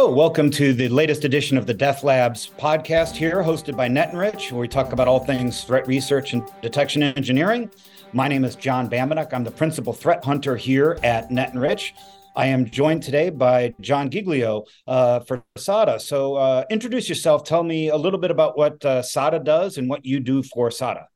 Hello, 0.00 0.14
welcome 0.14 0.50
to 0.52 0.72
the 0.72 0.88
latest 0.88 1.26
edition 1.26 1.58
of 1.58 1.66
the 1.66 1.74
Death 1.74 2.02
Labs 2.02 2.48
podcast 2.58 3.14
here, 3.14 3.42
hosted 3.42 3.76
by 3.76 3.86
NetEnrich, 3.86 4.50
where 4.50 4.62
we 4.62 4.66
talk 4.66 4.94
about 4.94 5.08
all 5.08 5.22
things 5.22 5.62
threat 5.62 5.86
research 5.86 6.32
and 6.32 6.42
detection 6.62 7.02
engineering. 7.02 7.70
My 8.14 8.26
name 8.26 8.42
is 8.46 8.56
John 8.56 8.88
Bambenek. 8.88 9.34
I'm 9.34 9.44
the 9.44 9.50
principal 9.50 9.92
threat 9.92 10.24
hunter 10.24 10.56
here 10.56 10.98
at 11.02 11.28
NetEnrich. 11.28 11.92
I 12.34 12.46
am 12.46 12.64
joined 12.70 13.02
today 13.02 13.28
by 13.28 13.74
John 13.82 14.08
Giglio 14.08 14.64
uh, 14.86 15.20
for 15.20 15.44
SADA. 15.58 16.00
So, 16.00 16.36
uh, 16.36 16.64
introduce 16.70 17.06
yourself. 17.06 17.44
Tell 17.44 17.62
me 17.62 17.90
a 17.90 17.96
little 17.98 18.18
bit 18.18 18.30
about 18.30 18.56
what 18.56 18.82
uh, 18.82 19.02
SADA 19.02 19.40
does 19.40 19.76
and 19.76 19.86
what 19.90 20.06
you 20.06 20.18
do 20.18 20.42
for 20.42 20.70
SADA. 20.70 21.08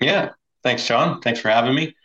Yeah, 0.00 0.30
thanks, 0.62 0.86
John. 0.86 1.20
Thanks 1.20 1.40
for 1.40 1.48
having 1.48 1.74
me. 1.74 1.96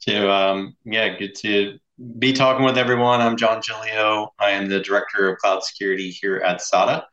So, 0.00 0.30
um, 0.30 0.76
yeah, 0.84 1.16
good 1.16 1.34
to 1.36 1.78
be 2.18 2.32
talking 2.32 2.64
with 2.64 2.76
everyone. 2.76 3.20
I'm 3.20 3.36
John 3.36 3.62
Giglio. 3.62 4.32
I 4.40 4.50
am 4.50 4.68
the 4.68 4.80
Director 4.80 5.28
of 5.28 5.38
Cloud 5.38 5.62
Security 5.62 6.10
here 6.10 6.38
at 6.38 6.60
SADA. 6.60 7.06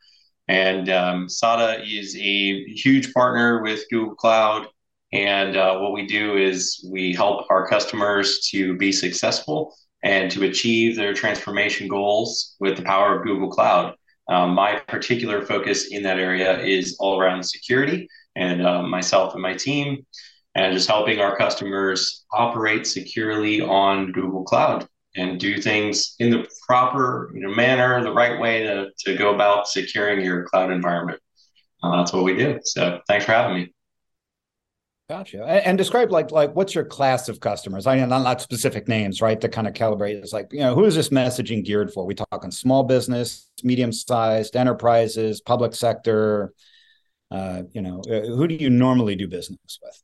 And 0.48 0.90
um, 0.90 1.30
SADA 1.30 1.84
is 1.84 2.16
a 2.16 2.64
huge 2.66 3.14
partner 3.14 3.62
with 3.62 3.84
Google 3.92 4.16
Cloud. 4.16 4.68
And 5.14 5.56
uh, 5.56 5.78
what 5.78 5.94
we 5.94 6.08
do 6.08 6.36
is 6.36 6.84
we 6.90 7.14
help 7.14 7.46
our 7.50 7.68
customers 7.68 8.48
to 8.52 8.76
be 8.78 8.92
successful 8.92 9.76
and 10.04 10.32
to 10.32 10.46
achieve 10.46 10.96
their 10.96 11.14
transformation 11.14 11.88
goals 11.88 12.56
with 12.60 12.76
the 12.76 12.84
power 12.84 13.20
of 13.20 13.24
Google 13.24 13.50
Cloud. 13.50 13.94
Um, 14.30 14.56
my 14.56 14.78
particular 14.88 15.46
focus 15.46 15.88
in 15.92 16.02
that 16.04 16.18
area 16.18 16.60
is 16.60 16.96
all 17.00 17.20
around 17.20 17.44
security, 17.44 18.08
and 18.36 18.66
uh, 18.66 18.82
myself 18.82 19.34
and 19.34 19.44
my 19.44 19.54
team 19.54 20.06
and 20.56 20.74
just 20.74 20.88
helping 20.88 21.20
our 21.20 21.38
customers 21.38 22.26
operate 22.32 22.86
securely 22.86 23.62
on 23.62 24.12
Google 24.12 24.44
Cloud 24.44 24.88
and 25.16 25.40
do 25.40 25.62
things 25.62 26.16
in 26.20 26.30
the 26.30 26.48
proper 26.66 27.32
you 27.34 27.42
know, 27.42 27.54
manner, 27.54 28.02
the 28.04 28.14
right 28.14 28.40
way 28.40 28.64
to, 28.64 28.90
to 29.00 29.18
go 29.18 29.34
about 29.34 29.68
securing 29.68 30.24
your 30.24 30.44
cloud 30.46 30.72
environment. 30.72 31.20
Uh, 31.84 31.98
that's 31.98 32.14
what 32.14 32.24
we 32.24 32.36
do. 32.36 32.60
So 32.64 33.02
thanks 33.08 33.26
for 33.26 33.32
having 33.32 33.58
me. 33.58 33.74
Gotcha. 35.10 35.44
And, 35.44 35.66
and, 35.66 35.78
describe 35.78 36.10
like 36.10 36.32
like 36.32 36.56
what's 36.56 36.74
your 36.74 36.86
class 36.86 37.28
of 37.28 37.42
customers? 37.42 37.86
I 37.86 37.98
mean, 37.98 38.08
not, 38.08 38.24
not 38.24 38.40
specific 38.40 38.88
names, 38.88 39.22
right? 39.22 39.42
To 39.42 39.50
kind 39.50 39.68
of 39.68 39.74
calibrate. 39.74 40.14
It's 40.14 40.32
like 40.32 40.54
you 40.54 40.62
know, 40.62 40.74
who 40.74 40.86
is 40.86 40.96
this 40.96 41.10
messaging 41.10 41.66
geared 41.66 41.92
for? 41.92 42.06
We 42.06 42.16
talking 42.16 42.50
small 42.50 42.84
business, 42.84 43.50
medium 43.62 43.92
sized 43.92 44.56
enterprises, 44.56 45.42
public 45.42 45.76
sector. 45.76 46.54
Uh, 47.30 47.64
you 47.74 47.82
know, 47.82 48.02
uh, 48.10 48.22
who 48.22 48.48
do 48.48 48.56
you 48.56 48.70
normally 48.70 49.18
do 49.18 49.28
business 49.28 49.80
with? 49.84 50.02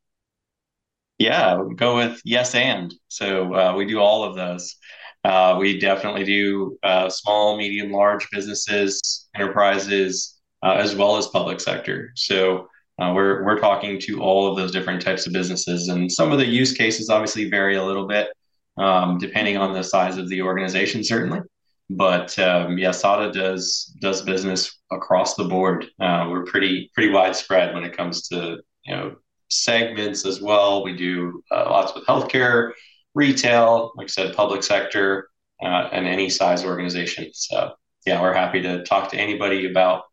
Yeah, 1.17 1.63
go 1.75 1.95
with 1.95 2.21
yes 2.23 2.53
and. 2.53 2.93
So 3.07 3.53
uh, 3.53 3.73
we 3.75 3.85
do 3.85 3.99
all 3.99 4.23
of 4.23 4.35
those. 4.35 4.75
Uh, 5.23 5.57
we 5.59 5.79
definitely 5.79 6.23
do 6.23 6.77
uh, 6.83 7.09
small, 7.09 7.57
medium, 7.57 7.91
large 7.91 8.27
businesses, 8.31 9.27
enterprises, 9.35 10.39
uh, 10.63 10.73
as 10.73 10.95
well 10.95 11.17
as 11.17 11.27
public 11.27 11.59
sector. 11.59 12.11
So 12.15 12.67
uh, 12.99 13.11
we're 13.15 13.43
we're 13.43 13.59
talking 13.59 13.99
to 14.01 14.21
all 14.21 14.49
of 14.49 14.57
those 14.57 14.71
different 14.71 15.01
types 15.01 15.27
of 15.27 15.33
businesses, 15.33 15.87
and 15.87 16.11
some 16.11 16.31
of 16.31 16.37
the 16.37 16.45
use 16.45 16.73
cases 16.73 17.09
obviously 17.09 17.49
vary 17.49 17.75
a 17.75 17.83
little 17.83 18.07
bit 18.07 18.29
um, 18.77 19.17
depending 19.17 19.57
on 19.57 19.73
the 19.73 19.83
size 19.83 20.17
of 20.17 20.29
the 20.29 20.41
organization, 20.41 21.03
certainly. 21.03 21.41
But 21.89 22.37
um, 22.37 22.77
yeah, 22.77 22.91
SADA 22.91 23.31
does 23.31 23.95
does 24.01 24.21
business 24.21 24.77
across 24.91 25.35
the 25.35 25.45
board. 25.45 25.85
Uh, 25.99 26.27
we're 26.29 26.43
pretty 26.43 26.91
pretty 26.93 27.11
widespread 27.11 27.73
when 27.73 27.83
it 27.83 27.95
comes 27.95 28.27
to 28.29 28.57
you 28.85 28.95
know 28.95 29.15
segments 29.49 30.25
as 30.25 30.41
well. 30.41 30.83
We 30.83 30.95
do 30.95 31.43
uh, 31.51 31.65
lots 31.69 31.93
with 31.95 32.05
healthcare, 32.05 32.71
retail, 33.15 33.91
like 33.95 34.05
I 34.05 34.07
said, 34.07 34.35
public 34.35 34.63
sector, 34.63 35.29
uh, 35.61 35.89
and 35.91 36.07
any 36.07 36.29
size 36.29 36.63
organization. 36.63 37.29
So, 37.33 37.73
yeah, 38.05 38.21
we're 38.21 38.33
happy 38.33 38.61
to 38.61 38.83
talk 38.83 39.11
to 39.11 39.17
anybody 39.17 39.69
about 39.69 40.03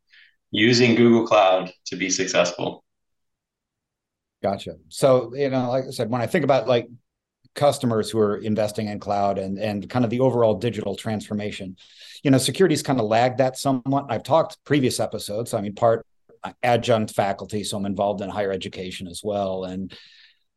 using 0.50 0.94
Google 0.94 1.26
Cloud 1.26 1.72
to 1.86 1.96
be 1.96 2.10
successful. 2.10 2.84
Gotcha. 4.42 4.76
So, 4.88 5.34
you 5.34 5.50
know, 5.50 5.70
like 5.70 5.84
I 5.84 5.90
said, 5.90 6.10
when 6.10 6.20
I 6.20 6.26
think 6.26 6.44
about 6.44 6.68
like 6.68 6.88
customers 7.54 8.10
who 8.10 8.18
are 8.18 8.36
investing 8.38 8.88
in 8.88 8.98
cloud 8.98 9.38
and 9.38 9.58
and 9.58 9.88
kind 9.88 10.04
of 10.04 10.10
the 10.10 10.20
overall 10.20 10.54
digital 10.54 10.96
transformation, 10.96 11.76
you 12.22 12.30
know, 12.30 12.38
security's 12.38 12.82
kind 12.82 13.00
of 13.00 13.06
lagged 13.06 13.38
that 13.38 13.56
somewhat. 13.56 14.06
I've 14.08 14.22
talked 14.22 14.62
previous 14.64 15.00
episodes. 15.00 15.54
I 15.54 15.60
mean, 15.60 15.74
part 15.74 16.06
adjunct 16.62 17.12
faculty, 17.12 17.64
so 17.64 17.76
I'm 17.76 17.86
involved 17.86 18.20
in 18.20 18.30
higher 18.30 18.52
education 18.52 19.06
as 19.06 19.22
well, 19.24 19.64
and 19.64 19.96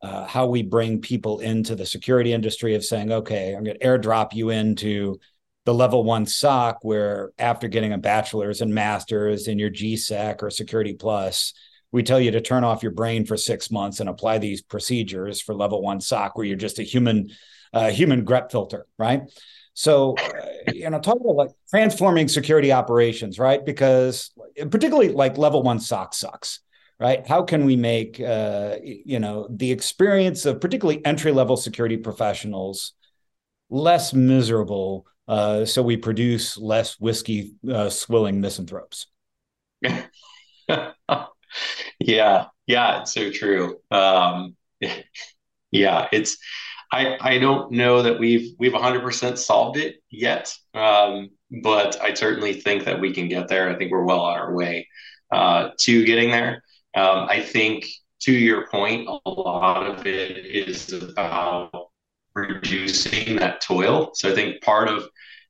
uh, 0.01 0.25
how 0.25 0.45
we 0.45 0.61
bring 0.61 1.01
people 1.01 1.39
into 1.39 1.75
the 1.75 1.85
security 1.85 2.33
industry 2.33 2.75
of 2.75 2.85
saying, 2.85 3.11
okay, 3.11 3.53
I'm 3.53 3.63
going 3.63 3.77
to 3.79 3.85
airdrop 3.85 4.33
you 4.33 4.49
into 4.49 5.19
the 5.65 5.73
level 5.73 6.03
one 6.03 6.25
SOC, 6.25 6.83
where 6.83 7.31
after 7.39 7.67
getting 7.67 7.93
a 7.93 7.97
bachelor's 7.97 8.61
and 8.61 8.73
master's 8.73 9.47
in 9.47 9.59
your 9.59 9.71
GSEC 9.71 10.41
or 10.41 10.49
Security 10.49 10.93
Plus, 10.93 11.53
we 11.91 12.03
tell 12.03 12.19
you 12.19 12.31
to 12.31 12.41
turn 12.41 12.63
off 12.63 12.83
your 12.83 12.91
brain 12.91 13.25
for 13.25 13.37
six 13.37 13.71
months 13.71 13.99
and 13.99 14.09
apply 14.09 14.37
these 14.37 14.61
procedures 14.61 15.41
for 15.41 15.55
level 15.55 15.81
one 15.81 15.99
SOC, 15.99 16.37
where 16.37 16.45
you're 16.45 16.57
just 16.57 16.79
a 16.79 16.83
human, 16.83 17.29
uh, 17.73 17.89
human 17.89 18.25
grep 18.25 18.51
filter, 18.51 18.85
right? 18.97 19.23
So, 19.77 20.15
uh, 20.17 20.71
you 20.73 20.89
know, 20.89 20.99
talk 20.99 21.19
about 21.21 21.35
like 21.35 21.51
transforming 21.69 22.27
security 22.29 22.71
operations, 22.71 23.37
right? 23.37 23.63
Because 23.63 24.31
particularly 24.71 25.09
like 25.09 25.37
level 25.37 25.61
one 25.61 25.79
SOC 25.79 26.15
sucks, 26.15 26.61
right? 26.99 27.27
How 27.27 27.43
can 27.43 27.63
we 27.63 27.75
make, 27.75 28.19
uh, 28.19 28.77
you 28.81 29.19
know, 29.19 29.47
the 29.51 29.71
experience 29.71 30.47
of 30.47 30.59
particularly 30.61 31.05
entry 31.05 31.31
level 31.31 31.57
security 31.57 31.95
professionals 31.95 32.93
less 33.69 34.15
miserable 34.15 35.05
uh, 35.27 35.63
so 35.63 35.83
we 35.83 35.95
produce 35.95 36.57
less 36.57 36.99
whiskey 36.99 37.53
uh, 37.71 37.91
swilling 37.91 38.41
misanthropes? 38.41 39.05
yeah, 41.99 42.45
yeah, 42.65 43.01
it's 43.01 43.13
so 43.13 43.29
true. 43.29 43.77
Um, 43.91 44.55
yeah, 45.71 46.07
it's 46.11 46.39
I, 46.91 47.17
I 47.19 47.37
don't 47.37 47.71
know 47.71 48.01
that 48.01 48.19
we've 48.19 48.55
we've 48.59 48.71
100% 48.71 49.37
solved 49.37 49.77
it 49.77 49.97
yet, 50.09 50.53
um, 50.73 51.29
but 51.61 51.99
I 52.01 52.13
certainly 52.13 52.53
think 52.53 52.85
that 52.85 53.01
we 53.01 53.13
can 53.13 53.27
get 53.27 53.47
there. 53.47 53.69
I 53.69 53.75
think 53.77 53.91
we're 53.91 54.05
well 54.05 54.21
on 54.21 54.37
our 54.37 54.53
way 54.53 54.87
uh, 55.31 55.69
to 55.81 56.05
getting 56.05 56.31
there. 56.31 56.63
Um, 56.95 57.27
I 57.29 57.41
think 57.41 57.85
to 58.21 58.31
your 58.31 58.67
point, 58.67 59.07
a 59.07 59.29
lot 59.29 59.85
of 59.85 60.07
it 60.07 60.45
is 60.45 60.91
about 60.93 61.89
reducing 62.33 63.35
that 63.37 63.61
toil. 63.61 64.11
So 64.13 64.31
I 64.31 64.35
think 64.35 64.61
part 64.61 64.87
of 64.87 65.03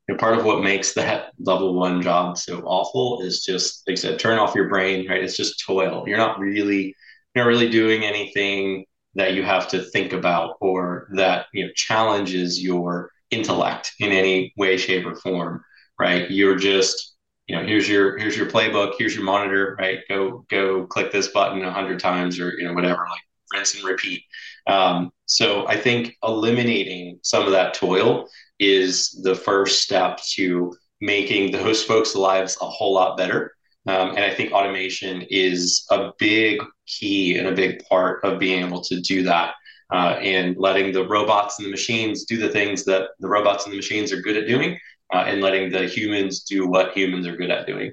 you 0.07 0.15
know, 0.15 0.17
part 0.17 0.37
of 0.37 0.45
what 0.45 0.63
makes 0.63 0.93
that 0.93 1.33
level 1.39 1.73
one 1.73 2.01
job 2.01 2.37
so 2.37 2.61
awful 2.61 3.21
is 3.21 3.43
just 3.43 3.83
like 3.87 3.97
I 3.97 4.01
said, 4.01 4.19
turn 4.19 4.39
off 4.39 4.55
your 4.55 4.69
brain, 4.69 5.07
right? 5.07 5.23
It's 5.23 5.37
just 5.37 5.63
toil. 5.65 6.03
You're 6.07 6.17
not 6.17 6.39
really 6.39 6.95
you're 7.35 7.43
not 7.43 7.49
really 7.49 7.69
doing 7.69 8.03
anything 8.03 8.85
that 9.17 9.33
you 9.33 9.43
have 9.43 9.67
to 9.69 9.81
think 9.81 10.13
about 10.13 10.55
or 10.61 11.09
that 11.13 11.47
you 11.53 11.65
know 11.65 11.71
challenges 11.75 12.63
your 12.63 13.11
intellect 13.31 13.93
in 13.99 14.11
any 14.11 14.53
way 14.57 14.77
shape 14.77 15.05
or 15.05 15.15
form 15.15 15.63
right? 15.99 16.29
You're 16.29 16.55
just 16.55 17.15
you 17.47 17.55
know 17.55 17.63
here's 17.63 17.89
your 17.89 18.17
here's 18.17 18.37
your 18.37 18.49
playbook 18.49 18.93
here's 18.97 19.15
your 19.15 19.25
monitor 19.25 19.75
right? 19.79 19.99
Go 20.09 20.45
go 20.49 20.85
click 20.87 21.11
this 21.11 21.27
button 21.29 21.63
a 21.63 21.71
hundred 21.71 21.99
times 21.99 22.39
or 22.39 22.53
you 22.57 22.65
know 22.67 22.73
whatever 22.73 23.05
like 23.09 23.21
rinse 23.53 23.75
and 23.75 23.83
repeat. 23.83 24.23
Um, 24.67 25.11
so 25.27 25.67
i 25.67 25.77
think 25.77 26.15
eliminating 26.23 27.19
some 27.21 27.45
of 27.45 27.51
that 27.51 27.73
toil 27.73 28.27
is 28.59 29.11
the 29.23 29.35
first 29.35 29.83
step 29.83 30.19
to 30.35 30.73
making 31.01 31.51
those 31.51 31.83
folks 31.89 32.15
lives 32.15 32.57
a 32.61 32.65
whole 32.65 32.93
lot 32.93 33.17
better 33.17 33.53
um, 33.87 34.09
and 34.09 34.19
I 34.19 34.33
think 34.33 34.51
automation 34.51 35.23
is 35.29 35.85
a 35.89 36.11
big 36.19 36.61
key 36.85 37.37
and 37.37 37.47
a 37.47 37.53
big 37.53 37.83
part 37.87 38.23
of 38.23 38.39
being 38.39 38.65
able 38.65 38.81
to 38.81 38.99
do 38.99 39.23
that 39.23 39.53
uh, 39.91 40.17
and 40.21 40.57
letting 40.57 40.91
the 40.91 41.07
robots 41.07 41.57
and 41.57 41.65
the 41.65 41.71
machines 41.71 42.25
do 42.25 42.37
the 42.37 42.49
things 42.49 42.83
that 42.85 43.09
the 43.19 43.29
robots 43.29 43.65
and 43.65 43.71
the 43.71 43.77
machines 43.77 44.11
are 44.11 44.21
good 44.21 44.35
at 44.35 44.47
doing 44.47 44.77
uh, 45.13 45.23
and 45.27 45.41
letting 45.41 45.71
the 45.71 45.85
humans 45.85 46.43
do 46.43 46.67
what 46.67 46.95
humans 46.95 47.25
are 47.25 47.37
good 47.37 47.49
at 47.49 47.65
doing. 47.65 47.91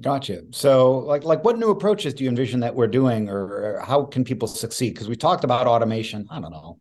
Gotcha. 0.00 0.42
So, 0.50 0.98
like, 0.98 1.22
like, 1.22 1.44
what 1.44 1.56
new 1.56 1.70
approaches 1.70 2.14
do 2.14 2.24
you 2.24 2.30
envision 2.30 2.58
that 2.60 2.74
we're 2.74 2.88
doing, 2.88 3.28
or 3.28 3.78
how 3.78 4.02
can 4.04 4.24
people 4.24 4.48
succeed? 4.48 4.94
Because 4.94 5.08
we 5.08 5.14
talked 5.14 5.44
about 5.44 5.68
automation. 5.68 6.26
I 6.32 6.40
don't 6.40 6.50
know 6.50 6.80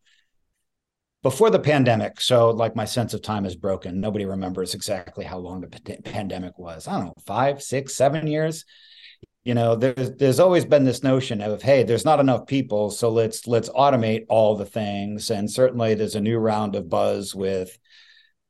before 1.24 1.50
the 1.50 1.60
pandemic. 1.60 2.22
So, 2.22 2.52
like, 2.52 2.76
my 2.76 2.86
sense 2.86 3.14
of 3.14 3.22
time 3.22 3.46
is 3.46 3.56
broken. 3.56 4.00
Nobody 4.00 4.26
remembers 4.26 4.76
exactly 4.76 5.26
how 5.26 5.40
long 5.40 5.62
the 5.62 5.68
p- 5.68 5.98
pandemic 6.04 6.60
was. 6.60 6.88
I 6.88 6.98
don't 6.98 7.06
know, 7.06 7.14
five, 7.26 7.64
six, 7.64 7.96
seven 7.96 8.28
years. 8.28 8.66
You 9.44 9.56
know, 9.56 9.76
there's 9.76 10.12
there's 10.12 10.40
always 10.40 10.64
been 10.66 10.86
this 10.86 11.04
notion 11.04 11.42
of, 11.42 11.62
hey, 11.62 11.84
there's 11.84 12.06
not 12.06 12.20
enough 12.20 12.46
people, 12.46 12.92
so 12.92 13.10
let's 13.10 13.48
let's 13.48 13.70
automate 13.70 14.26
all 14.30 14.56
the 14.56 14.66
things. 14.66 15.32
And 15.32 15.50
certainly, 15.50 15.96
there's 15.96 16.16
a 16.16 16.22
new 16.22 16.38
round 16.38 16.76
of 16.76 16.90
buzz 16.90 17.34
with 17.34 17.78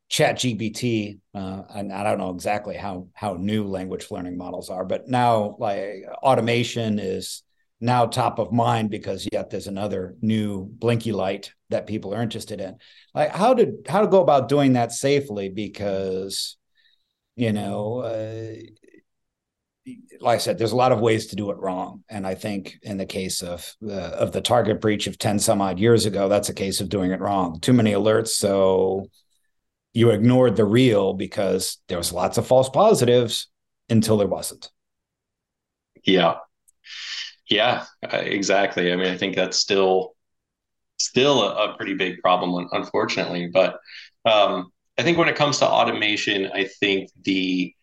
chat 0.10 0.36
gpt 0.36 1.18
uh, 1.34 1.64
and 1.74 1.92
i 1.92 2.04
don't 2.04 2.20
know 2.20 2.30
exactly 2.30 2.76
how 2.76 3.08
how 3.14 3.34
new 3.34 3.64
language 3.64 4.12
learning 4.12 4.38
models 4.38 4.70
are 4.70 4.86
but 4.86 5.08
now 5.08 5.56
like 5.58 6.04
automation 6.22 7.00
is 7.00 7.43
now 7.84 8.06
top 8.06 8.40
of 8.40 8.52
mind 8.52 8.90
because 8.90 9.28
yet 9.32 9.50
there's 9.50 9.68
another 9.68 10.16
new 10.22 10.66
blinky 10.66 11.12
light 11.12 11.54
that 11.70 11.86
people 11.86 12.14
are 12.14 12.22
interested 12.22 12.62
in 12.62 12.78
like 13.14 13.30
how 13.30 13.54
did 13.54 13.86
how 13.88 14.02
to 14.02 14.08
go 14.08 14.22
about 14.22 14.50
doing 14.50 14.74
that 14.74 14.92
safely 14.92 15.50
because 15.50 16.58
you 17.36 17.52
know, 17.52 18.00
uh, 18.00 18.54
like 20.22 20.36
I 20.36 20.38
said, 20.38 20.58
there's 20.58 20.72
a 20.72 20.78
lot 20.78 20.92
of 20.92 21.02
ways 21.02 21.28
to 21.28 21.36
do 21.36 21.52
it 21.52 21.58
wrong, 21.58 22.04
and 22.08 22.26
I 22.26 22.36
think 22.36 22.78
in 22.84 22.98
the 22.98 23.06
case 23.06 23.42
of 23.42 23.70
the 23.82 24.00
of 24.00 24.32
the 24.32 24.42
target 24.42 24.80
breach 24.80 25.08
of 25.08 25.18
ten 25.18 25.40
some 25.40 25.62
odd 25.62 25.80
years 25.80 26.06
ago, 26.06 26.30
that's 26.30 26.50
a 26.50 26.54
case 26.54 26.80
of 26.80 26.90
doing 26.90 27.12
it 27.12 27.20
wrong. 27.20 27.60
Too 27.60 27.74
many 27.74 27.92
alerts, 27.92 28.30
so 28.30 29.08
you 29.94 30.12
ignored 30.12 30.56
the 30.56 30.66
real 30.66 31.14
because 31.14 31.80
there 31.88 31.98
was 31.98 32.14
lots 32.14 32.38
of 32.38 32.48
false 32.48 32.70
positives 32.70 33.48
until 33.90 34.18
there 34.18 34.28
wasn't. 34.28 34.72
Yeah, 36.06 36.36
yeah, 37.50 37.86
exactly. 38.02 38.92
I 38.92 38.96
mean, 38.96 39.08
I 39.08 39.18
think 39.18 39.36
that's 39.36 39.58
still 39.58 40.16
still 40.98 41.44
a, 41.44 41.72
a 41.72 41.78
pretty 41.78 41.94
big 41.96 42.20
problem, 42.22 42.68
unfortunately. 42.72 43.50
But 43.52 43.80
um, 44.26 44.72
I 44.98 45.04
think 45.04 45.18
when 45.18 45.30
it 45.30 45.36
comes 45.36 45.60
to 45.60 45.68
automation, 45.68 46.50
I 46.54 46.66
think 46.66 47.10
the 47.24 47.74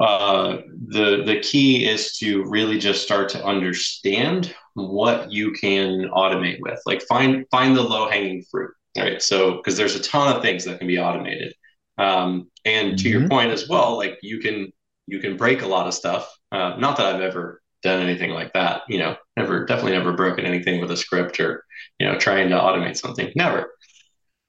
uh, 0.00 0.58
the 0.88 1.22
the 1.24 1.40
key 1.42 1.86
is 1.86 2.16
to 2.18 2.44
really 2.44 2.78
just 2.78 3.02
start 3.02 3.28
to 3.30 3.44
understand 3.44 4.54
what 4.74 5.30
you 5.30 5.52
can 5.52 6.08
automate 6.08 6.60
with. 6.60 6.80
Like 6.86 7.02
find 7.02 7.44
find 7.50 7.76
the 7.76 7.82
low 7.82 8.08
hanging 8.08 8.44
fruit. 8.50 8.72
Right. 8.96 9.22
So 9.22 9.56
because 9.56 9.76
there's 9.76 9.94
a 9.94 10.02
ton 10.02 10.34
of 10.34 10.42
things 10.42 10.64
that 10.64 10.78
can 10.78 10.86
be 10.86 10.98
automated. 10.98 11.54
Um, 11.98 12.50
and 12.64 12.98
to 12.98 13.04
mm-hmm. 13.04 13.20
your 13.20 13.28
point 13.28 13.50
as 13.50 13.68
well, 13.68 13.96
like 13.96 14.18
you 14.22 14.38
can 14.38 14.72
you 15.06 15.18
can 15.18 15.36
break 15.36 15.62
a 15.62 15.66
lot 15.66 15.86
of 15.86 15.94
stuff. 15.94 16.30
Uh, 16.50 16.76
not 16.78 16.96
that 16.96 17.14
I've 17.14 17.22
ever 17.22 17.61
done 17.82 18.02
anything 18.02 18.30
like 18.30 18.52
that. 18.54 18.82
You 18.88 18.98
know, 18.98 19.16
never 19.36 19.64
definitely 19.64 19.92
never 19.92 20.12
broken 20.12 20.44
anything 20.44 20.80
with 20.80 20.90
a 20.90 20.96
script 20.96 21.38
or 21.40 21.64
you 21.98 22.06
know 22.06 22.18
trying 22.18 22.48
to 22.50 22.56
automate 22.56 22.96
something. 22.96 23.32
Never. 23.36 23.72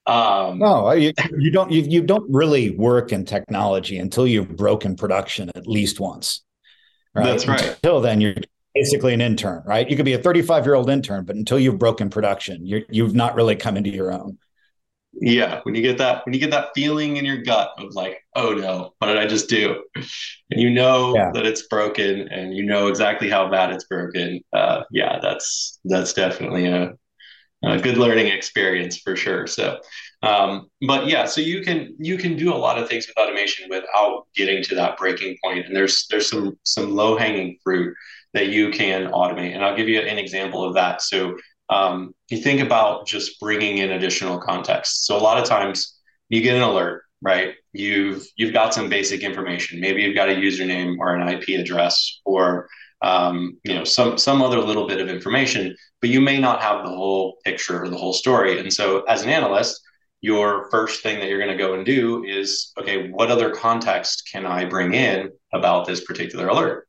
Um, 0.06 0.60
no, 0.60 0.92
you, 0.92 1.14
you 1.38 1.52
don't. 1.52 1.72
You, 1.72 1.82
you 1.82 2.02
don't 2.02 2.30
really 2.30 2.72
work 2.72 3.12
in 3.12 3.26
technology 3.26 3.98
until 3.98 4.28
you've 4.28 4.56
broken 4.56 4.96
production 4.96 5.50
at 5.56 5.68
least 5.68 6.00
once. 6.00 6.44
Right? 7.16 7.26
That's 7.26 7.48
right. 7.48 7.70
Until 7.70 8.02
then, 8.02 8.20
you're 8.20 8.36
basically 8.74 9.14
an 9.14 9.22
intern, 9.22 9.64
right? 9.66 9.90
You 9.90 9.96
could 9.96 10.06
be 10.06 10.14
a 10.14 10.18
35 10.18 10.66
year 10.66 10.76
old 10.76 10.90
intern, 10.90 11.26
but 11.26 11.36
until 11.36 11.60
you've 11.60 11.80
broken 11.80 12.10
production, 12.10 12.66
you 12.66 12.86
you've 12.90 13.16
not 13.16 13.36
really 13.36 13.56
come 13.56 13.78
into 13.78 13.90
your 13.90 14.12
own. 14.12 14.38
Yeah, 15.16 15.62
when 15.64 15.76
you 15.76 15.82
get 15.82 16.00
that 16.00 16.26
when 16.26 16.34
you 16.34 16.40
get 16.40 16.52
that 16.52 16.70
feeling 16.74 17.18
in 17.18 17.26
your 17.26 17.38
gut 17.38 17.72
of 17.78 17.94
like, 17.94 18.24
oh 18.36 18.54
no, 18.54 18.94
what 18.98 19.08
did 19.08 19.18
I 19.18 19.28
just 19.28 19.48
do? 19.48 19.84
And 19.96 20.62
you 20.62 20.70
know 20.70 21.16
yeah. 21.16 21.30
that 21.34 21.46
it's 21.46 21.68
broken, 21.68 22.28
and 22.30 22.56
you 22.56 22.64
know 22.64 22.88
exactly 22.88 23.30
how 23.30 23.50
bad 23.50 23.72
it's 23.72 23.86
broken. 23.86 24.42
Uh, 24.52 24.84
yeah, 24.92 25.20
that's 25.22 25.80
that's 25.86 26.14
definitely 26.14 26.66
a 26.66 26.94
a 27.64 27.80
good 27.80 27.98
learning 27.98 28.28
experience 28.28 28.98
for 28.98 29.16
sure. 29.16 29.48
So, 29.48 29.80
um, 30.22 30.68
but 30.86 31.08
yeah, 31.08 31.26
so 31.26 31.42
you 31.42 31.62
can 31.62 31.96
you 32.00 32.18
can 32.18 32.36
do 32.36 32.54
a 32.54 32.58
lot 32.58 32.78
of 32.78 32.90
things 32.90 33.08
with 33.08 33.18
automation 33.18 33.70
without 33.70 34.28
getting 34.36 34.64
to 34.64 34.76
that 34.76 34.98
breaking 34.98 35.38
point. 35.44 35.68
And 35.68 35.76
there's 35.76 36.06
there's 36.10 36.30
some 36.30 36.58
some 36.64 36.92
low 36.92 37.18
hanging 37.18 37.58
fruit 37.64 37.96
that 38.34 38.48
you 38.48 38.72
can 38.72 39.12
automate. 39.12 39.54
And 39.54 39.64
I'll 39.64 39.78
give 39.78 39.88
you 39.88 40.00
an 40.00 40.18
example 40.18 40.64
of 40.64 40.74
that. 40.74 41.02
So 41.02 41.38
um, 41.70 42.14
you 42.30 42.38
think 42.38 42.62
about 42.62 43.08
just 43.08 43.40
bringing 43.40 43.78
in 43.80 43.92
additional 43.92 44.40
context. 44.40 45.06
So 45.06 45.18
a 45.18 45.20
lot 45.20 45.38
of 45.38 45.46
times 45.46 45.98
you 46.30 46.42
get 46.42 46.56
an 46.56 46.62
alert, 46.62 47.04
right? 47.22 47.56
You've 47.72 48.26
you've 48.36 48.54
got 48.54 48.74
some 48.74 48.90
basic 48.90 49.22
information. 49.22 49.80
Maybe 49.80 50.02
you've 50.02 50.16
got 50.16 50.30
a 50.30 50.34
username 50.34 50.98
or 51.00 51.16
an 51.16 51.28
IP 51.28 51.60
address 51.60 52.20
or 52.26 52.68
um, 53.04 53.60
you 53.64 53.76
know 53.76 53.84
some 53.84 54.18
some 54.18 54.42
other 54.42 54.60
little 54.60 54.88
bit 54.88 55.02
of 55.02 55.10
information 55.10 55.76
but 56.00 56.10
you 56.10 56.22
may 56.22 56.40
not 56.40 56.62
have 56.62 56.84
the 56.84 56.90
whole 56.90 57.38
picture 57.44 57.84
or 57.84 57.90
the 57.90 57.98
whole 57.98 58.14
story 58.14 58.60
and 58.60 58.72
so 58.74 59.02
as 59.04 59.22
an 59.22 59.30
analyst 59.30 59.82
your 60.22 60.70
first 60.72 61.04
thing 61.04 61.20
that 61.20 61.28
you're 61.28 61.38
going 61.38 61.52
to 61.52 61.62
go 61.62 61.74
and 61.74 61.86
do 61.86 62.24
is 62.24 62.72
okay 62.80 63.10
what 63.10 63.30
other 63.30 63.52
context 63.52 64.30
can 64.32 64.46
i 64.46 64.64
bring 64.64 64.94
in 64.94 65.30
about 65.52 65.86
this 65.86 66.06
particular 66.06 66.48
alert 66.48 66.88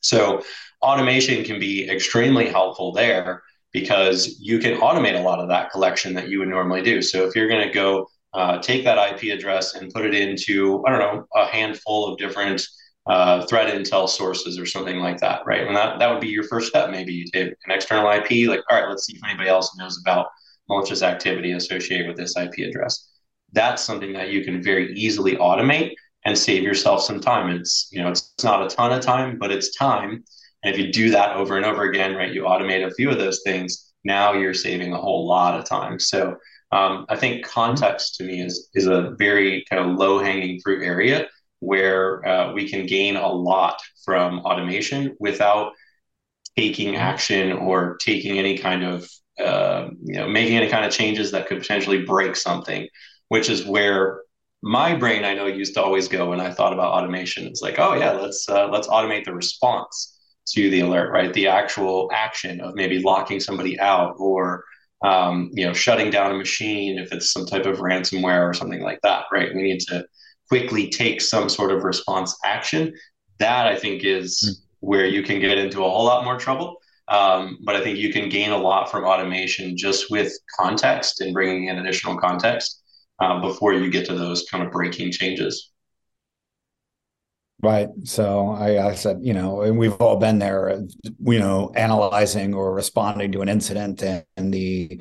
so 0.00 0.42
automation 0.80 1.44
can 1.44 1.60
be 1.60 1.88
extremely 1.90 2.48
helpful 2.48 2.92
there 2.92 3.42
because 3.74 4.38
you 4.40 4.58
can 4.58 4.80
automate 4.80 5.20
a 5.20 5.22
lot 5.22 5.38
of 5.38 5.48
that 5.48 5.70
collection 5.70 6.14
that 6.14 6.28
you 6.30 6.38
would 6.38 6.48
normally 6.48 6.80
do 6.80 7.02
so 7.02 7.26
if 7.26 7.36
you're 7.36 7.48
going 7.48 7.66
to 7.66 7.74
go 7.74 8.08
uh, 8.32 8.58
take 8.58 8.84
that 8.84 8.98
ip 9.12 9.22
address 9.30 9.74
and 9.74 9.92
put 9.92 10.06
it 10.06 10.14
into 10.14 10.82
i 10.86 10.90
don't 10.90 11.00
know 11.00 11.26
a 11.34 11.44
handful 11.44 12.10
of 12.10 12.18
different 12.18 12.66
uh, 13.06 13.44
threat 13.46 13.72
intel 13.74 14.08
sources 14.08 14.58
or 14.58 14.64
something 14.64 14.98
like 14.98 15.18
that, 15.18 15.42
right? 15.44 15.66
And 15.66 15.76
that, 15.76 15.98
that 15.98 16.10
would 16.10 16.20
be 16.20 16.28
your 16.28 16.44
first 16.44 16.68
step. 16.68 16.90
Maybe 16.90 17.12
you 17.12 17.26
take 17.26 17.48
an 17.48 17.70
external 17.70 18.10
IP, 18.10 18.48
like, 18.48 18.60
all 18.70 18.80
right, 18.80 18.88
let's 18.88 19.06
see 19.06 19.16
if 19.16 19.24
anybody 19.24 19.48
else 19.48 19.76
knows 19.76 20.00
about 20.00 20.28
malicious 20.68 21.02
activity 21.02 21.52
associated 21.52 22.06
with 22.06 22.16
this 22.16 22.36
IP 22.36 22.66
address. 22.66 23.10
That's 23.52 23.82
something 23.82 24.12
that 24.14 24.30
you 24.30 24.42
can 24.42 24.62
very 24.62 24.92
easily 24.94 25.36
automate 25.36 25.92
and 26.24 26.36
save 26.36 26.62
yourself 26.62 27.02
some 27.02 27.20
time. 27.20 27.54
It's, 27.54 27.88
you 27.92 28.02
know, 28.02 28.08
it's, 28.08 28.32
it's 28.36 28.44
not 28.44 28.64
a 28.64 28.74
ton 28.74 28.92
of 28.92 29.02
time, 29.02 29.38
but 29.38 29.52
it's 29.52 29.76
time. 29.76 30.24
And 30.64 30.74
if 30.74 30.80
you 30.80 30.92
do 30.92 31.10
that 31.10 31.36
over 31.36 31.56
and 31.56 31.66
over 31.66 31.82
again, 31.82 32.16
right, 32.16 32.32
you 32.32 32.42
automate 32.44 32.86
a 32.86 32.94
few 32.94 33.10
of 33.10 33.18
those 33.18 33.42
things, 33.44 33.92
now 34.04 34.32
you're 34.32 34.54
saving 34.54 34.92
a 34.92 35.00
whole 35.00 35.26
lot 35.26 35.58
of 35.58 35.64
time. 35.64 35.98
So 35.98 36.36
um, 36.72 37.06
I 37.08 37.16
think 37.16 37.44
context 37.44 38.16
to 38.16 38.24
me 38.24 38.40
is, 38.40 38.68
is 38.74 38.86
a 38.86 39.14
very 39.18 39.64
kind 39.70 39.84
of 39.88 39.96
low 39.98 40.18
hanging 40.18 40.60
fruit 40.60 40.82
area 40.82 41.28
where 41.60 42.26
uh, 42.26 42.52
we 42.52 42.68
can 42.68 42.86
gain 42.86 43.16
a 43.16 43.28
lot 43.28 43.80
from 44.04 44.40
automation 44.40 45.16
without 45.20 45.72
taking 46.56 46.96
action 46.96 47.52
or 47.52 47.96
taking 47.98 48.38
any 48.38 48.56
kind 48.58 48.84
of 48.84 49.10
uh, 49.40 49.88
you 50.04 50.14
know 50.14 50.28
making 50.28 50.56
any 50.56 50.68
kind 50.68 50.84
of 50.84 50.92
changes 50.92 51.32
that 51.32 51.48
could 51.48 51.58
potentially 51.58 52.04
break 52.04 52.36
something 52.36 52.86
which 53.28 53.50
is 53.50 53.66
where 53.66 54.20
my 54.62 54.94
brain 54.94 55.24
i 55.24 55.34
know 55.34 55.46
used 55.46 55.74
to 55.74 55.82
always 55.82 56.06
go 56.06 56.30
when 56.30 56.40
i 56.40 56.50
thought 56.50 56.72
about 56.72 56.92
automation. 56.92 57.46
It's 57.46 57.60
like 57.60 57.78
oh 57.78 57.94
yeah 57.94 58.12
let's 58.12 58.48
uh, 58.48 58.68
let's 58.68 58.86
automate 58.86 59.24
the 59.24 59.34
response 59.34 60.13
to 60.46 60.70
the 60.70 60.80
alert 60.80 61.10
right 61.10 61.32
the 61.34 61.46
actual 61.46 62.10
action 62.12 62.60
of 62.60 62.74
maybe 62.74 63.02
locking 63.02 63.40
somebody 63.40 63.78
out 63.80 64.14
or 64.18 64.64
um, 65.04 65.50
you 65.52 65.66
know 65.66 65.72
shutting 65.72 66.10
down 66.10 66.30
a 66.30 66.34
machine 66.34 66.98
if 66.98 67.12
it's 67.12 67.32
some 67.32 67.46
type 67.46 67.66
of 67.66 67.78
ransomware 67.78 68.48
or 68.48 68.54
something 68.54 68.82
like 68.82 69.00
that 69.02 69.24
right 69.32 69.54
we 69.54 69.62
need 69.62 69.80
to 69.80 70.04
quickly 70.48 70.88
take 70.88 71.20
some 71.20 71.48
sort 71.48 71.70
of 71.70 71.84
response 71.84 72.36
action, 72.44 72.94
that 73.38 73.66
I 73.66 73.76
think 73.76 74.04
is 74.04 74.38
mm. 74.38 74.66
where 74.80 75.06
you 75.06 75.22
can 75.22 75.40
get 75.40 75.58
into 75.58 75.84
a 75.84 75.90
whole 75.90 76.04
lot 76.04 76.24
more 76.24 76.38
trouble. 76.38 76.76
Um, 77.08 77.58
but 77.64 77.76
I 77.76 77.82
think 77.82 77.98
you 77.98 78.12
can 78.12 78.28
gain 78.28 78.50
a 78.50 78.56
lot 78.56 78.90
from 78.90 79.04
automation 79.04 79.76
just 79.76 80.10
with 80.10 80.32
context 80.58 81.20
and 81.20 81.34
bringing 81.34 81.68
in 81.68 81.78
additional 81.78 82.16
context 82.16 82.82
uh, 83.20 83.40
before 83.40 83.74
you 83.74 83.90
get 83.90 84.06
to 84.06 84.14
those 84.14 84.46
kind 84.50 84.64
of 84.64 84.72
breaking 84.72 85.12
changes. 85.12 85.70
Right. 87.62 87.88
So 88.02 88.50
I, 88.50 88.88
I, 88.88 88.94
said, 88.94 89.20
you 89.22 89.32
know, 89.32 89.62
and 89.62 89.78
we've 89.78 89.94
all 89.94 90.16
been 90.16 90.38
there, 90.38 90.68
uh, 90.68 90.80
you 91.20 91.38
know, 91.38 91.72
analyzing 91.74 92.52
or 92.52 92.74
responding 92.74 93.32
to 93.32 93.40
an 93.40 93.48
incident 93.48 94.02
and, 94.02 94.24
and 94.36 94.52
the 94.52 95.00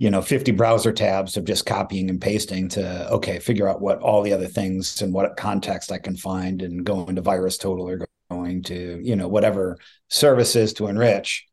you 0.00 0.10
know 0.10 0.22
50 0.22 0.52
browser 0.52 0.92
tabs 0.92 1.36
of 1.36 1.44
just 1.44 1.66
copying 1.66 2.10
and 2.10 2.20
pasting 2.20 2.68
to 2.70 3.08
okay 3.12 3.38
figure 3.38 3.68
out 3.68 3.80
what 3.80 4.00
all 4.00 4.22
the 4.22 4.32
other 4.32 4.48
things 4.48 5.00
and 5.02 5.12
what 5.12 5.36
context 5.36 5.92
i 5.92 5.98
can 5.98 6.16
find 6.16 6.62
and 6.62 6.84
go 6.84 7.04
into 7.04 7.22
VirusTotal 7.22 8.00
or 8.00 8.08
going 8.30 8.62
to 8.64 8.98
you 9.02 9.14
know 9.14 9.28
whatever 9.28 9.78
services 10.08 10.72
to 10.72 10.88
enrich 10.88 11.46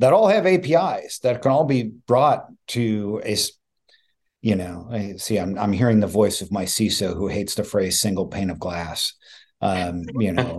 that 0.00 0.12
all 0.12 0.28
have 0.28 0.46
apis 0.46 1.20
that 1.20 1.40
can 1.40 1.52
all 1.52 1.64
be 1.64 1.84
brought 1.84 2.46
to 2.66 3.22
a 3.24 3.36
you 4.42 4.56
know 4.56 4.88
I 4.90 5.14
see 5.16 5.38
i'm, 5.38 5.56
I'm 5.56 5.72
hearing 5.72 6.00
the 6.00 6.06
voice 6.06 6.42
of 6.42 6.52
my 6.52 6.64
ciso 6.64 7.14
who 7.14 7.28
hates 7.28 7.54
the 7.54 7.64
phrase 7.64 8.00
single 8.00 8.26
pane 8.26 8.50
of 8.50 8.58
glass 8.58 9.14
um 9.60 10.04
you 10.18 10.32
know 10.32 10.58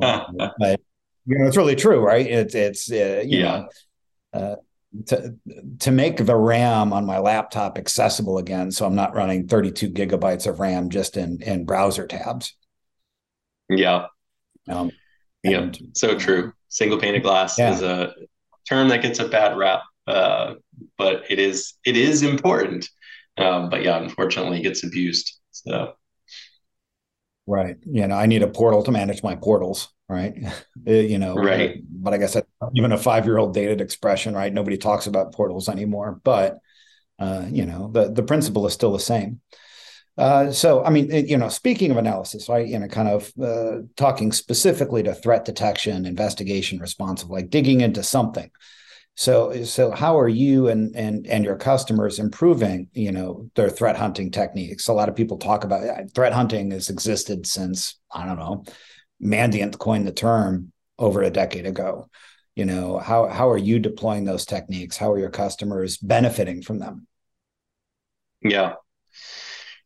but 0.59 0.81
you 1.25 1.37
know 1.37 1.47
it's 1.47 1.57
really 1.57 1.75
true 1.75 1.99
right 1.99 2.27
it's 2.27 2.55
it's 2.55 2.91
uh, 2.91 3.21
you 3.25 3.39
yeah. 3.39 3.43
know 3.43 3.69
uh, 4.33 4.55
to 5.05 5.35
to 5.79 5.91
make 5.91 6.17
the 6.17 6.35
RAM 6.35 6.93
on 6.93 7.05
my 7.05 7.19
laptop 7.19 7.77
accessible 7.77 8.37
again, 8.37 8.71
so 8.71 8.85
I'm 8.85 8.95
not 8.95 9.15
running 9.15 9.47
32 9.47 9.89
gigabytes 9.89 10.47
of 10.47 10.59
RAM 10.59 10.89
just 10.89 11.17
in 11.17 11.41
in 11.41 11.65
browser 11.65 12.07
tabs. 12.07 12.55
Yeah. 13.69 14.07
Um, 14.67 14.91
yeah. 15.43 15.59
And, 15.59 15.79
so 15.93 16.17
true. 16.17 16.53
Single 16.69 16.99
pane 16.99 17.15
of 17.15 17.23
glass 17.23 17.57
yeah. 17.57 17.73
is 17.73 17.81
a 17.81 18.13
term 18.67 18.89
that 18.89 19.01
gets 19.01 19.19
a 19.19 19.27
bad 19.27 19.57
rap, 19.57 19.81
uh, 20.07 20.55
but 20.97 21.23
it 21.29 21.39
is 21.39 21.73
it 21.85 21.95
is 21.95 22.23
important. 22.23 22.89
Um, 23.37 23.69
but 23.69 23.83
yeah, 23.83 23.97
unfortunately, 23.97 24.59
it 24.59 24.63
gets 24.63 24.83
abused. 24.83 25.37
So. 25.51 25.93
Right. 27.47 27.77
You 27.85 28.07
know, 28.07 28.15
I 28.15 28.25
need 28.25 28.43
a 28.43 28.47
portal 28.47 28.83
to 28.83 28.91
manage 28.91 29.23
my 29.23 29.35
portals 29.35 29.89
right? 30.09 30.35
Uh, 30.87 30.91
you 30.91 31.17
know, 31.17 31.35
right. 31.35 31.81
But 31.89 32.13
I 32.13 32.17
guess 32.17 32.37
even 32.75 32.91
a 32.91 32.97
five 32.97 33.25
year 33.25 33.37
old 33.37 33.53
dated 33.53 33.81
expression, 33.81 34.33
right? 34.33 34.53
Nobody 34.53 34.77
talks 34.77 35.07
about 35.07 35.33
portals 35.33 35.69
anymore, 35.69 36.19
but 36.23 36.59
uh, 37.19 37.45
you 37.49 37.65
know, 37.65 37.89
the 37.91 38.11
the 38.11 38.23
principle 38.23 38.65
is 38.67 38.73
still 38.73 38.91
the 38.91 38.99
same. 38.99 39.41
Uh, 40.17 40.51
so, 40.51 40.83
I 40.83 40.89
mean, 40.89 41.11
you 41.27 41.37
know, 41.37 41.47
speaking 41.47 41.91
of 41.91 41.97
analysis, 41.97 42.49
right? 42.49 42.67
You 42.67 42.79
know, 42.79 42.87
kind 42.87 43.07
of 43.07 43.31
uh, 43.41 43.83
talking 43.95 44.31
specifically 44.31 45.03
to 45.03 45.13
threat 45.13 45.45
detection, 45.45 46.07
investigation, 46.07 46.79
responsive, 46.79 47.29
like 47.29 47.51
digging 47.51 47.81
into 47.81 48.01
something. 48.01 48.49
So, 49.19 49.63
so 49.63 49.89
how 49.89 50.19
are 50.19 50.29
you 50.29 50.67
and 50.67 50.95
and 50.95 51.25
and 51.25 51.43
your 51.43 51.55
customers 51.55 52.19
improving, 52.19 52.87
you 52.93 53.11
know, 53.11 53.49
their 53.55 53.67
threat 53.67 53.97
hunting 53.97 54.29
techniques? 54.29 54.87
A 54.87 54.93
lot 54.93 55.09
of 55.09 55.15
people 55.15 55.37
talk 55.37 55.63
about 55.63 55.83
uh, 55.83 56.03
threat 56.13 56.33
hunting 56.33 56.69
has 56.69 56.91
existed 56.91 57.47
since 57.47 57.99
I 58.13 58.27
don't 58.27 58.37
know, 58.37 58.63
Mandiant 59.19 59.79
coined 59.79 60.05
the 60.05 60.11
term 60.11 60.71
over 60.99 61.23
a 61.23 61.31
decade 61.31 61.65
ago. 61.65 62.09
You 62.55 62.65
know, 62.65 62.99
how 62.99 63.27
how 63.27 63.49
are 63.49 63.57
you 63.57 63.79
deploying 63.79 64.23
those 64.23 64.45
techniques? 64.45 64.97
How 64.97 65.11
are 65.11 65.19
your 65.19 65.31
customers 65.31 65.97
benefiting 65.97 66.61
from 66.61 66.77
them? 66.77 67.07
Yeah, 68.43 68.75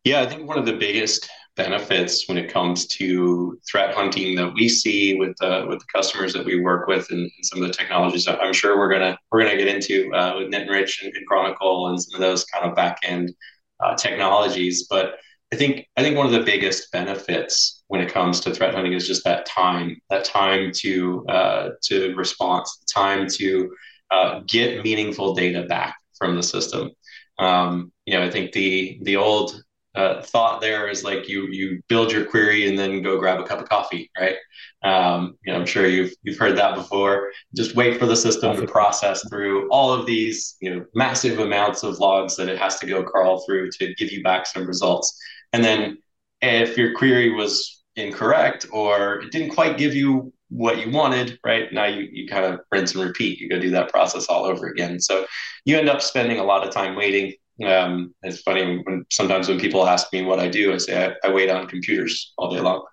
yeah, 0.04 0.20
I 0.22 0.26
think 0.26 0.46
one 0.46 0.58
of 0.58 0.66
the 0.66 0.74
biggest 0.76 1.30
benefits 1.64 2.28
when 2.28 2.38
it 2.38 2.52
comes 2.52 2.88
to 2.88 3.60
threat 3.70 3.94
hunting 3.94 4.36
that 4.36 4.54
we 4.54 4.68
see 4.68 5.16
with 5.16 5.36
uh, 5.42 5.66
with 5.68 5.80
the 5.80 5.86
customers 5.94 6.34
that 6.34 6.46
we 6.46 6.60
work 6.60 6.88
with 6.88 7.10
and, 7.12 7.20
and, 7.20 7.46
some 7.46 7.62
of 7.62 7.68
the 7.68 7.74
technologies 7.74 8.26
that 8.26 8.40
I'm 8.42 8.54
sure 8.54 8.78
we're 8.78 8.92
gonna 8.92 9.18
we're 9.32 9.44
gonna 9.44 9.58
get 9.58 9.68
into 9.68 10.14
uh, 10.14 10.38
with 10.38 10.52
NetEnrich 10.52 11.04
and, 11.04 11.16
and, 11.16 11.28
Chronicle 11.28 11.88
and 11.88 12.02
some 12.02 12.16
of 12.16 12.22
those 12.22 12.46
kind 12.46 12.70
of 12.70 12.76
back 12.76 13.00
end 13.04 13.34
uh, 13.80 13.96
technologies. 13.96 14.88
But 14.90 15.16
I 15.54 15.56
think 15.56 15.86
I 15.98 16.02
think 16.02 16.18
one 16.18 16.26
of 16.26 16.32
the 16.32 16.44
biggest 16.44 16.92
benefits 16.92 17.84
when 17.88 18.02
it 18.02 18.12
comes 18.12 18.40
to 18.42 18.54
threat 18.54 18.74
hunting 18.74 18.94
is 18.94 19.08
just 19.08 19.24
that 19.26 19.46
time, 19.46 19.98
that 20.10 20.26
time 20.26 20.72
to 20.78 21.26
uh, 21.28 21.70
to 21.84 22.16
response, 22.16 22.84
time 22.94 23.28
to 23.38 23.70
uh, 24.12 24.42
get 24.48 24.84
meaningful 24.84 25.34
data 25.36 25.64
back 25.64 25.96
from 26.18 26.36
the 26.36 26.44
system. 26.44 26.92
Um, 27.40 27.92
you 28.06 28.14
know, 28.14 28.24
I 28.24 28.30
think 28.32 28.52
the 28.52 29.00
the 29.04 29.18
old 29.18 29.62
uh, 29.96 30.22
thought 30.22 30.62
there 30.62 30.88
is 30.88 31.04
like 31.04 31.28
you 31.28 31.48
you 31.48 31.82
build 31.90 32.12
your 32.12 32.26
query 32.26 32.68
and 32.68 32.80
then 32.80 33.02
go 33.02 33.18
grab 33.20 33.40
a 33.40 33.44
cup 33.44 33.60
of 33.60 33.68
coffee, 33.68 34.10
right? 34.20 34.36
Um, 34.84 35.38
you 35.46 35.52
know, 35.52 35.60
I'm 35.60 35.66
sure 35.66 35.86
you've 35.86 36.14
you've 36.24 36.38
heard 36.38 36.58
that 36.58 36.76
before. 36.76 37.32
Just 37.56 37.76
wait 37.76 38.00
for 38.00 38.06
the 38.06 38.16
system 38.16 38.56
to 38.56 38.66
process 38.66 39.28
through 39.30 39.70
all 39.70 39.92
of 39.92 40.06
these 40.06 40.56
you 40.62 40.74
know 40.74 40.86
massive 40.96 41.40
amounts 41.40 41.84
of 41.84 42.00
logs 42.00 42.36
that 42.38 42.48
it 42.50 42.58
has 42.58 42.80
to 42.80 42.86
go 42.86 43.04
crawl 43.04 43.44
through 43.46 43.72
to 43.72 43.94
give 43.96 44.12
you 44.12 44.24
back 44.24 44.46
some 44.46 44.66
results. 44.66 45.18
And 45.54 45.64
then 45.64 45.98
if 46.42 46.78
your 46.78 46.96
query 46.96 47.32
was 47.32 47.84
incorrect 47.96 48.68
or 48.72 49.22
it 49.22 49.32
didn't 49.32 49.54
quite 49.54 49.78
give 49.78 49.94
you 49.94 50.34
what 50.50 50.86
you 50.86 50.92
wanted, 50.92 51.40
right? 51.46 51.72
Now 51.72 51.86
you, 51.86 52.08
you 52.12 52.28
kind 52.28 52.46
of 52.46 52.60
rinse 52.72 52.94
and 52.94 53.04
repeat. 53.04 53.40
You 53.40 53.50
go 53.50 53.60
do 53.60 53.70
that 53.72 53.90
process 53.90 54.28
all 54.28 54.46
over 54.46 54.68
again. 54.68 55.00
So 55.00 55.26
you 55.66 55.78
end 55.78 55.90
up 55.90 56.02
spending 56.02 56.40
a 56.40 56.44
lot 56.44 56.68
of 56.68 56.74
time 56.74 56.96
waiting 56.96 57.34
um, 57.66 58.14
it's 58.24 58.42
funny 58.42 58.82
when 58.84 59.06
sometimes 59.12 59.48
when 59.48 59.60
people 59.60 59.88
ask 59.88 60.12
me 60.14 60.24
what 60.24 60.40
I 60.40 60.48
do, 60.48 60.74
I 60.74 60.78
say 60.78 61.06
I, 61.06 61.28
I 61.28 61.32
wait 61.32 61.50
on 61.50 61.68
computers 61.68 62.34
all 62.38 62.54
day 62.54 62.60
long. 62.62 62.86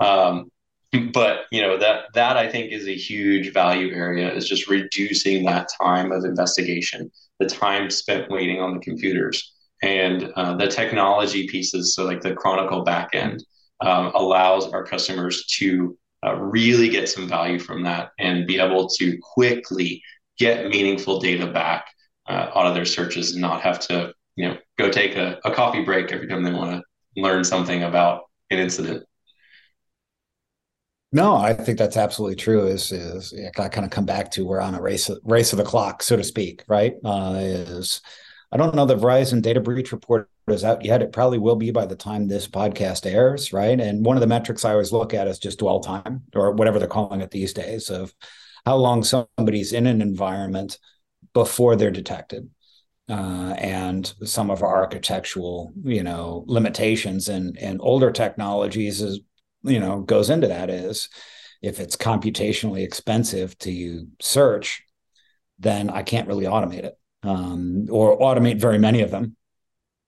Um, 0.00 0.50
but 1.12 1.42
you 1.52 1.62
know 1.62 1.76
that 1.78 2.06
that 2.14 2.36
I 2.36 2.48
think 2.48 2.72
is 2.72 2.88
a 2.88 2.96
huge 2.96 3.52
value 3.52 3.94
area 3.94 4.32
is 4.32 4.48
just 4.48 4.68
reducing 4.68 5.44
that 5.44 5.68
time 5.80 6.10
of 6.10 6.24
investigation, 6.24 7.10
the 7.38 7.46
time 7.46 7.90
spent 7.90 8.30
waiting 8.30 8.60
on 8.60 8.74
the 8.74 8.80
computers, 8.80 9.52
and 9.82 10.32
uh, 10.36 10.56
the 10.56 10.66
technology 10.66 11.46
pieces. 11.46 11.94
So 11.94 12.04
like 12.04 12.20
the 12.20 12.34
Chronicle 12.34 12.84
backend 12.84 13.40
um, 13.80 14.12
allows 14.14 14.66
our 14.72 14.84
customers 14.84 15.46
to 15.58 15.96
uh, 16.26 16.34
really 16.36 16.88
get 16.88 17.08
some 17.08 17.28
value 17.28 17.58
from 17.58 17.82
that 17.84 18.10
and 18.18 18.46
be 18.46 18.58
able 18.58 18.88
to 18.88 19.18
quickly 19.22 20.02
get 20.38 20.68
meaningful 20.68 21.20
data 21.20 21.46
back 21.46 21.86
uh, 22.28 22.50
out 22.54 22.66
of 22.66 22.74
their 22.74 22.84
searches 22.84 23.32
and 23.32 23.40
not 23.40 23.62
have 23.62 23.80
to, 23.80 24.12
you 24.36 24.48
know, 24.48 24.56
go 24.78 24.90
take 24.90 25.16
a, 25.16 25.38
a 25.44 25.52
coffee 25.52 25.84
break 25.84 26.12
every 26.12 26.28
time 26.28 26.42
they 26.42 26.52
want 26.52 26.72
to 26.72 26.82
learn 27.20 27.44
something 27.44 27.82
about 27.82 28.22
an 28.50 28.58
incident. 28.58 29.04
No, 31.12 31.34
I 31.34 31.54
think 31.54 31.76
that's 31.76 31.96
absolutely 31.96 32.36
true. 32.36 32.66
Is 32.66 32.92
is 32.92 33.34
I 33.58 33.68
kind 33.68 33.84
of 33.84 33.90
come 33.90 34.06
back 34.06 34.30
to 34.32 34.44
we're 34.44 34.60
on 34.60 34.76
a 34.76 34.80
race 34.80 35.10
race 35.24 35.52
of 35.52 35.56
the 35.56 35.64
clock, 35.64 36.04
so 36.04 36.16
to 36.16 36.22
speak, 36.22 36.62
right? 36.68 36.94
Uh, 37.04 37.34
is 37.36 38.00
I 38.52 38.56
don't 38.56 38.76
know 38.76 38.86
the 38.86 38.96
Verizon 38.96 39.42
data 39.42 39.60
breach 39.60 39.90
report 39.90 40.30
is 40.48 40.64
out 40.64 40.84
yet. 40.84 41.02
It 41.02 41.12
probably 41.12 41.38
will 41.38 41.56
be 41.56 41.72
by 41.72 41.86
the 41.86 41.96
time 41.96 42.28
this 42.28 42.46
podcast 42.46 43.10
airs, 43.10 43.52
right? 43.52 43.78
And 43.80 44.04
one 44.04 44.16
of 44.16 44.20
the 44.20 44.26
metrics 44.28 44.64
I 44.64 44.72
always 44.72 44.92
look 44.92 45.12
at 45.12 45.26
is 45.26 45.40
just 45.40 45.58
dwell 45.58 45.80
time, 45.80 46.22
or 46.34 46.52
whatever 46.52 46.78
they're 46.78 46.88
calling 46.88 47.20
it 47.22 47.32
these 47.32 47.52
days, 47.52 47.90
of 47.90 48.14
how 48.64 48.76
long 48.76 49.02
somebody's 49.02 49.72
in 49.72 49.88
an 49.88 50.02
environment 50.02 50.78
before 51.32 51.76
they're 51.76 51.90
detected. 51.90 52.48
Uh, 53.08 53.54
and 53.58 54.14
some 54.24 54.50
of 54.50 54.62
our 54.62 54.76
architectural, 54.76 55.72
you 55.82 56.02
know, 56.02 56.44
limitations 56.46 57.28
and 57.28 57.58
and 57.58 57.80
older 57.82 58.12
technologies 58.12 59.02
is, 59.02 59.20
you 59.62 59.80
know, 59.80 60.00
goes 60.00 60.30
into 60.30 60.46
that 60.46 60.70
is 60.70 61.08
if 61.60 61.80
it's 61.80 61.96
computationally 61.96 62.82
expensive 62.82 63.58
to 63.58 64.06
search, 64.20 64.82
then 65.58 65.90
I 65.90 66.02
can't 66.02 66.28
really 66.28 66.44
automate 66.44 66.84
it 66.84 66.96
um, 67.22 67.86
or 67.90 68.18
automate 68.18 68.60
very 68.60 68.78
many 68.78 69.02
of 69.02 69.10
them. 69.10 69.36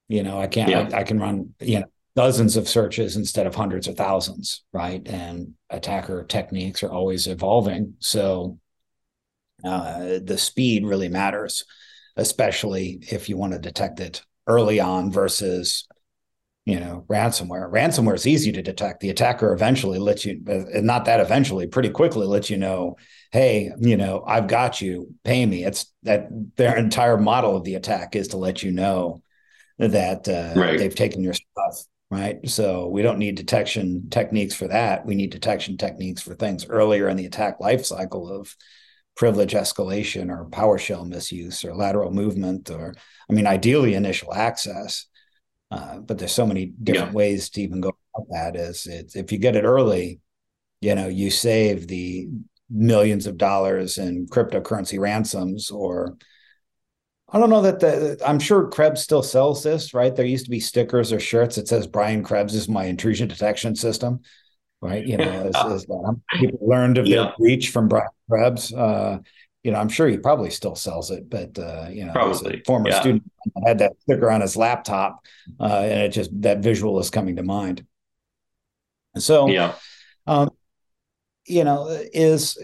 You 0.09 0.23
know, 0.23 0.39
I 0.39 0.47
can't. 0.47 0.71
Yeah. 0.71 0.89
I, 0.93 1.01
I 1.01 1.03
can 1.05 1.19
run 1.19 1.55
you 1.61 1.81
know 1.81 1.87
dozens 2.15 2.57
of 2.57 2.69
searches 2.69 3.17
instead 3.17 3.47
of 3.47 3.55
hundreds 3.55 3.89
or 3.89 3.93
thousands, 3.93 4.65
right? 4.73 5.03
And 5.07 5.55
attacker 5.71 6.25
techniques 6.25 6.83
are 6.83 6.93
always 6.93 7.27
evolving, 7.27 7.95
so 7.99 8.59
uh, 9.65 10.19
the 10.23 10.39
speed 10.39 10.85
really 10.85 11.09
matters, 11.09 11.65
especially 12.17 12.99
if 13.11 13.29
you 13.29 13.37
want 13.37 13.53
to 13.53 13.59
detect 13.59 14.01
it 14.01 14.23
early 14.47 14.81
on 14.81 15.11
versus 15.11 15.87
you 16.65 16.79
know 16.79 17.05
ransomware. 17.09 17.71
Ransomware 17.71 18.15
is 18.15 18.27
easy 18.27 18.53
to 18.53 18.63
detect. 18.63 19.01
The 19.01 19.11
attacker 19.11 19.53
eventually 19.53 19.99
lets 19.99 20.25
you 20.25 20.41
uh, 20.49 20.81
not 20.81 21.07
that 21.07 21.21
eventually 21.21 21.67
pretty 21.67 21.91
quickly 21.91 22.27
lets 22.27 22.51
you 22.51 22.57
know 22.57 22.97
hey 23.33 23.71
you 23.79 23.97
know 23.97 24.23
i've 24.27 24.47
got 24.47 24.81
you. 24.81 25.15
Pay 25.25 25.45
me. 25.47 25.65
It's 25.65 25.93
that 26.05 26.29
their 26.57 26.77
entire 26.77 27.19
model 27.19 27.57
of 27.57 27.65
the 27.65 27.75
attack 27.75 28.15
is 28.17 28.29
to 28.29 28.37
let 28.37 28.63
you 28.63 28.73
know 28.73 29.23
that 29.79 30.29
uh, 30.29 30.59
right. 30.59 30.79
they've 30.79 30.95
taken 30.95 31.23
your 31.23 31.35
stuff 31.35 31.85
right? 32.13 32.47
So 32.47 32.89
we 32.89 33.01
don't 33.01 33.19
need 33.19 33.37
detection 33.37 34.11
techniques 34.11 34.55
for 34.55 34.69
that. 34.69 35.07
We 35.07 35.15
need 35.15 35.31
detection 35.31 35.79
techniques 35.79 36.21
for 36.21 36.35
things 36.35 36.67
earlier 36.69 37.09
in 37.09 37.17
the 37.17 37.25
attack 37.25 37.59
life 37.59 37.87
cycle 37.87 38.29
of 38.29 38.55
privilege 39.17 39.53
escalation 39.53 40.31
or 40.31 40.47
PowerShell 40.47 41.07
misuse 41.07 41.65
or 41.65 41.75
lateral 41.75 42.11
movement 42.11 42.71
or, 42.71 42.95
I 43.29 43.33
mean, 43.33 43.47
ideally 43.47 43.95
initial 43.95 44.35
access. 44.35 45.07
Uh, 45.71 45.99
but 45.99 46.19
there's 46.19 46.33
so 46.33 46.47
many 46.47 46.67
different 46.83 47.11
yeah. 47.11 47.17
ways 47.17 47.51
to 47.51 47.63
even 47.63 47.81
go 47.81 47.97
about 48.15 48.27
that. 48.31 48.57
Is 48.57 48.87
it's 48.87 49.17
if 49.17 49.33
you 49.33 49.39
get 49.39 49.57
it 49.57 49.65
early, 49.65 50.21
you 50.81 50.95
know, 50.95 51.09
you 51.09 51.31
save 51.31 51.89
the 51.89 52.29
millions 52.71 53.27
of 53.27 53.37
dollars 53.37 53.99
in 53.99 54.27
cryptocurrency 54.27 54.99
ransoms 54.99 55.71
or 55.71 56.17
I 57.35 57.39
don't 57.39 57.51
know 57.51 57.63
that 57.63 57.81
the 57.81 58.21
I'm 58.27 58.39
sure 58.39 58.69
Krebs 58.69 59.03
still 59.03 59.23
sells 59.23 59.63
this, 59.63 59.95
right? 59.95 60.15
There 60.15 60.27
used 60.27 60.45
to 60.45 60.51
be 60.51 60.61
stickers 60.61 61.13
or 61.13 61.21
shirts 61.21 61.57
that 61.57 61.69
says 61.69 61.87
Brian 61.87 62.23
Krebs 62.23 62.55
is 62.55 62.69
my 62.69 62.85
intrusion 62.85 63.27
detection 63.27 63.75
system 63.75 64.21
right? 64.83 65.07
You 65.07 65.17
know, 65.17 65.51
as, 65.55 65.73
as 65.73 65.87
people 66.35 66.59
learned 66.61 66.99
of 66.99 67.07
yeah. 67.07 67.17
their 67.17 67.35
breach 67.39 67.71
from 67.71 67.89
Brian 67.89 68.09
Krebs. 68.29 68.75
Uh, 68.75 69.21
you 69.63 69.71
know, 69.71 69.79
I'm 69.79 69.89
sure 69.89 70.09
he 70.09 70.19
probably 70.19 70.51
still 70.51 70.75
sells 70.75 71.13
it, 71.13 71.31
but 71.31 71.57
uh, 71.57 71.87
you 71.89 72.05
know, 72.05 72.13
probably. 72.13 72.61
a 72.61 72.65
former 72.65 72.91
yeah. 72.91 73.01
student 73.01 73.31
had 73.65 73.79
that 73.79 73.93
sticker 74.01 74.29
on 74.31 74.41
his 74.41 74.57
laptop, 74.57 75.25
uh, 75.61 75.83
and 75.85 76.01
it 76.03 76.09
just 76.09 76.31
that 76.43 76.59
visual 76.59 76.99
is 76.99 77.11
coming 77.11 77.37
to 77.37 77.45
mind. 77.45 77.87
So, 79.17 79.47
yeah, 79.47 79.75
um, 80.27 80.51
you 81.47 81.63
know, 81.63 81.87
is 82.13 82.59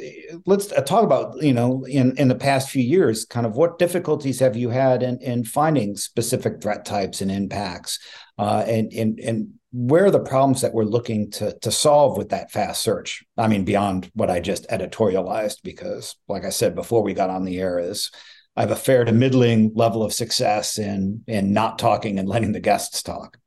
let's 0.44 0.66
talk 0.66 1.04
about 1.04 1.40
you 1.40 1.52
know 1.52 1.84
in 1.84 2.16
in 2.16 2.26
the 2.26 2.34
past 2.34 2.68
few 2.68 2.82
years, 2.82 3.24
kind 3.24 3.46
of 3.46 3.54
what 3.54 3.78
difficulties 3.78 4.40
have 4.40 4.56
you 4.56 4.70
had 4.70 5.04
in 5.04 5.18
in 5.18 5.44
finding 5.44 5.96
specific 5.96 6.60
threat 6.60 6.84
types 6.84 7.20
and 7.20 7.30
impacts, 7.30 8.00
uh, 8.38 8.64
and 8.66 8.92
and 8.92 9.20
and 9.20 9.57
where 9.72 10.06
are 10.06 10.10
the 10.10 10.20
problems 10.20 10.62
that 10.62 10.72
we're 10.72 10.84
looking 10.84 11.30
to 11.30 11.56
to 11.60 11.70
solve 11.70 12.16
with 12.16 12.30
that 12.30 12.50
fast 12.50 12.82
search? 12.82 13.22
I 13.36 13.48
mean 13.48 13.64
beyond 13.64 14.10
what 14.14 14.30
i 14.30 14.40
just 14.40 14.68
editorialized 14.70 15.58
because 15.62 16.16
like 16.28 16.44
i 16.44 16.50
said 16.50 16.74
before 16.74 17.02
we 17.02 17.14
got 17.14 17.30
on 17.30 17.44
the 17.44 17.58
air 17.58 17.78
is 17.78 18.10
i 18.56 18.60
have 18.62 18.70
a 18.70 18.76
fair 18.76 19.04
to 19.04 19.12
middling 19.12 19.72
level 19.74 20.02
of 20.02 20.12
success 20.12 20.78
in 20.78 21.22
in 21.26 21.52
not 21.52 21.78
talking 21.78 22.18
and 22.18 22.28
letting 22.28 22.52
the 22.52 22.60
guests 22.60 23.02
talk. 23.02 23.38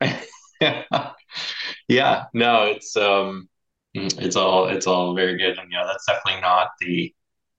Yeah 1.88 2.24
no 2.32 2.64
it's 2.66 2.96
um 2.96 3.48
it's 3.94 4.36
all 4.36 4.68
it's 4.68 4.86
all 4.86 5.14
very 5.14 5.36
good. 5.36 5.58
And 5.58 5.70
yeah 5.70 5.84
that's 5.84 6.06
definitely 6.06 6.40
not 6.40 6.68
the 6.80 7.12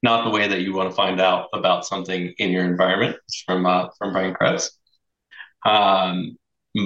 not 0.04 0.24
the 0.24 0.30
way 0.30 0.46
that 0.46 0.60
you 0.60 0.74
want 0.74 0.90
to 0.90 0.94
find 0.94 1.18
out 1.18 1.48
about 1.54 1.86
something 1.86 2.34
in 2.36 2.50
your 2.50 2.64
environment 2.64 3.16
from 3.46 3.64
uh, 3.64 3.88
from 3.98 4.12
Brian 4.12 4.34
Krebs. 4.34 4.78
Um, 5.64 6.36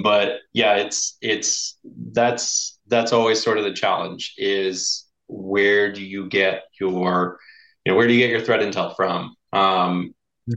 but 0.03 0.39
yeah 0.53 0.75
it's 0.75 1.17
it's 1.21 1.77
that's 2.11 2.79
that's 2.87 3.13
always 3.13 3.41
sort 3.41 3.57
of 3.57 3.63
the 3.63 3.73
challenge 3.73 4.33
is 4.37 5.05
where 5.27 5.91
do 5.91 6.03
you 6.03 6.27
get 6.27 6.63
your 6.79 7.39
you 7.85 7.91
know 7.91 7.97
where 7.97 8.07
do 8.07 8.13
you 8.13 8.19
get 8.19 8.29
your 8.29 8.41
threat 8.41 8.61
intel 8.61 8.95
from 8.95 9.35
um, 9.53 10.13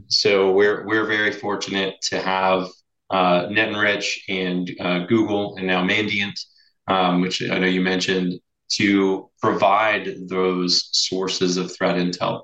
so 0.07 0.51
we're 0.51 0.85
we're 0.85 1.05
very 1.05 1.31
fortunate 1.31 1.95
to 2.03 2.21
have 2.21 2.67
uh, 3.09 3.47
NetEnrich 3.47 4.19
and 4.27 4.71
uh, 4.79 5.05
Google 5.05 5.55
and 5.57 5.67
now 5.67 5.83
Mandiant, 5.83 6.39
um, 6.87 7.21
which 7.21 7.43
I 7.47 7.59
know 7.59 7.67
you 7.67 7.81
mentioned, 7.81 8.39
to 8.73 9.29
provide 9.39 10.27
those 10.27 10.89
sources 10.91 11.57
of 11.57 11.75
threat 11.75 11.95
intel. 11.95 12.41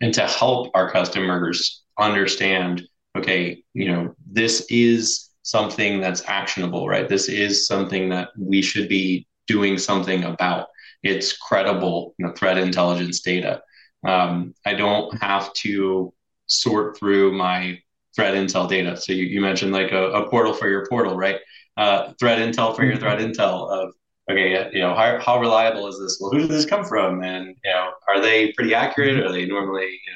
and 0.00 0.14
to 0.14 0.26
help 0.26 0.70
our 0.74 0.90
customers 0.90 1.82
understand 1.98 2.82
okay 3.16 3.62
you 3.74 3.92
know 3.92 4.14
this 4.30 4.64
is 4.70 5.28
something 5.42 6.00
that's 6.00 6.22
actionable 6.26 6.88
right 6.88 7.08
this 7.08 7.28
is 7.28 7.66
something 7.66 8.08
that 8.08 8.30
we 8.38 8.62
should 8.62 8.88
be 8.88 9.26
doing 9.46 9.76
something 9.76 10.24
about 10.24 10.68
it's 11.02 11.36
credible 11.36 12.14
you 12.18 12.26
know 12.26 12.32
threat 12.32 12.58
intelligence 12.58 13.20
data 13.20 13.60
um, 14.06 14.54
i 14.66 14.74
don't 14.74 15.20
have 15.20 15.52
to 15.54 16.12
sort 16.46 16.96
through 16.98 17.32
my 17.32 17.78
threat 18.14 18.34
intel 18.34 18.68
data 18.68 18.96
so 18.96 19.12
you, 19.12 19.24
you 19.24 19.40
mentioned 19.40 19.72
like 19.72 19.92
a, 19.92 20.10
a 20.10 20.28
portal 20.28 20.52
for 20.52 20.68
your 20.68 20.86
portal 20.86 21.16
right 21.16 21.40
uh, 21.76 22.12
threat 22.18 22.38
intel 22.38 22.74
for 22.76 22.84
your 22.84 22.96
threat 22.96 23.18
intel 23.18 23.70
of 23.70 23.92
okay, 24.30 24.70
you 24.72 24.80
know, 24.80 24.94
how, 24.94 25.18
how 25.20 25.40
reliable 25.40 25.86
is 25.88 25.98
this? 25.98 26.18
Well, 26.20 26.30
who 26.30 26.38
did 26.38 26.50
this 26.50 26.66
come 26.66 26.84
from? 26.84 27.22
And, 27.22 27.48
you 27.64 27.70
know, 27.70 27.90
are 28.08 28.20
they 28.20 28.52
pretty 28.52 28.74
accurate? 28.74 29.24
Are 29.24 29.32
they 29.32 29.46
normally, 29.46 30.00
you 30.06 30.12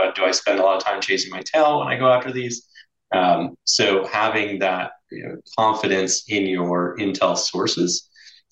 know, 0.00 0.08
uh, 0.08 0.12
do 0.12 0.24
I 0.24 0.30
spend 0.30 0.58
a 0.58 0.62
lot 0.62 0.76
of 0.76 0.82
time 0.82 1.00
chasing 1.00 1.30
my 1.30 1.42
tail 1.42 1.80
when 1.80 1.88
I 1.88 1.96
go 1.96 2.10
after 2.10 2.32
these? 2.32 2.68
Um, 3.12 3.56
so 3.64 4.06
having 4.06 4.58
that 4.60 4.92
you 5.10 5.24
know, 5.24 5.36
confidence 5.58 6.24
in 6.28 6.46
your 6.46 6.96
Intel 6.96 7.36
sources, 7.36 8.08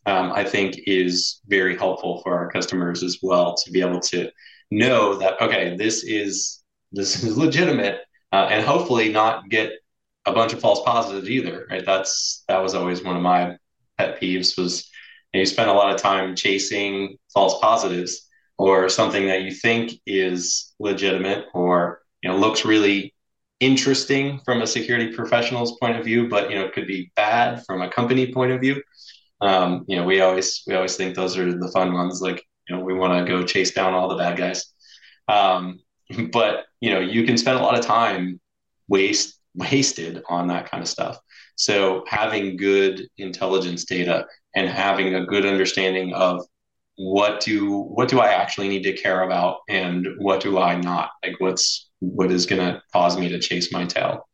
um, 0.06 0.32
I 0.32 0.44
think 0.44 0.80
is 0.86 1.40
very 1.46 1.76
helpful 1.76 2.20
for 2.22 2.34
our 2.34 2.50
customers 2.50 3.02
as 3.02 3.18
well 3.22 3.54
to 3.56 3.70
be 3.70 3.80
able 3.80 4.00
to 4.00 4.30
know 4.70 5.16
that, 5.16 5.40
okay, 5.40 5.76
this 5.76 6.04
is, 6.04 6.62
this 6.92 7.22
is 7.22 7.36
legitimate 7.46 8.00
uh, 8.32 8.48
and 8.50 8.64
hopefully 8.64 9.10
not 9.10 9.48
get 9.48 9.72
a 10.26 10.32
bunch 10.32 10.52
of 10.52 10.60
false 10.60 10.82
positives 10.84 11.30
either, 11.30 11.66
right? 11.70 11.84
That's, 11.84 12.44
that 12.48 12.62
was 12.62 12.74
always 12.74 13.02
one 13.02 13.16
of 13.16 13.22
my 13.22 13.56
pet 13.98 14.20
peeves 14.20 14.56
was 14.56 14.88
you 15.32 15.46
spend 15.46 15.70
a 15.70 15.74
lot 15.74 15.94
of 15.94 16.00
time 16.00 16.34
chasing 16.34 17.16
false 17.32 17.58
positives 17.60 18.26
or 18.58 18.88
something 18.88 19.26
that 19.26 19.42
you 19.42 19.52
think 19.52 19.92
is 20.06 20.74
legitimate 20.78 21.46
or 21.54 22.02
you 22.22 22.30
know 22.30 22.36
looks 22.36 22.64
really 22.64 23.14
interesting 23.60 24.40
from 24.44 24.62
a 24.62 24.66
security 24.66 25.12
professional's 25.14 25.78
point 25.78 25.96
of 25.96 26.04
view 26.04 26.28
but 26.28 26.50
you 26.50 26.56
know 26.56 26.64
it 26.64 26.72
could 26.72 26.86
be 26.86 27.12
bad 27.14 27.64
from 27.66 27.82
a 27.82 27.90
company 27.90 28.32
point 28.32 28.52
of 28.52 28.60
view. 28.60 28.82
Um, 29.42 29.84
you 29.88 29.96
know 29.96 30.04
we 30.04 30.20
always 30.20 30.62
we 30.66 30.74
always 30.74 30.96
think 30.96 31.14
those 31.14 31.38
are 31.38 31.52
the 31.52 31.70
fun 31.70 31.92
ones 31.92 32.20
like 32.20 32.42
you 32.68 32.76
know 32.76 32.82
we 32.82 32.94
want 32.94 33.12
to 33.14 33.30
go 33.30 33.44
chase 33.44 33.72
down 33.72 33.94
all 33.94 34.08
the 34.08 34.16
bad 34.16 34.36
guys. 34.36 34.66
Um, 35.28 35.80
but 36.32 36.66
you 36.80 36.90
know 36.92 37.00
you 37.00 37.24
can 37.24 37.36
spend 37.36 37.58
a 37.58 37.62
lot 37.62 37.78
of 37.78 37.84
time 37.84 38.40
waste 38.88 39.38
wasted 39.54 40.22
on 40.28 40.48
that 40.48 40.70
kind 40.70 40.82
of 40.82 40.88
stuff. 40.88 41.18
So 41.56 42.04
having 42.06 42.56
good 42.56 43.06
intelligence 43.18 43.84
data 43.84 44.26
and 44.54 44.68
having 44.68 45.14
a 45.14 45.26
good 45.26 45.44
understanding 45.44 46.14
of 46.14 46.46
what 47.00 47.40
do 47.40 47.70
what 47.70 48.10
do 48.10 48.20
I 48.20 48.28
actually 48.28 48.68
need 48.68 48.82
to 48.82 48.92
care 48.92 49.22
about? 49.22 49.60
And 49.70 50.06
what 50.18 50.42
do 50.42 50.58
I 50.58 50.78
not? 50.78 51.10
Like 51.24 51.36
what's 51.38 51.88
what 52.00 52.30
is 52.30 52.44
going 52.44 52.60
to 52.60 52.82
cause 52.92 53.18
me 53.18 53.30
to 53.30 53.38
chase 53.38 53.72
my 53.72 53.86
tail? 53.86 54.28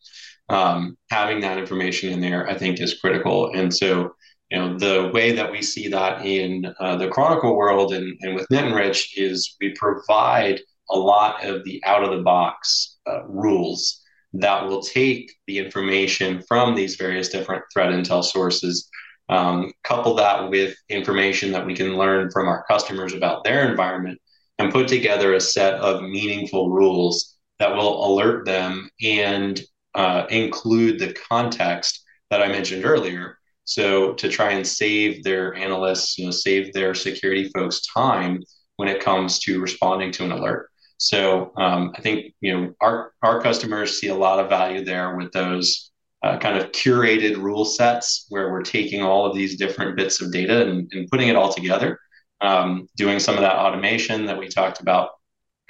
Um, 0.49 0.97
having 1.11 1.41
that 1.41 1.59
information 1.59 2.13
in 2.13 2.21
there 2.21 2.49
I 2.51 2.59
think 2.59 2.81
is 2.81 3.01
critical. 3.01 3.53
And 3.55 3.73
so 3.73 4.15
you 4.51 4.59
know 4.59 4.77
the 4.79 5.13
way 5.15 5.31
that 5.33 5.53
we 5.53 5.63
see 5.63 5.87
that 5.89 6.27
in 6.27 6.67
uh, 6.81 6.97
the 6.97 7.09
chronicle 7.09 7.57
world 7.57 7.93
and, 7.93 8.19
and 8.23 8.35
with 8.35 8.49
NetEnrich 8.49 9.11
is 9.17 9.55
we 9.61 9.73
provide 9.77 10.61
a 10.91 10.99
lot 10.99 11.45
of 11.45 11.63
the 11.65 11.81
out 11.85 12.03
of 12.03 12.11
the 12.11 12.25
box 12.25 12.99
uh, 13.07 13.25
rules 13.29 14.03
that 14.33 14.67
will 14.67 14.83
take 14.83 15.33
the 15.47 15.59
information 15.59 16.43
from 16.49 16.75
these 16.75 16.97
various 16.97 17.29
different 17.29 17.63
threat 17.73 17.91
intel 17.91 18.25
sources, 18.25 18.89
um, 19.29 19.73
couple 19.83 20.15
that 20.15 20.51
with 20.51 20.77
information 20.89 21.53
that 21.53 21.67
we 21.67 21.75
can 21.75 21.97
learn 21.97 22.31
from 22.31 22.49
our 22.49 22.65
customers 22.69 23.13
about 23.13 23.45
their 23.45 23.69
environment, 23.69 24.21
and 24.59 24.73
put 24.73 24.89
together 24.89 25.35
a 25.35 25.41
set 25.41 25.75
of 25.75 26.03
meaningful 26.03 26.71
rules 26.71 27.37
that 27.59 27.75
will 27.75 28.07
alert 28.07 28.45
them 28.45 28.89
and 29.03 29.61
uh, 29.95 30.27
include 30.31 30.99
the 30.99 31.15
context 31.29 32.05
that 32.31 32.43
I 32.43 32.49
mentioned 32.49 32.85
earlier. 32.85 33.39
So 33.65 34.13
to 34.15 34.29
try 34.29 34.53
and 34.53 34.67
save 34.67 35.25
their 35.25 35.55
analysts, 35.55 36.19
you 36.19 36.27
know, 36.27 36.31
save 36.31 36.73
their 36.73 36.95
security 36.95 37.51
folks 37.55 37.85
time 37.93 38.43
when 38.77 38.89
it 38.89 39.03
comes 39.03 39.39
to 39.41 39.61
responding 39.61 40.13
to 40.13 40.25
an 40.25 40.33
alert. 40.33 40.69
So 40.99 41.53
um, 41.57 41.93
I 41.97 42.01
think 42.01 42.35
you 42.41 42.57
know 42.57 42.75
our 42.81 43.13
our 43.23 43.43
customers 43.43 44.01
see 44.01 44.09
a 44.09 44.15
lot 44.15 44.39
of 44.39 44.49
value 44.49 44.85
there 44.85 45.17
with 45.17 45.33
those 45.33 45.91
uh, 46.27 46.39
kind 46.39 46.59
of 46.59 46.73
curated 46.73 47.37
rule 47.37 47.65
sets 47.65 48.27
where 48.31 48.51
we're 48.51 48.63
taking 48.63 49.01
all 49.03 49.27
of 49.27 49.37
these 49.37 49.57
different 49.57 49.97
bits 49.97 50.21
of 50.21 50.33
data 50.33 50.69
and, 50.69 50.91
and 50.93 51.09
putting 51.09 51.29
it 51.29 51.37
all 51.37 51.53
together, 51.53 52.01
um, 52.41 52.89
doing 52.97 53.21
some 53.21 53.37
of 53.37 53.43
that 53.43 53.57
automation 53.57 54.27
that 54.27 54.37
we 54.37 54.49
talked 54.49 54.81
about 54.81 55.11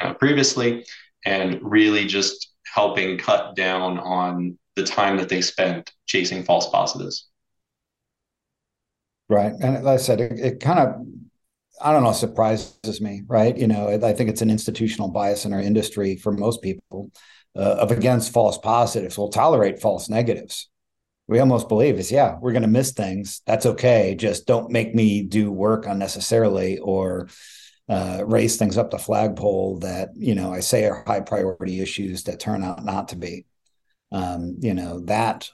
uh, 0.00 0.14
previously, 0.14 0.84
and 1.26 1.58
really 1.60 2.06
just 2.06 2.52
helping 2.74 3.18
cut 3.18 3.54
down 3.54 3.98
on 3.98 4.58
the 4.76 4.84
time 4.84 5.18
that 5.18 5.28
they 5.28 5.42
spend 5.42 5.90
chasing 6.06 6.42
false 6.42 6.70
positives. 6.70 7.28
Right, 9.28 9.52
and 9.60 9.84
like 9.84 9.94
I 9.94 9.96
said, 9.96 10.20
it, 10.20 10.38
it 10.38 10.60
kind 10.60 10.78
of 10.78 10.94
I 11.82 11.92
don't 11.92 12.02
know, 12.02 12.12
surprises 12.12 13.02
me, 13.02 13.22
right? 13.26 13.54
You 13.54 13.66
know, 13.66 13.88
I 13.88 14.14
think 14.14 14.30
it's 14.30 14.40
an 14.40 14.48
institutional 14.48 15.08
bias 15.08 15.44
in 15.44 15.52
our 15.52 15.60
industry 15.60 16.16
for 16.16 16.32
most 16.32 16.62
people 16.62 17.10
uh, 17.56 17.76
of 17.80 17.90
against 17.90 18.32
false 18.32 18.58
positives. 18.58 19.16
We'll 19.16 19.28
tolerate 19.28 19.80
false 19.80 20.08
negatives. 20.08 20.68
We 21.28 21.40
almost 21.40 21.68
believe 21.68 21.98
is, 21.98 22.12
yeah, 22.12 22.36
we're 22.40 22.52
going 22.52 22.62
to 22.62 22.68
miss 22.68 22.92
things. 22.92 23.42
That's 23.46 23.66
okay. 23.66 24.14
Just 24.14 24.46
don't 24.46 24.70
make 24.70 24.94
me 24.94 25.22
do 25.22 25.50
work 25.50 25.86
unnecessarily 25.86 26.78
or 26.78 27.28
uh, 27.88 28.22
raise 28.24 28.56
things 28.56 28.78
up 28.78 28.90
the 28.90 28.98
flagpole 28.98 29.80
that, 29.80 30.10
you 30.14 30.34
know, 30.34 30.52
I 30.52 30.60
say 30.60 30.84
are 30.84 31.02
high 31.06 31.20
priority 31.20 31.80
issues 31.80 32.24
that 32.24 32.38
turn 32.38 32.62
out 32.62 32.84
not 32.84 33.08
to 33.08 33.16
be. 33.16 33.46
Um, 34.12 34.56
you 34.60 34.74
know, 34.74 35.00
that 35.06 35.50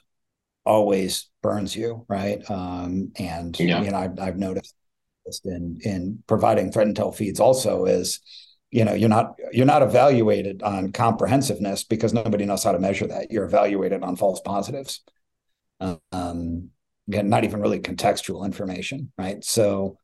always 0.65 1.29
burns 1.41 1.75
you, 1.75 2.05
right? 2.07 2.39
Um, 2.49 3.11
and, 3.17 3.59
yeah. 3.59 3.81
you 3.81 3.91
know, 3.91 3.97
I've, 3.97 4.19
I've 4.19 4.37
noticed 4.37 4.75
in 5.45 5.79
in 5.83 6.23
providing 6.27 6.71
threat 6.71 6.87
intel 6.87 7.15
feeds 7.15 7.39
also 7.39 7.85
is 7.85 8.19
you 8.73 8.83
know 8.83 8.93
you're 8.93 9.09
not 9.09 9.35
you're 9.51 9.67
not 9.67 9.83
evaluated 9.83 10.63
on 10.63 10.91
comprehensiveness 10.91 11.83
because 11.83 12.11
nobody 12.11 12.45
knows 12.45 12.63
how 12.63 12.71
to 12.71 12.79
measure 12.79 13.07
that. 13.07 13.29
You're 13.31 13.45
evaluated 13.45 14.01
on 14.01 14.15
false 14.15 14.41
positives. 14.41 15.01
Um 16.11 16.69
again 17.07 17.29
not 17.29 17.43
even 17.43 17.61
really 17.61 17.79
contextual 17.79 18.45
information 18.45 19.11
right? 19.17 19.43
So 19.43 19.97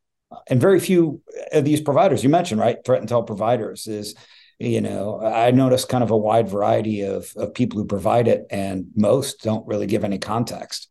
and 0.47 0.62
very 0.62 0.79
few 0.79 1.21
of 1.51 1.65
these 1.65 1.82
providers 1.82 2.23
you 2.23 2.29
mentioned 2.29 2.62
right 2.62 2.77
threat 2.86 3.01
intel 3.01 3.25
providers 3.25 3.88
is 3.88 4.13
you 4.60 4.79
know 4.79 5.19
i 5.19 5.49
noticed 5.49 5.89
kind 5.89 6.03
of 6.03 6.12
a 6.12 6.17
wide 6.17 6.47
variety 6.47 7.01
of 7.01 7.34
of 7.36 7.55
people 7.55 7.79
who 7.79 7.86
provide 7.86 8.27
it 8.27 8.45
and 8.51 8.86
most 8.95 9.41
don't 9.41 9.65
really 9.65 9.88
give 9.88 10.03
any 10.03 10.19
context. 10.19 10.89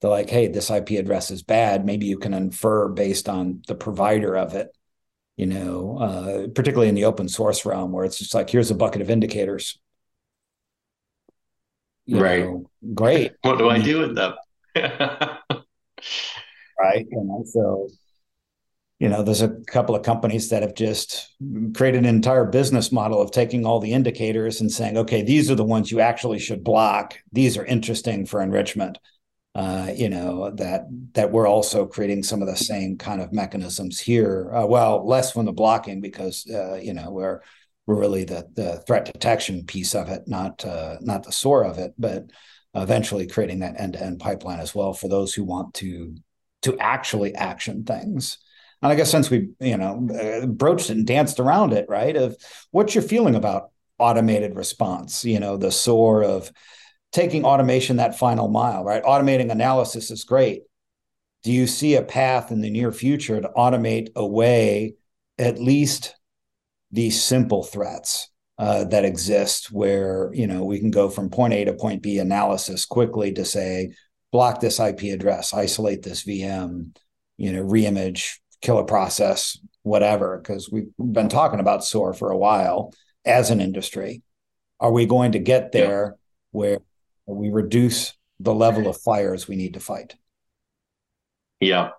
They're 0.00 0.10
like, 0.10 0.30
hey, 0.30 0.48
this 0.48 0.68
IP 0.68 0.90
address 0.90 1.30
is 1.30 1.44
bad. 1.44 1.86
Maybe 1.86 2.06
you 2.06 2.18
can 2.18 2.34
infer 2.34 2.88
based 2.88 3.28
on 3.28 3.62
the 3.68 3.76
provider 3.76 4.36
of 4.36 4.54
it, 4.54 4.76
you 5.36 5.46
know, 5.46 5.98
uh, 5.98 6.48
particularly 6.48 6.88
in 6.88 6.94
the 6.94 7.04
open 7.04 7.28
source 7.28 7.64
realm 7.64 7.92
where 7.92 8.04
it's 8.04 8.18
just 8.18 8.34
like, 8.34 8.50
here's 8.50 8.70
a 8.70 8.74
bucket 8.74 9.00
of 9.00 9.10
indicators. 9.10 9.78
You 12.04 12.20
right. 12.20 12.44
Know, 12.44 12.70
great. 12.94 13.32
what 13.42 13.58
do 13.58 13.70
I 13.70 13.78
do 13.78 14.00
with 14.00 14.14
them? 14.14 14.34
right. 14.76 15.38
You 17.10 17.24
know, 17.24 17.44
so, 17.46 17.88
you 18.98 19.08
know, 19.08 19.22
there's 19.22 19.42
a 19.42 19.56
couple 19.68 19.94
of 19.94 20.02
companies 20.02 20.50
that 20.50 20.62
have 20.62 20.74
just 20.74 21.34
created 21.74 22.00
an 22.00 22.06
entire 22.06 22.44
business 22.44 22.92
model 22.92 23.20
of 23.20 23.30
taking 23.30 23.64
all 23.64 23.80
the 23.80 23.92
indicators 23.92 24.60
and 24.60 24.70
saying, 24.70 24.98
okay, 24.98 25.22
these 25.22 25.50
are 25.50 25.54
the 25.54 25.64
ones 25.64 25.90
you 25.90 26.00
actually 26.00 26.38
should 26.38 26.62
block. 26.62 27.18
These 27.32 27.56
are 27.56 27.64
interesting 27.64 28.26
for 28.26 28.42
enrichment 28.42 28.98
uh, 29.54 29.90
you 29.94 30.08
know 30.08 30.50
that 30.50 30.86
that 31.12 31.30
we're 31.30 31.46
also 31.46 31.86
creating 31.86 32.22
some 32.22 32.40
of 32.40 32.48
the 32.48 32.56
same 32.56 32.96
kind 32.96 33.20
of 33.20 33.32
mechanisms 33.32 34.00
here. 34.00 34.50
Uh, 34.54 34.66
well, 34.66 35.06
less 35.06 35.32
from 35.32 35.44
the 35.44 35.52
blocking 35.52 36.00
because 36.00 36.48
uh, 36.50 36.76
you 36.76 36.94
know 36.94 37.10
we're 37.10 37.40
we're 37.86 38.00
really 38.00 38.24
the 38.24 38.46
the 38.54 38.82
threat 38.86 39.04
detection 39.04 39.64
piece 39.64 39.94
of 39.94 40.08
it, 40.08 40.22
not 40.26 40.64
uh, 40.64 40.96
not 41.00 41.24
the 41.24 41.32
SOAR 41.32 41.64
of 41.64 41.78
it, 41.78 41.92
but 41.98 42.24
eventually 42.74 43.26
creating 43.26 43.58
that 43.58 43.78
end 43.78 43.92
to 43.92 44.02
end 44.02 44.20
pipeline 44.20 44.60
as 44.60 44.74
well 44.74 44.94
for 44.94 45.08
those 45.08 45.34
who 45.34 45.44
want 45.44 45.74
to 45.74 46.16
to 46.62 46.78
actually 46.78 47.34
action 47.34 47.84
things. 47.84 48.38
And 48.80 48.90
I 48.90 48.94
guess 48.94 49.10
since 49.10 49.28
we 49.28 49.50
you 49.60 49.76
know 49.76 50.08
uh, 50.18 50.46
broached 50.46 50.88
it 50.88 50.96
and 50.96 51.06
danced 51.06 51.40
around 51.40 51.74
it, 51.74 51.86
right? 51.90 52.16
Of 52.16 52.36
what's 52.70 52.94
your 52.94 53.04
feeling 53.04 53.34
about 53.34 53.70
automated 53.98 54.56
response? 54.56 55.26
You 55.26 55.40
know, 55.40 55.58
the 55.58 55.70
SOAR 55.70 56.24
of 56.24 56.50
taking 57.12 57.44
automation 57.44 57.96
that 57.96 58.18
final 58.18 58.48
mile, 58.48 58.84
right? 58.84 59.02
Automating 59.04 59.50
analysis 59.50 60.10
is 60.10 60.24
great. 60.24 60.62
Do 61.42 61.52
you 61.52 61.66
see 61.66 61.94
a 61.94 62.02
path 62.02 62.50
in 62.50 62.60
the 62.60 62.70
near 62.70 62.92
future 62.92 63.40
to 63.40 63.50
automate 63.56 64.08
away 64.16 64.94
at 65.38 65.58
least 65.58 66.14
these 66.90 67.22
simple 67.22 67.62
threats 67.62 68.30
uh, 68.58 68.84
that 68.84 69.04
exist 69.04 69.72
where, 69.72 70.30
you 70.32 70.46
know, 70.46 70.64
we 70.64 70.78
can 70.78 70.90
go 70.90 71.08
from 71.08 71.30
point 71.30 71.52
A 71.52 71.64
to 71.64 71.72
point 71.72 72.02
B 72.02 72.18
analysis 72.18 72.86
quickly 72.86 73.32
to 73.32 73.44
say, 73.44 73.92
block 74.30 74.60
this 74.60 74.78
IP 74.78 75.02
address, 75.04 75.52
isolate 75.52 76.02
this 76.02 76.24
VM, 76.24 76.96
you 77.36 77.52
know, 77.52 77.64
reimage, 77.64 78.38
kill 78.60 78.78
a 78.78 78.84
process, 78.84 79.58
whatever, 79.82 80.38
because 80.38 80.70
we've 80.70 80.92
been 80.98 81.28
talking 81.28 81.60
about 81.60 81.84
SOAR 81.84 82.14
for 82.14 82.30
a 82.30 82.38
while 82.38 82.94
as 83.24 83.50
an 83.50 83.60
industry? 83.60 84.22
Are 84.80 84.92
we 84.92 85.06
going 85.06 85.32
to 85.32 85.38
get 85.38 85.72
there 85.72 86.16
yeah. 86.16 86.16
where 86.52 86.78
we 87.26 87.50
reduce 87.50 88.14
the 88.40 88.54
level 88.54 88.88
of 88.88 88.96
fires 88.96 89.46
we 89.46 89.56
need 89.56 89.74
to 89.74 89.80
fight? 89.80 90.16
Yeah. 91.60 91.90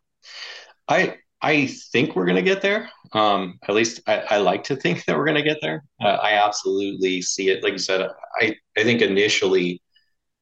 I 0.87 1.17
I 1.41 1.67
think 1.67 2.15
we're 2.15 2.25
going 2.25 2.37
to 2.37 2.41
get 2.41 2.61
there. 2.61 2.89
Um, 3.11 3.59
at 3.67 3.75
least 3.75 3.99
I, 4.07 4.19
I, 4.29 4.37
like 4.37 4.63
to 4.65 4.77
think 4.77 5.03
that 5.05 5.17
we're 5.17 5.25
going 5.25 5.35
to 5.35 5.43
get 5.43 5.59
there. 5.61 5.83
Uh, 6.01 6.15
I 6.15 6.33
absolutely 6.33 7.21
see 7.21 7.49
it. 7.49 7.61
Like 7.61 7.73
you 7.73 7.79
said, 7.79 8.09
I, 8.41 8.55
I 8.77 8.83
think 8.83 9.01
initially 9.01 9.81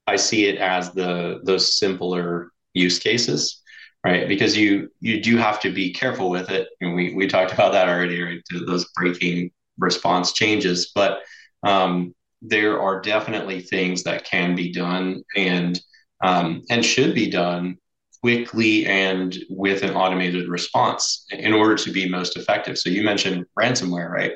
I 0.07 0.15
see 0.15 0.45
it 0.45 0.57
as 0.59 0.91
the 0.91 1.41
those 1.43 1.77
simpler 1.77 2.51
use 2.73 2.99
cases, 2.99 3.61
right? 4.05 4.27
Because 4.27 4.55
you 4.55 4.89
you 4.99 5.21
do 5.21 5.37
have 5.37 5.59
to 5.61 5.73
be 5.73 5.91
careful 5.91 6.29
with 6.29 6.49
it, 6.49 6.67
and 6.81 6.95
we 6.95 7.13
we 7.13 7.27
talked 7.27 7.51
about 7.51 7.71
that 7.73 7.89
already, 7.89 8.21
right? 8.21 8.41
Those 8.67 8.85
breaking 8.95 9.51
response 9.77 10.33
changes, 10.33 10.91
but 10.93 11.19
um, 11.63 12.13
there 12.41 12.81
are 12.81 13.01
definitely 13.01 13.61
things 13.61 14.03
that 14.03 14.25
can 14.25 14.55
be 14.55 14.71
done 14.71 15.23
and 15.35 15.79
um, 16.23 16.63
and 16.69 16.85
should 16.85 17.15
be 17.15 17.29
done 17.29 17.77
quickly 18.21 18.85
and 18.85 19.37
with 19.49 19.83
an 19.83 19.95
automated 19.95 20.47
response 20.47 21.25
in 21.31 21.53
order 21.53 21.75
to 21.75 21.91
be 21.91 22.07
most 22.07 22.37
effective. 22.37 22.77
So 22.77 22.89
you 22.89 23.03
mentioned 23.03 23.45
ransomware, 23.59 24.09
right? 24.09 24.33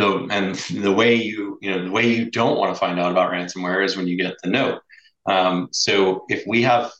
So 0.00 0.26
and 0.30 0.54
the 0.54 0.92
way 0.92 1.14
you 1.14 1.58
you 1.60 1.70
know 1.70 1.84
the 1.84 1.90
way 1.90 2.08
you 2.08 2.30
don't 2.30 2.58
want 2.58 2.74
to 2.74 2.78
find 2.78 2.98
out 2.98 3.10
about 3.10 3.32
ransomware 3.32 3.84
is 3.84 3.96
when 3.96 4.06
you 4.06 4.16
get 4.16 4.34
the 4.42 4.50
note. 4.50 4.80
Um, 5.26 5.68
so 5.72 6.24
if 6.28 6.44
we 6.46 6.62
have 6.62 6.90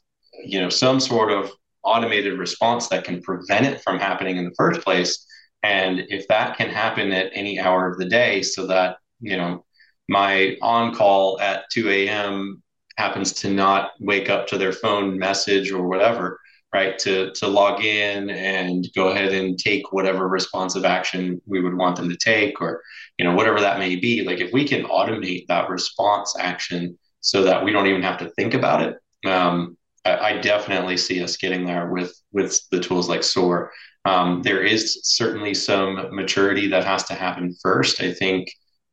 you 0.44 0.60
know 0.60 0.68
some 0.68 1.00
sort 1.00 1.30
of 1.32 1.50
automated 1.84 2.38
response 2.38 2.88
that 2.88 3.04
can 3.04 3.20
prevent 3.22 3.66
it 3.66 3.82
from 3.82 3.98
happening 3.98 4.36
in 4.36 4.44
the 4.44 4.54
first 4.56 4.82
place, 4.82 5.26
and 5.62 6.00
if 6.08 6.28
that 6.28 6.56
can 6.56 6.68
happen 6.68 7.12
at 7.12 7.32
any 7.34 7.58
hour 7.58 7.90
of 7.90 7.98
the 7.98 8.04
day, 8.04 8.42
so 8.42 8.66
that 8.66 8.98
you 9.20 9.36
know 9.36 9.64
my 10.08 10.56
on 10.62 10.94
call 10.94 11.40
at 11.40 11.64
2 11.72 11.88
a.m. 11.90 12.62
happens 12.96 13.32
to 13.32 13.50
not 13.50 13.92
wake 14.00 14.28
up 14.28 14.46
to 14.48 14.58
their 14.58 14.72
phone 14.72 15.18
message 15.18 15.70
or 15.70 15.88
whatever, 15.88 16.38
right? 16.74 16.98
To 17.00 17.32
to 17.32 17.46
log 17.46 17.84
in 17.84 18.30
and 18.30 18.86
go 18.94 19.08
ahead 19.08 19.32
and 19.32 19.58
take 19.58 19.92
whatever 19.92 20.28
responsive 20.28 20.84
action 20.84 21.40
we 21.46 21.60
would 21.60 21.76
want 21.76 21.96
them 21.96 22.08
to 22.08 22.16
take, 22.16 22.60
or 22.60 22.82
you 23.18 23.24
know 23.24 23.34
whatever 23.34 23.60
that 23.60 23.78
may 23.78 23.96
be. 23.96 24.22
Like 24.22 24.40
if 24.40 24.52
we 24.52 24.66
can 24.66 24.84
automate 24.84 25.46
that 25.48 25.70
response 25.70 26.34
action 26.38 26.98
so 27.20 27.44
that 27.44 27.64
we 27.64 27.72
don't 27.72 27.86
even 27.86 28.02
have 28.02 28.18
to 28.18 28.30
think 28.30 28.54
about 28.54 28.82
it, 28.82 28.96
um, 29.28 29.76
I, 30.04 30.16
I, 30.16 30.38
definitely 30.38 30.96
see 30.96 31.22
us 31.22 31.36
getting 31.36 31.64
there 31.64 31.90
with 31.90 32.12
with 32.32 32.58
the 32.70 32.80
tools 32.80 33.08
like 33.08 33.22
SOAR. 33.22 33.72
Um, 34.04 34.42
there 34.42 34.62
is 34.62 35.00
certainly 35.04 35.54
some 35.54 36.08
maturity 36.14 36.66
that 36.68 36.84
has 36.84 37.04
to 37.04 37.14
happen 37.14 37.54
first. 37.62 38.00
I 38.00 38.12
think 38.12 38.48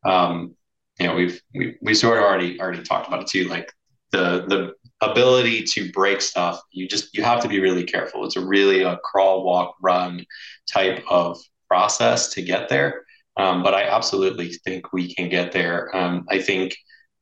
um, 0.05 0.55
you 0.99 1.07
know 1.07 1.15
we've 1.15 1.41
we, 1.55 1.77
we 1.81 1.93
sort 1.93 2.17
of 2.17 2.23
already 2.23 2.59
already 2.59 2.83
talked 2.83 3.07
about 3.07 3.21
it 3.21 3.27
too 3.27 3.45
like 3.45 3.71
the 4.11 4.45
the 4.47 4.73
ability 5.01 5.63
to 5.63 5.91
break 5.91 6.21
stuff 6.21 6.61
you 6.71 6.87
just 6.87 7.15
you 7.15 7.23
have 7.23 7.41
to 7.41 7.47
be 7.47 7.59
really 7.59 7.83
careful. 7.83 8.25
It's 8.25 8.35
a 8.35 8.45
really 8.45 8.83
a 8.83 8.97
crawl 9.03 9.43
walk 9.43 9.75
run 9.81 10.25
type 10.71 11.03
of 11.09 11.39
process 11.67 12.29
to 12.33 12.41
get 12.41 12.69
there. 12.69 13.03
Um, 13.37 13.63
but 13.63 13.73
i 13.73 13.83
absolutely 13.83 14.51
think 14.65 14.91
we 14.91 15.13
can 15.13 15.29
get 15.29 15.51
there. 15.51 15.95
Um, 15.95 16.25
i 16.29 16.41
think 16.41 16.75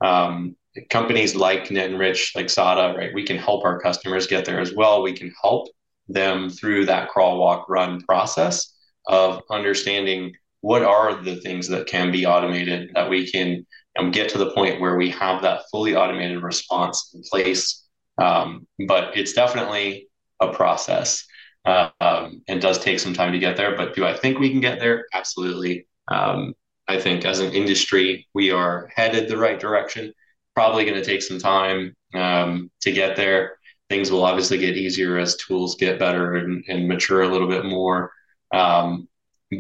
um, 0.04 0.56
companies 0.90 1.36
like 1.36 1.66
netenrich 1.70 2.36
like 2.36 2.50
sada 2.50 2.96
right 2.98 3.14
we 3.14 3.24
can 3.26 3.38
help 3.38 3.66
our 3.66 3.80
customers 3.80 4.28
get 4.28 4.46
there 4.46 4.60
as 4.60 4.74
well. 4.74 5.02
We 5.04 5.14
can 5.14 5.32
help 5.42 5.68
them 6.08 6.50
through 6.50 6.86
that 6.86 7.10
crawl 7.10 7.38
walk 7.38 7.68
run 7.70 8.02
process 8.02 8.74
of 9.08 9.42
understanding 9.52 10.34
what 10.62 10.84
are 10.84 11.22
the 11.22 11.38
things 11.42 11.68
that 11.68 11.88
can 11.88 12.12
be 12.12 12.26
automated 12.26 12.90
that 12.94 13.10
we 13.10 13.30
can 13.30 13.66
um, 13.98 14.12
get 14.12 14.30
to 14.30 14.38
the 14.38 14.52
point 14.52 14.80
where 14.82 14.96
we 14.98 15.10
have 15.12 15.42
that 15.42 15.64
fully 15.72 15.96
automated 15.96 16.42
response 16.42 17.12
in 17.14 17.22
place. 17.30 17.84
Um, 18.18 18.68
but 18.88 19.16
it's 19.18 19.34
definitely 19.34 20.08
a 20.40 20.52
process 20.54 21.26
uh, 21.66 21.90
um, 22.02 22.42
and 22.48 22.62
does 22.62 22.80
take 22.80 23.00
some 23.00 23.14
time 23.14 23.32
to 23.32 23.40
get 23.40 23.58
there. 23.58 23.76
But 23.76 23.96
do 23.96 24.06
I 24.06 24.16
think 24.16 24.40
we 24.40 24.50
can 24.50 24.62
get 24.62 24.80
there? 24.80 25.06
Absolutely. 25.14 25.88
Um, 26.08 26.54
I 26.88 27.00
think 27.00 27.26
as 27.26 27.40
an 27.40 27.54
industry, 27.54 28.28
we 28.34 28.52
are 28.52 28.90
headed 28.96 29.28
the 29.28 29.38
right 29.38 29.60
direction. 29.60 30.14
Probably 30.56 30.86
going 30.86 30.96
to 30.96 31.06
take 31.06 31.22
some 31.22 31.40
time 31.40 31.94
um, 32.14 32.72
to 32.82 32.92
get 32.92 33.16
there. 33.16 33.58
Things 33.90 34.12
will 34.12 34.24
obviously 34.24 34.58
get 34.58 34.78
easier 34.78 35.18
as 35.18 35.38
tools 35.38 35.76
get 35.76 36.00
better 36.00 36.36
and, 36.36 36.64
and 36.68 36.88
mature 36.88 37.22
a 37.22 37.28
little 37.28 37.48
bit 37.48 37.66
more. 37.66 38.12
Um, 38.54 39.08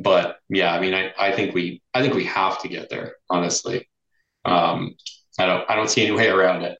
but 0.01 0.37
yeah, 0.49 0.73
I 0.73 0.79
mean, 0.79 0.93
I, 0.93 1.13
I 1.17 1.31
think 1.31 1.53
we 1.53 1.81
I 1.93 2.01
think 2.01 2.13
we 2.13 2.25
have 2.25 2.61
to 2.61 2.67
get 2.67 2.89
there. 2.89 3.15
Honestly, 3.29 3.87
um, 4.45 4.95
I 5.39 5.45
don't 5.45 5.69
I 5.69 5.75
don't 5.75 5.89
see 5.89 6.05
any 6.05 6.15
way 6.15 6.27
around 6.29 6.63
it. 6.63 6.77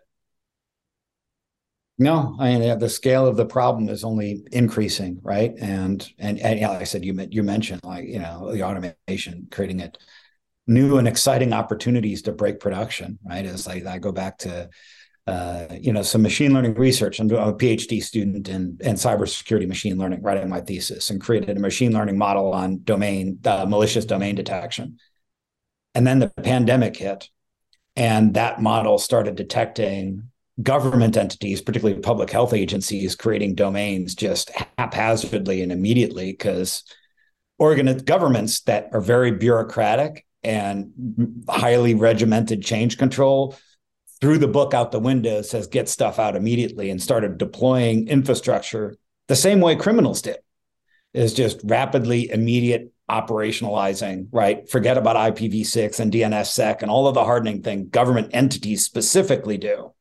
No, 2.00 2.36
I 2.39 2.58
mean 2.58 2.80
the 2.80 2.89
scale 2.89 3.26
of 3.26 3.38
the 3.38 3.46
problem 3.46 3.89
is 3.89 4.04
only 4.04 4.43
increasing, 4.52 5.20
right? 5.24 5.54
And 5.60 6.08
and, 6.20 6.39
and 6.39 6.60
yeah, 6.60 6.70
like 6.70 6.82
I 6.82 6.86
said, 6.86 7.04
you 7.04 7.17
you 7.32 7.43
mentioned 7.43 7.82
like 7.84 8.08
you 8.08 8.20
know 8.20 8.52
the 8.52 8.63
automation 8.63 9.48
creating 9.52 9.80
it 9.80 9.98
new 10.67 10.98
and 10.98 11.08
exciting 11.08 11.54
opportunities 11.54 12.22
to 12.24 12.32
break 12.34 12.60
production, 12.60 13.17
right? 13.26 13.46
It's 13.46 13.65
like 13.65 13.86
I 13.86 13.98
go 14.00 14.12
back 14.12 14.38
to 14.39 14.70
uh, 15.28 15.66
you 15.80 15.92
know, 15.92 16.02
some 16.02 16.22
machine 16.22 16.54
learning 16.54 16.74
research. 16.76 17.20
I'm 17.20 17.30
a 17.32 17.54
PhD 17.54 18.02
student 18.02 18.48
in, 18.48 18.78
in 18.80 18.96
cybersecurity 18.96 19.68
machine 19.68 19.98
learning, 19.98 20.22
writing 20.22 20.48
my 20.48 20.62
thesis, 20.62 21.10
and 21.10 21.20
created 21.20 21.58
a 21.58 21.60
machine 21.60 21.92
learning 21.92 22.18
model 22.18 22.54
on 22.54 22.82
domain 22.84 23.40
uh, 23.46 23.66
malicious 23.66 24.06
domain 24.06 24.36
detection. 24.36 25.00
And 25.94 26.08
then 26.08 26.20
the 26.20 26.30
pandemic 26.30 26.96
hit, 26.96 27.30
and 27.98 28.36
that 28.36 28.62
model 28.62 28.98
started 28.98 29.36
detecting 29.36 30.30
government 30.63 31.18
entities, 31.18 31.62
particularly 31.62 32.00
public 32.00 32.30
health 32.30 32.54
agencies, 32.54 33.16
creating 33.16 33.56
domains 33.56 34.16
just 34.16 34.50
haphazardly 34.78 35.62
and 35.62 35.74
immediately 35.74 36.32
because 36.32 36.84
organ 37.60 37.98
governments 37.98 38.62
that 38.62 38.90
are 38.94 39.02
very 39.02 39.32
bureaucratic 39.32 40.26
and 40.44 41.44
highly 41.50 41.96
regimented 41.96 42.63
change 42.63 42.98
control 42.98 43.56
threw 44.19 44.38
the 44.38 44.47
book 44.47 44.73
out 44.73 44.91
the 44.91 44.99
window, 44.99 45.41
says 45.41 45.67
get 45.67 45.89
stuff 45.89 46.19
out 46.19 46.36
immediately, 46.36 46.89
and 46.89 47.01
started 47.01 47.38
deploying 47.38 48.08
infrastructure 48.08 48.95
the 49.27 49.36
same 49.36 49.60
way 49.60 49.75
criminals 49.75 50.21
did, 50.21 50.38
is 51.13 51.34
just 51.34 51.60
rapidly, 51.63 52.30
immediate 52.32 52.93
operationalizing, 53.10 54.27
right? 54.32 54.69
Forget 54.69 54.97
about 54.97 55.15
IPv6 55.15 55.99
and 55.99 56.12
DNSSEC 56.12 56.82
and 56.82 56.91
all 56.91 57.08
of 57.08 57.13
the 57.13 57.23
hardening 57.23 57.62
thing 57.62 57.89
government 57.89 58.30
entities 58.34 58.86
specifically 58.86 59.58
do. 59.58 59.93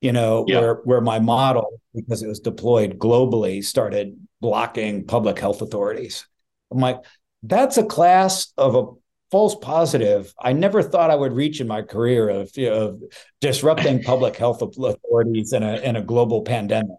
You 0.00 0.12
know, 0.12 0.44
yeah. 0.46 0.60
where 0.60 0.74
where 0.84 1.00
my 1.00 1.18
model, 1.18 1.80
because 1.92 2.22
it 2.22 2.28
was 2.28 2.38
deployed 2.38 2.98
globally, 2.98 3.64
started 3.64 4.16
blocking 4.40 5.04
public 5.04 5.40
health 5.40 5.60
authorities. 5.60 6.24
I'm 6.70 6.78
like, 6.78 6.98
that's 7.42 7.78
a 7.78 7.84
class 7.84 8.52
of 8.56 8.76
a 8.76 8.84
false 9.30 9.54
positive 9.56 10.32
I 10.40 10.52
never 10.52 10.82
thought 10.82 11.10
I 11.10 11.14
would 11.14 11.32
reach 11.32 11.60
in 11.60 11.66
my 11.66 11.82
career 11.82 12.28
of, 12.28 12.50
you 12.56 12.70
know, 12.70 12.76
of 12.76 13.02
disrupting 13.40 14.02
public 14.02 14.36
health 14.36 14.62
authorities 14.62 15.52
in 15.52 15.62
a 15.62 15.76
in 15.76 15.96
a 15.96 16.02
global 16.02 16.42
pandemic. 16.42 16.96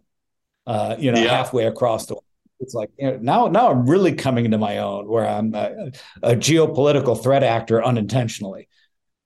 Uh, 0.68 0.96
you 1.00 1.12
know, 1.12 1.20
yeah. 1.20 1.30
halfway 1.30 1.66
across 1.66 2.06
the 2.06 2.14
World. 2.14 2.24
it's 2.60 2.76
like 2.76 2.92
you 3.00 3.10
know, 3.10 3.18
now 3.22 3.48
now 3.48 3.72
I'm 3.72 3.90
really 3.90 4.14
coming 4.14 4.46
into 4.46 4.60
my 4.60 4.78
own 4.78 5.08
where 5.08 5.28
I'm 5.28 5.56
a, 5.56 5.92
a 6.22 6.36
geopolitical 6.36 7.22
threat 7.22 7.44
actor 7.44 7.84
unintentionally. 7.84 8.68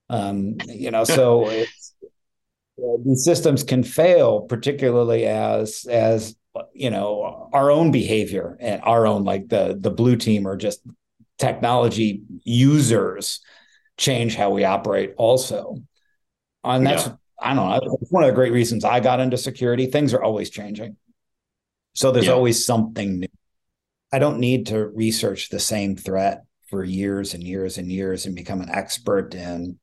Um, 0.10 0.56
you 0.68 0.92
know, 0.92 1.04
so 1.04 1.48
it's, 1.50 1.96
uh, 2.02 2.98
these 3.06 3.26
systems 3.26 3.64
can 3.64 3.84
fail, 3.84 4.42
particularly 4.42 5.26
as 5.26 5.86
as 5.90 6.36
you 6.74 6.90
know 6.90 7.50
our 7.52 7.72
own 7.72 7.92
behavior 7.92 8.56
and 8.60 8.82
our 8.84 9.06
own 9.06 9.24
like 9.24 9.50
the 9.50 9.78
the 9.80 9.92
blue 9.92 10.16
team 10.16 10.48
or 10.48 10.56
just 10.56 10.82
technology 11.44 12.24
users 12.44 13.42
change 13.98 14.36
how 14.36 14.50
we 14.52 14.64
operate 14.64 15.14
also. 15.18 15.78
And 16.64 16.86
that's, 16.86 17.08
yeah. 17.08 17.16
I 17.42 17.54
don't 17.54 17.70
know, 17.70 17.98
it's 18.02 18.12
one 18.12 18.24
of 18.24 18.30
the 18.30 18.36
great 18.36 18.54
reasons 18.54 18.86
I 18.86 19.02
got 19.02 19.20
into 19.20 19.38
security. 19.38 19.88
Things 19.88 20.14
are 20.14 20.24
always 20.24 20.50
changing. 20.50 20.96
So 21.96 22.12
there's 22.12 22.28
yeah. 22.28 22.34
always 22.34 22.66
something 22.66 23.20
new. 23.20 23.28
I 24.12 24.20
don't 24.20 24.40
need 24.40 24.68
to 24.68 24.88
research 24.88 25.50
the 25.50 25.60
same 25.60 25.96
threat 25.96 26.44
for 26.70 26.84
years 26.84 27.34
and 27.34 27.44
years 27.44 27.78
and 27.78 27.92
years 27.92 28.26
and 28.26 28.36
become 28.36 28.62
an 28.62 28.70
expert 28.70 29.36
in 29.36 29.80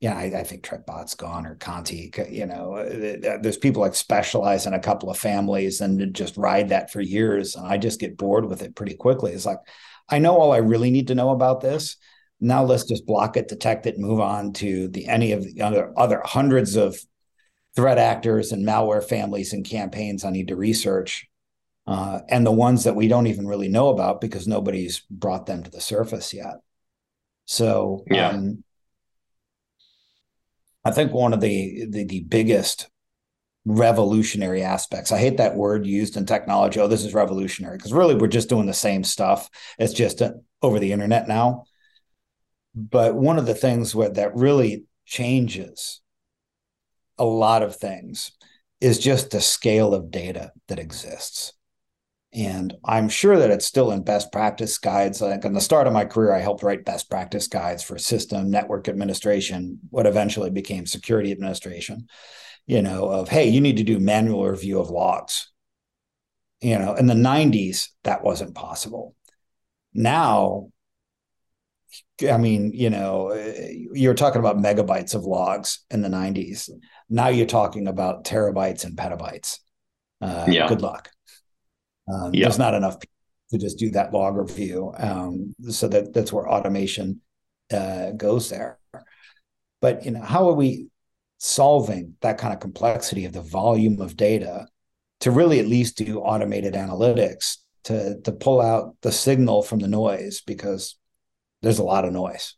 yeah, 0.00 0.16
I, 0.16 0.26
I, 0.26 0.44
think 0.44 0.62
TrickBot's 0.62 1.16
gone 1.16 1.44
or 1.44 1.56
Conti. 1.56 2.12
You 2.30 2.46
know, 2.46 2.74
uh, 2.74 3.38
there's 3.42 3.56
people 3.56 3.82
like 3.82 3.96
specialize 3.96 4.64
in 4.64 4.72
a 4.72 4.78
couple 4.78 5.10
of 5.10 5.18
families 5.18 5.80
and 5.80 6.14
just 6.14 6.36
ride 6.36 6.68
that 6.68 6.92
for 6.92 7.00
years, 7.00 7.56
and 7.56 7.66
I 7.66 7.78
just 7.78 7.98
get 7.98 8.16
bored 8.16 8.48
with 8.48 8.62
it 8.62 8.76
pretty 8.76 8.94
quickly. 8.94 9.32
It's 9.32 9.44
like 9.44 9.58
I 10.08 10.18
know 10.18 10.36
all 10.36 10.52
I 10.52 10.58
really 10.58 10.90
need 10.90 11.08
to 11.08 11.14
know 11.14 11.30
about 11.30 11.60
this. 11.60 11.96
Now 12.40 12.64
let's 12.64 12.84
just 12.84 13.06
block 13.06 13.36
it, 13.36 13.48
detect 13.48 13.86
it, 13.86 13.98
move 13.98 14.20
on 14.20 14.52
to 14.54 14.88
the 14.88 15.08
any 15.08 15.32
of 15.32 15.42
the 15.42 15.62
other 15.62 15.92
other 15.96 16.22
hundreds 16.24 16.76
of 16.76 16.98
threat 17.74 17.98
actors 17.98 18.52
and 18.52 18.66
malware 18.66 19.04
families 19.04 19.52
and 19.52 19.64
campaigns 19.64 20.24
I 20.24 20.30
need 20.30 20.48
to 20.48 20.56
research, 20.56 21.26
uh, 21.86 22.20
and 22.28 22.46
the 22.46 22.52
ones 22.52 22.84
that 22.84 22.96
we 22.96 23.08
don't 23.08 23.26
even 23.26 23.46
really 23.46 23.68
know 23.68 23.88
about 23.88 24.20
because 24.20 24.46
nobody's 24.46 25.00
brought 25.10 25.46
them 25.46 25.62
to 25.62 25.70
the 25.70 25.80
surface 25.80 26.32
yet. 26.32 26.54
So 27.44 28.04
yeah. 28.10 28.28
Um, 28.30 28.64
I 30.84 30.90
think 30.90 31.12
one 31.12 31.34
of 31.34 31.40
the, 31.40 31.86
the, 31.86 32.04
the 32.04 32.20
biggest 32.20 32.88
revolutionary 33.68 34.62
aspects. 34.62 35.12
I 35.12 35.18
hate 35.18 35.36
that 35.36 35.54
word 35.54 35.86
used 35.86 36.16
in 36.16 36.24
technology. 36.24 36.80
Oh, 36.80 36.88
this 36.88 37.04
is 37.04 37.12
revolutionary 37.12 37.76
because 37.76 37.92
really 37.92 38.14
we're 38.14 38.26
just 38.26 38.48
doing 38.48 38.66
the 38.66 38.74
same 38.74 39.04
stuff. 39.04 39.50
It's 39.78 39.92
just 39.92 40.22
uh, 40.22 40.32
over 40.62 40.78
the 40.78 40.92
internet 40.92 41.28
now. 41.28 41.64
But 42.74 43.14
one 43.14 43.38
of 43.38 43.46
the 43.46 43.54
things 43.54 43.94
where 43.94 44.08
that 44.08 44.34
really 44.34 44.84
changes 45.04 46.00
a 47.18 47.24
lot 47.24 47.62
of 47.62 47.76
things 47.76 48.32
is 48.80 48.98
just 48.98 49.30
the 49.30 49.40
scale 49.40 49.92
of 49.92 50.10
data 50.10 50.52
that 50.68 50.78
exists. 50.78 51.52
And 52.32 52.74
I'm 52.84 53.08
sure 53.08 53.38
that 53.38 53.50
it's 53.50 53.66
still 53.66 53.90
in 53.90 54.02
best 54.02 54.32
practice 54.32 54.78
guides. 54.78 55.20
Like 55.20 55.44
in 55.44 55.54
the 55.54 55.60
start 55.60 55.86
of 55.86 55.92
my 55.92 56.04
career, 56.04 56.32
I 56.32 56.40
helped 56.40 56.62
write 56.62 56.84
best 56.84 57.10
practice 57.10 57.48
guides 57.48 57.82
for 57.82 57.98
system 57.98 58.50
network 58.50 58.88
administration, 58.88 59.80
what 59.90 60.06
eventually 60.06 60.50
became 60.50 60.86
security 60.86 61.32
administration, 61.32 62.06
you 62.68 62.82
know, 62.82 63.08
of, 63.08 63.30
hey, 63.30 63.48
you 63.48 63.62
need 63.62 63.78
to 63.78 63.82
do 63.82 63.98
manual 63.98 64.46
review 64.46 64.78
of 64.78 64.90
logs. 64.90 65.50
You 66.60 66.78
know, 66.78 66.94
in 66.94 67.06
the 67.06 67.14
90s, 67.14 67.88
that 68.04 68.22
wasn't 68.22 68.54
possible. 68.54 69.14
Now, 69.94 70.68
I 72.28 72.36
mean, 72.36 72.72
you 72.74 72.90
know, 72.90 73.32
you're 73.94 74.14
talking 74.14 74.40
about 74.40 74.58
megabytes 74.58 75.14
of 75.14 75.24
logs 75.24 75.84
in 75.90 76.02
the 76.02 76.10
90s. 76.10 76.68
Now 77.08 77.28
you're 77.28 77.46
talking 77.46 77.88
about 77.88 78.24
terabytes 78.24 78.84
and 78.84 78.96
petabytes. 78.96 79.60
Uh, 80.20 80.44
yeah. 80.46 80.68
Good 80.68 80.82
luck. 80.82 81.10
Um, 82.12 82.34
yeah. 82.34 82.44
There's 82.44 82.58
not 82.58 82.74
enough 82.74 83.00
people 83.00 83.14
to 83.52 83.58
just 83.58 83.78
do 83.78 83.90
that 83.92 84.12
log 84.12 84.36
review. 84.36 84.92
Um, 84.98 85.54
so 85.70 85.88
that 85.88 86.12
that's 86.12 86.34
where 86.34 86.48
automation 86.48 87.22
uh, 87.72 88.10
goes 88.10 88.50
there. 88.50 88.78
But 89.80 90.04
you 90.04 90.10
know, 90.10 90.22
how 90.22 90.50
are 90.50 90.54
we 90.54 90.88
solving 91.38 92.14
that 92.20 92.38
kind 92.38 92.52
of 92.52 92.60
complexity 92.60 93.24
of 93.24 93.32
the 93.32 93.40
volume 93.42 94.00
of 94.00 94.16
data 94.16 94.68
to 95.20 95.30
really 95.30 95.58
at 95.58 95.66
least 95.66 95.96
do 95.96 96.20
automated 96.20 96.74
analytics 96.74 97.58
to 97.84 98.20
to 98.22 98.32
pull 98.32 98.60
out 98.60 98.96
the 99.02 99.12
signal 99.12 99.62
from 99.62 99.78
the 99.78 99.88
noise 99.88 100.42
because 100.42 100.96
there's 101.62 101.78
a 101.78 101.84
lot 101.84 102.04
of 102.04 102.12
noise. 102.12 102.54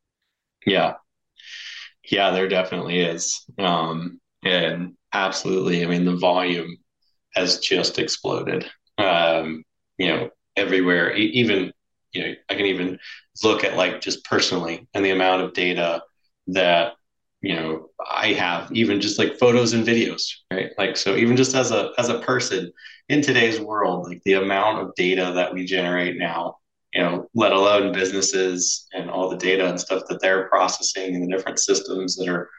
yeah. 0.66 0.94
Yeah, 2.10 2.30
there 2.30 2.48
definitely 2.48 3.00
is. 3.00 3.44
Um, 3.58 4.20
and 4.42 4.94
absolutely, 5.12 5.84
I 5.84 5.86
mean, 5.86 6.04
the 6.04 6.16
volume 6.16 6.76
has 7.34 7.58
just 7.58 7.98
exploded. 7.98 8.68
Um, 8.98 9.64
you 9.98 10.08
know, 10.08 10.30
everywhere, 10.56 11.14
even, 11.14 11.72
you 12.12 12.22
know, 12.22 12.34
I 12.48 12.54
can 12.54 12.66
even 12.66 12.98
look 13.44 13.64
at 13.64 13.76
like 13.76 14.00
just 14.00 14.24
personally 14.24 14.88
and 14.94 15.04
the 15.04 15.10
amount 15.10 15.42
of 15.42 15.52
data 15.52 16.02
that 16.48 16.94
you 17.42 17.54
know 17.54 17.88
i 18.10 18.28
have 18.28 18.70
even 18.72 19.00
just 19.00 19.18
like 19.18 19.38
photos 19.38 19.72
and 19.72 19.86
videos 19.86 20.22
right 20.52 20.70
like 20.78 20.96
so 20.96 21.16
even 21.16 21.36
just 21.36 21.54
as 21.54 21.70
a 21.70 21.90
as 21.98 22.08
a 22.08 22.20
person 22.20 22.70
in 23.08 23.22
today's 23.22 23.60
world 23.60 24.06
like 24.06 24.22
the 24.24 24.34
amount 24.34 24.78
of 24.78 24.94
data 24.94 25.32
that 25.34 25.52
we 25.52 25.64
generate 25.64 26.18
now 26.18 26.56
you 26.94 27.02
know, 27.02 27.28
let 27.34 27.52
alone 27.52 27.92
businesses 27.92 28.86
and 28.92 29.10
all 29.10 29.28
the 29.28 29.36
data 29.36 29.68
and 29.68 29.80
stuff 29.80 30.02
that 30.08 30.20
they're 30.20 30.48
processing 30.48 31.14
and 31.14 31.22
the 31.22 31.36
different 31.36 31.58
systems 31.58 32.16
that 32.16 32.28
are 32.28 32.50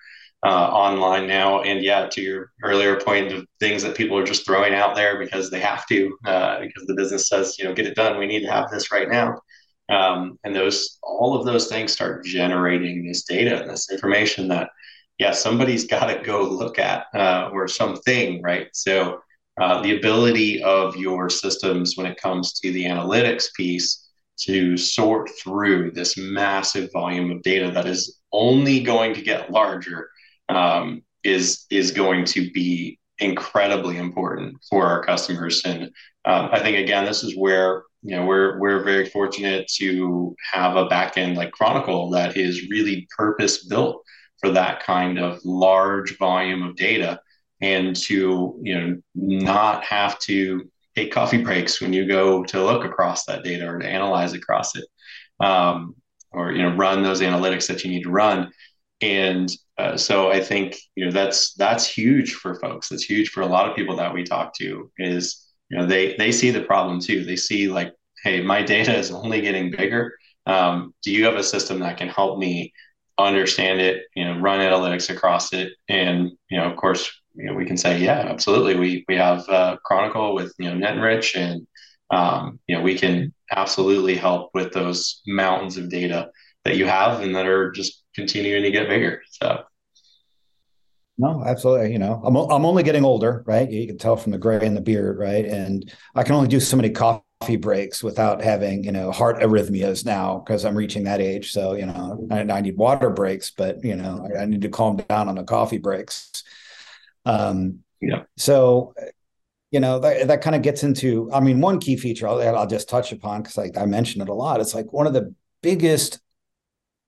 uh, 0.46 0.70
online 0.72 1.28
now. 1.28 1.62
And 1.62 1.84
yeah, 1.84 2.08
to 2.08 2.22
your 2.22 2.52
earlier 2.64 3.00
point 3.00 3.32
of 3.34 3.46
things 3.60 3.84
that 3.84 3.98
people 3.98 4.18
are 4.18 4.24
just 4.24 4.46
throwing 4.46 4.74
out 4.74 4.96
there 4.96 5.20
because 5.20 5.50
they 5.50 5.60
have 5.60 5.86
to, 5.88 6.18
uh, 6.26 6.62
because 6.62 6.86
the 6.86 6.96
business 6.96 7.28
says, 7.28 7.58
you 7.60 7.66
know, 7.66 7.74
get 7.74 7.88
it 7.88 7.96
done. 7.96 8.18
We 8.18 8.26
need 8.26 8.42
to 8.42 8.52
have 8.52 8.70
this 8.70 8.92
right 8.92 9.10
now. 9.10 9.40
Um, 9.92 10.40
and 10.44 10.56
those, 10.56 10.98
all 11.04 11.36
of 11.36 11.46
those 11.46 11.68
things 11.68 11.92
start 11.92 12.24
generating 12.24 13.06
this 13.06 13.24
data 13.24 13.62
and 13.62 13.70
this 13.70 13.92
information 13.92 14.48
that, 14.48 14.70
yeah, 15.18 15.32
somebody's 15.32 15.86
got 15.96 16.08
to 16.08 16.24
go 16.24 16.44
look 16.44 16.80
at 16.80 17.06
uh, 17.14 17.50
or 17.52 17.68
something, 17.68 18.42
right? 18.42 18.68
So 18.74 19.22
uh, 19.60 19.82
the 19.82 19.98
ability 19.98 20.64
of 20.64 20.96
your 20.96 21.30
systems 21.30 21.98
when 21.98 22.08
it 22.08 22.18
comes 22.18 22.54
to 22.62 22.72
the 22.72 22.86
analytics 22.86 23.54
piece 23.54 24.08
to 24.40 24.78
sort 24.78 25.30
through 25.44 25.92
this 25.92 26.18
massive 26.18 26.90
volume 26.92 27.32
of 27.32 27.42
data 27.44 27.70
that 27.72 27.86
is 27.86 28.20
only 28.32 28.82
going 28.82 29.14
to 29.14 29.22
get 29.22 29.52
larger 29.52 30.10
um, 30.50 31.04
is 31.24 31.66
is 31.70 31.92
going 31.92 32.26
to 32.26 32.50
be 32.52 32.98
incredibly 33.22 33.98
important 33.98 34.58
for 34.70 34.86
our 34.86 35.04
customers. 35.04 35.62
And 35.66 35.84
um, 36.26 36.50
I 36.52 36.60
think 36.60 36.78
again, 36.78 37.06
this 37.06 37.24
is 37.24 37.38
where 37.38 37.84
you 38.04 38.16
know 38.16 38.26
we're 38.26 38.60
we're 38.60 38.84
very 38.84 39.08
fortunate 39.08 39.68
to 39.78 40.36
have 40.52 40.76
a 40.76 40.88
backend 40.88 41.36
like 41.36 41.52
Chronicle 41.52 42.10
that 42.12 42.36
is 42.36 42.70
really 42.70 43.08
purpose 43.16 43.66
built 43.66 44.04
for 44.40 44.50
that 44.52 44.84
kind 44.84 45.20
of 45.20 45.40
large 45.46 46.18
volume 46.18 46.64
of 46.64 46.76
data 46.76 47.20
and 47.62 47.96
to 47.96 48.60
you 48.62 48.76
know 48.76 49.02
not 49.14 49.84
have 49.84 50.18
to 50.20 50.68
take 50.96 51.12
coffee 51.12 51.42
breaks 51.42 51.80
when 51.80 51.94
you 51.94 52.06
go 52.08 52.44
to 52.44 52.64
look 52.64 52.84
across 52.84 53.26
that 53.26 53.44
data 53.44 53.68
or 53.68 53.80
to 53.80 53.88
analyze 53.88 54.34
across 54.34 54.76
it, 54.76 54.86
um, 55.40 55.96
or 56.32 56.52
you 56.52 56.62
know 56.62 56.76
run 56.76 57.04
those 57.04 57.22
analytics 57.22 57.68
that 57.68 57.84
you 57.84 57.92
need 57.92 58.04
to 58.04 58.10
run. 58.10 58.52
And 59.02 59.52
uh, 59.78 59.98
so 59.98 60.32
I 60.32 60.42
think 60.42 60.78
you 60.96 61.06
know 61.06 61.12
that's 61.12 61.54
that's 61.56 61.88
huge 61.88 62.34
for 62.34 62.60
folks. 62.60 62.90
That's 62.90 63.04
huge 63.04 63.30
for 63.30 63.42
a 63.42 63.48
lot 63.48 63.70
of 63.70 63.76
people 63.76 63.96
that 63.98 64.14
we 64.14 64.24
talk 64.24 64.54
to. 64.58 64.92
Is 64.98 65.44
you 65.70 65.78
know 65.78 65.86
they 65.86 66.16
they 66.18 66.32
see 66.32 66.52
the 66.52 66.62
problem 66.64 67.00
too. 67.00 67.24
They 67.26 67.36
see 67.36 67.68
like, 67.68 67.94
hey, 68.24 68.42
my 68.42 68.62
data 68.62 68.96
is 68.96 69.12
only 69.12 69.42
getting 69.42 69.72
bigger. 69.72 70.14
Um, 70.46 70.94
do 71.04 71.12
you 71.12 71.26
have 71.26 71.36
a 71.36 71.44
system 71.44 71.80
that 71.80 71.98
can 71.98 72.10
help 72.10 72.38
me 72.40 72.74
understand 73.18 73.82
it? 73.82 74.04
You 74.16 74.26
know, 74.26 74.40
run 74.40 74.60
analytics 74.60 75.10
across 75.10 75.54
it, 75.54 75.74
and 75.90 76.32
you 76.50 76.58
know, 76.58 76.70
of 76.70 76.78
course, 76.78 77.12
you 77.36 77.46
know, 77.46 77.54
we 77.54 77.66
can 77.66 77.78
say, 77.78 78.00
yeah, 78.00 78.20
absolutely. 78.30 78.76
We 78.76 79.06
we 79.08 79.16
have 79.18 79.48
uh, 79.50 79.78
Chronicle 79.86 80.36
with 80.36 80.54
you 80.60 80.70
know 80.70 80.76
NetEnrich, 80.88 81.36
and 81.36 81.66
um, 82.12 82.60
you 82.68 82.76
know 82.76 82.82
we 82.84 82.98
can 82.98 83.34
absolutely 83.52 84.16
help 84.16 84.52
with 84.54 84.74
those 84.74 85.22
mountains 85.28 85.78
of 85.78 85.90
data 85.90 86.30
that 86.66 86.78
you 86.78 86.86
have 86.86 87.22
and 87.22 87.36
that 87.36 87.48
are 87.48 87.72
just 87.72 88.01
continuing 88.16 88.64
to 88.64 88.72
get 88.72 88.88
bigger. 88.88 89.22
So. 89.30 89.64
No, 91.18 91.44
absolutely. 91.46 91.92
You 91.94 92.00
know, 92.00 92.22
I'm 92.26 92.36
I'm 92.36 92.66
only 92.66 92.84
getting 92.84 93.06
older, 93.06 93.44
right? 93.46 93.70
You 93.70 93.86
can 93.86 93.98
tell 93.98 94.16
from 94.18 94.32
the 94.32 94.38
gray 94.38 94.66
and 94.66 94.76
the 94.76 94.82
beard, 94.82 95.20
right? 95.20 95.46
And 95.46 95.94
I 96.16 96.24
can 96.24 96.34
only 96.34 96.48
do 96.48 96.60
so 96.60 96.76
many 96.76 96.90
coffee 96.90 97.58
breaks 97.58 98.04
without 98.04 98.42
having, 98.42 98.84
you 98.84 98.92
know, 98.92 99.12
heart 99.12 99.38
arrhythmias 99.42 100.06
now 100.06 100.40
because 100.40 100.66
I'm 100.66 100.76
reaching 100.76 101.04
that 101.04 101.22
age. 101.22 101.52
So, 101.52 101.74
you 101.74 101.86
know, 101.86 102.28
I, 102.32 102.40
I 102.40 102.62
need 102.62 102.78
water 102.78 103.10
breaks, 103.10 103.52
but 103.52 103.84
you 103.84 103.96
know, 103.96 104.28
I, 104.36 104.42
I, 104.42 104.46
need 104.46 104.62
to 104.62 104.70
calm 104.70 104.98
down 104.98 105.30
on 105.30 105.36
the 105.36 105.44
coffee 105.44 105.78
breaks. 105.78 106.44
Um, 107.26 107.80
yeah. 108.00 108.24
So, 108.38 108.96
you 109.70 109.80
know, 109.80 110.00
that, 110.00 110.28
that 110.28 110.42
kind 110.42 110.56
of 110.56 110.62
gets 110.62 110.84
into, 110.84 111.30
I 111.32 111.40
mean, 111.40 111.62
one 111.62 111.80
key 111.80 111.98
feature 111.98 112.28
I'll, 112.28 112.42
I'll 112.58 112.68
just 112.68 112.90
touch 112.90 113.12
upon 113.12 113.42
because 113.42 113.58
like 113.58 113.78
I 113.78 113.86
mentioned 113.86 114.24
it 114.24 114.30
a 114.30 114.34
lot. 114.34 114.60
It's 114.60 114.74
like 114.74 114.92
one 114.92 115.08
of 115.08 115.14
the 115.14 115.34
biggest 115.62 116.20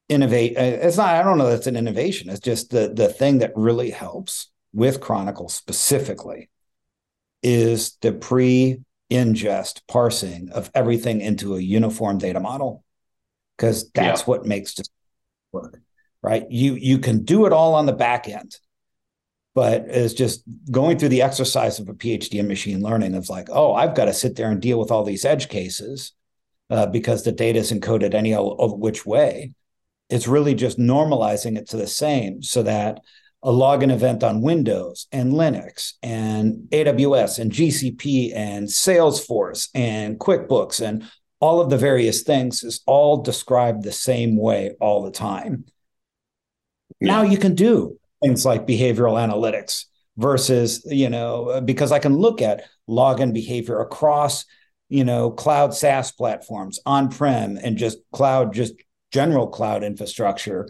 innovate. 0.09 0.57
Uh, 0.57 0.61
it's 0.61 0.97
not, 0.97 1.09
I 1.09 1.23
don't 1.23 1.37
know 1.37 1.49
that's 1.49 1.67
an 1.67 1.75
innovation. 1.75 2.29
It's 2.29 2.39
just 2.39 2.71
the, 2.71 2.91
the 2.93 3.09
thing 3.09 3.39
that 3.39 3.51
really 3.55 3.91
helps 3.91 4.51
with 4.73 5.01
Chronicle 5.01 5.49
specifically 5.49 6.49
is 7.41 7.97
the 8.01 8.13
pre 8.13 8.79
ingest 9.11 9.81
parsing 9.87 10.49
of 10.51 10.71
everything 10.73 11.21
into 11.21 11.55
a 11.55 11.61
uniform 11.61 12.17
data 12.17 12.39
model 12.39 12.83
because 13.57 13.91
that's 13.91 14.21
yeah. 14.21 14.25
what 14.25 14.45
makes 14.45 14.79
it 14.79 14.87
work 15.51 15.79
right 16.23 16.45
you 16.49 16.73
you 16.75 16.97
can 16.97 17.23
do 17.23 17.45
it 17.45 17.53
all 17.53 17.75
on 17.75 17.85
the 17.85 17.93
back 17.93 18.27
end 18.27 18.55
but 19.55 19.85
it's 19.87 20.13
just 20.13 20.43
going 20.71 20.97
through 20.97 21.09
the 21.09 21.21
exercise 21.21 21.79
of 21.79 21.87
a 21.87 21.93
PhD 21.93 22.39
in 22.39 22.47
machine 22.47 22.81
learning 22.81 23.13
of 23.13 23.29
like, 23.29 23.49
oh, 23.51 23.73
I've 23.73 23.95
got 23.95 24.05
to 24.05 24.13
sit 24.13 24.35
there 24.35 24.49
and 24.49 24.61
deal 24.61 24.79
with 24.79 24.89
all 24.89 25.03
these 25.03 25.25
edge 25.25 25.47
cases 25.47 26.13
uh, 26.69 26.87
because 26.87 27.23
the 27.23 27.31
data 27.31 27.59
is 27.59 27.71
encoded 27.71 28.15
any 28.15 28.33
of 28.33 28.73
which 28.79 29.05
way. 29.05 29.53
It's 30.09 30.27
really 30.27 30.53
just 30.53 30.77
normalizing 30.77 31.57
it 31.57 31.69
to 31.69 31.77
the 31.77 31.87
same 31.87 32.43
so 32.43 32.63
that 32.63 32.99
a 33.43 33.51
login 33.51 33.91
event 33.91 34.23
on 34.23 34.41
Windows 34.41 35.07
and 35.11 35.33
Linux 35.33 35.93
and 36.01 36.67
AWS 36.71 37.39
and 37.39 37.51
GCP 37.51 38.33
and 38.33 38.67
Salesforce 38.67 39.69
and 39.75 40.17
QuickBooks 40.17 40.85
and 40.85 41.03
all 41.41 41.59
of 41.59 41.69
the 41.69 41.77
various 41.77 42.23
things 42.23 42.63
is 42.63 42.81
all 42.85 43.21
described 43.21 43.83
the 43.83 43.91
same 43.91 44.37
way 44.37 44.71
all 44.79 45.03
the 45.03 45.11
time. 45.11 45.65
Yeah. 47.01 47.11
Now 47.11 47.21
you 47.23 47.37
can 47.37 47.53
do 47.53 47.99
things 48.23 48.45
like 48.45 48.65
behavioral 48.65 49.19
analytics 49.19 49.85
versus, 50.15 50.85
you 50.89 51.09
know, 51.09 51.59
because 51.59 51.91
I 51.91 51.99
can 51.99 52.15
look 52.15 52.41
at 52.41 52.63
login 52.89 53.33
behavior 53.33 53.79
across, 53.79 54.45
you 54.87 55.03
know, 55.03 55.31
cloud 55.31 55.73
SaaS 55.73 56.13
platforms, 56.13 56.79
on 56.85 57.09
prem, 57.09 57.57
and 57.57 57.75
just 57.75 57.97
cloud, 58.13 58.53
just 58.53 58.75
general 59.13 59.47
cloud 59.47 59.83
infrastructure. 59.83 60.67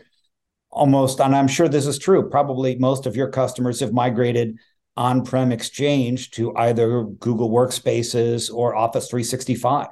Almost, 0.69 1.19
and 1.19 1.35
I'm 1.35 1.47
sure 1.47 1.67
this 1.67 1.87
is 1.87 1.97
true. 1.97 2.29
Probably 2.29 2.75
most 2.75 3.05
of 3.05 3.15
your 3.15 3.29
customers 3.29 3.79
have 3.79 3.93
migrated 3.93 4.57
on 4.95 5.23
prem 5.23 5.51
exchange 5.51 6.31
to 6.31 6.55
either 6.55 7.03
Google 7.03 7.49
Workspaces 7.49 8.53
or 8.53 8.75
Office 8.75 9.07
365 9.09 9.87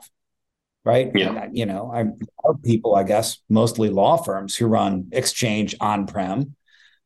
right? 0.83 1.11
Yeah. 1.13 1.47
You 1.51 1.67
know, 1.67 1.91
I'm 1.93 2.17
people, 2.63 2.95
I 2.95 3.03
guess, 3.03 3.37
mostly 3.49 3.91
law 3.91 4.17
firms 4.17 4.55
who 4.55 4.65
run 4.65 5.09
Exchange 5.11 5.75
on 5.79 6.07
prem 6.07 6.55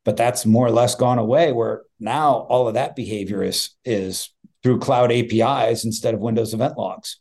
but 0.06 0.16
that's 0.16 0.46
more 0.46 0.66
or 0.66 0.70
less 0.70 0.94
gone 0.94 1.18
away 1.18 1.52
where 1.52 1.82
now 2.00 2.46
all 2.48 2.68
of 2.68 2.74
that 2.74 2.96
behavior 2.96 3.42
is 3.42 3.70
is 3.84 4.32
through 4.62 4.78
cloud 4.78 5.12
apis 5.12 5.84
instead 5.84 6.14
of 6.14 6.20
windows 6.20 6.54
event 6.54 6.78
logs 6.78 7.18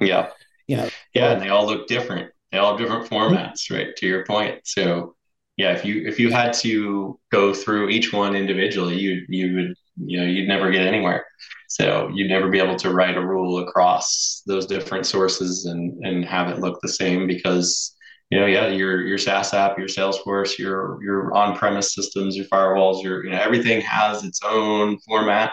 yeah 0.00 0.30
you 0.66 0.78
know 0.78 0.88
yeah 1.12 1.32
and 1.32 1.42
they 1.42 1.50
all 1.50 1.66
look 1.66 1.86
different 1.86 2.30
they 2.50 2.58
all 2.58 2.76
have 2.76 2.80
different 2.80 3.08
formats 3.08 3.70
right 3.70 3.94
to 3.96 4.06
your 4.06 4.24
point. 4.24 4.60
So 4.64 5.14
yeah 5.56 5.72
if 5.72 5.84
you 5.84 6.06
if 6.06 6.18
you 6.18 6.30
had 6.30 6.52
to 6.54 7.18
go 7.30 7.52
through 7.52 7.90
each 7.90 8.12
one 8.12 8.34
individually 8.34 8.96
you 8.96 9.26
you 9.28 9.54
would 9.56 9.74
you 9.96 10.18
know 10.18 10.26
you'd 10.26 10.48
never 10.48 10.70
get 10.70 10.86
anywhere. 10.86 11.26
So 11.68 12.10
you'd 12.14 12.30
never 12.30 12.48
be 12.48 12.60
able 12.60 12.76
to 12.76 12.92
write 12.92 13.16
a 13.16 13.26
rule 13.26 13.58
across 13.58 14.42
those 14.46 14.66
different 14.66 15.06
sources 15.06 15.66
and 15.66 16.04
and 16.06 16.24
have 16.24 16.48
it 16.48 16.60
look 16.60 16.80
the 16.80 16.88
same 16.88 17.26
because 17.26 17.94
you 18.30 18.38
know 18.38 18.46
yeah 18.46 18.68
your 18.68 19.06
your 19.06 19.18
SaaS 19.18 19.52
app 19.54 19.78
your 19.78 19.88
Salesforce 19.88 20.58
your 20.58 21.02
your 21.02 21.34
on-premise 21.34 21.94
systems 21.94 22.36
your 22.36 22.46
firewalls 22.46 23.02
your 23.02 23.24
you 23.24 23.30
know 23.30 23.40
everything 23.40 23.80
has 23.82 24.24
its 24.24 24.40
own 24.44 24.98
format 25.00 25.52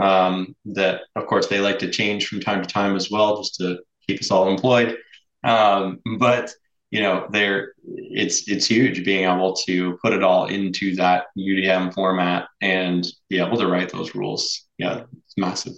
um, 0.00 0.56
that 0.64 1.02
of 1.16 1.26
course 1.26 1.48
they 1.48 1.60
like 1.60 1.78
to 1.80 1.90
change 1.90 2.26
from 2.26 2.40
time 2.40 2.62
to 2.62 2.68
time 2.68 2.96
as 2.96 3.10
well 3.10 3.36
just 3.42 3.56
to 3.56 3.78
keep 4.06 4.20
us 4.20 4.30
all 4.30 4.48
employed 4.48 4.96
um, 5.44 6.00
but 6.18 6.52
you 6.90 7.00
know 7.00 7.26
there 7.30 7.72
it's 7.86 8.48
it's 8.48 8.66
huge 8.66 9.04
being 9.04 9.24
able 9.24 9.54
to 9.54 9.98
put 10.02 10.12
it 10.12 10.22
all 10.22 10.46
into 10.46 10.94
that 10.96 11.24
udm 11.38 11.92
format 11.92 12.48
and 12.60 13.06
be 13.28 13.38
able 13.38 13.56
to 13.56 13.66
write 13.66 13.90
those 13.90 14.14
rules. 14.14 14.66
Yeah 14.78 15.04
it's 15.24 15.34
massive. 15.36 15.74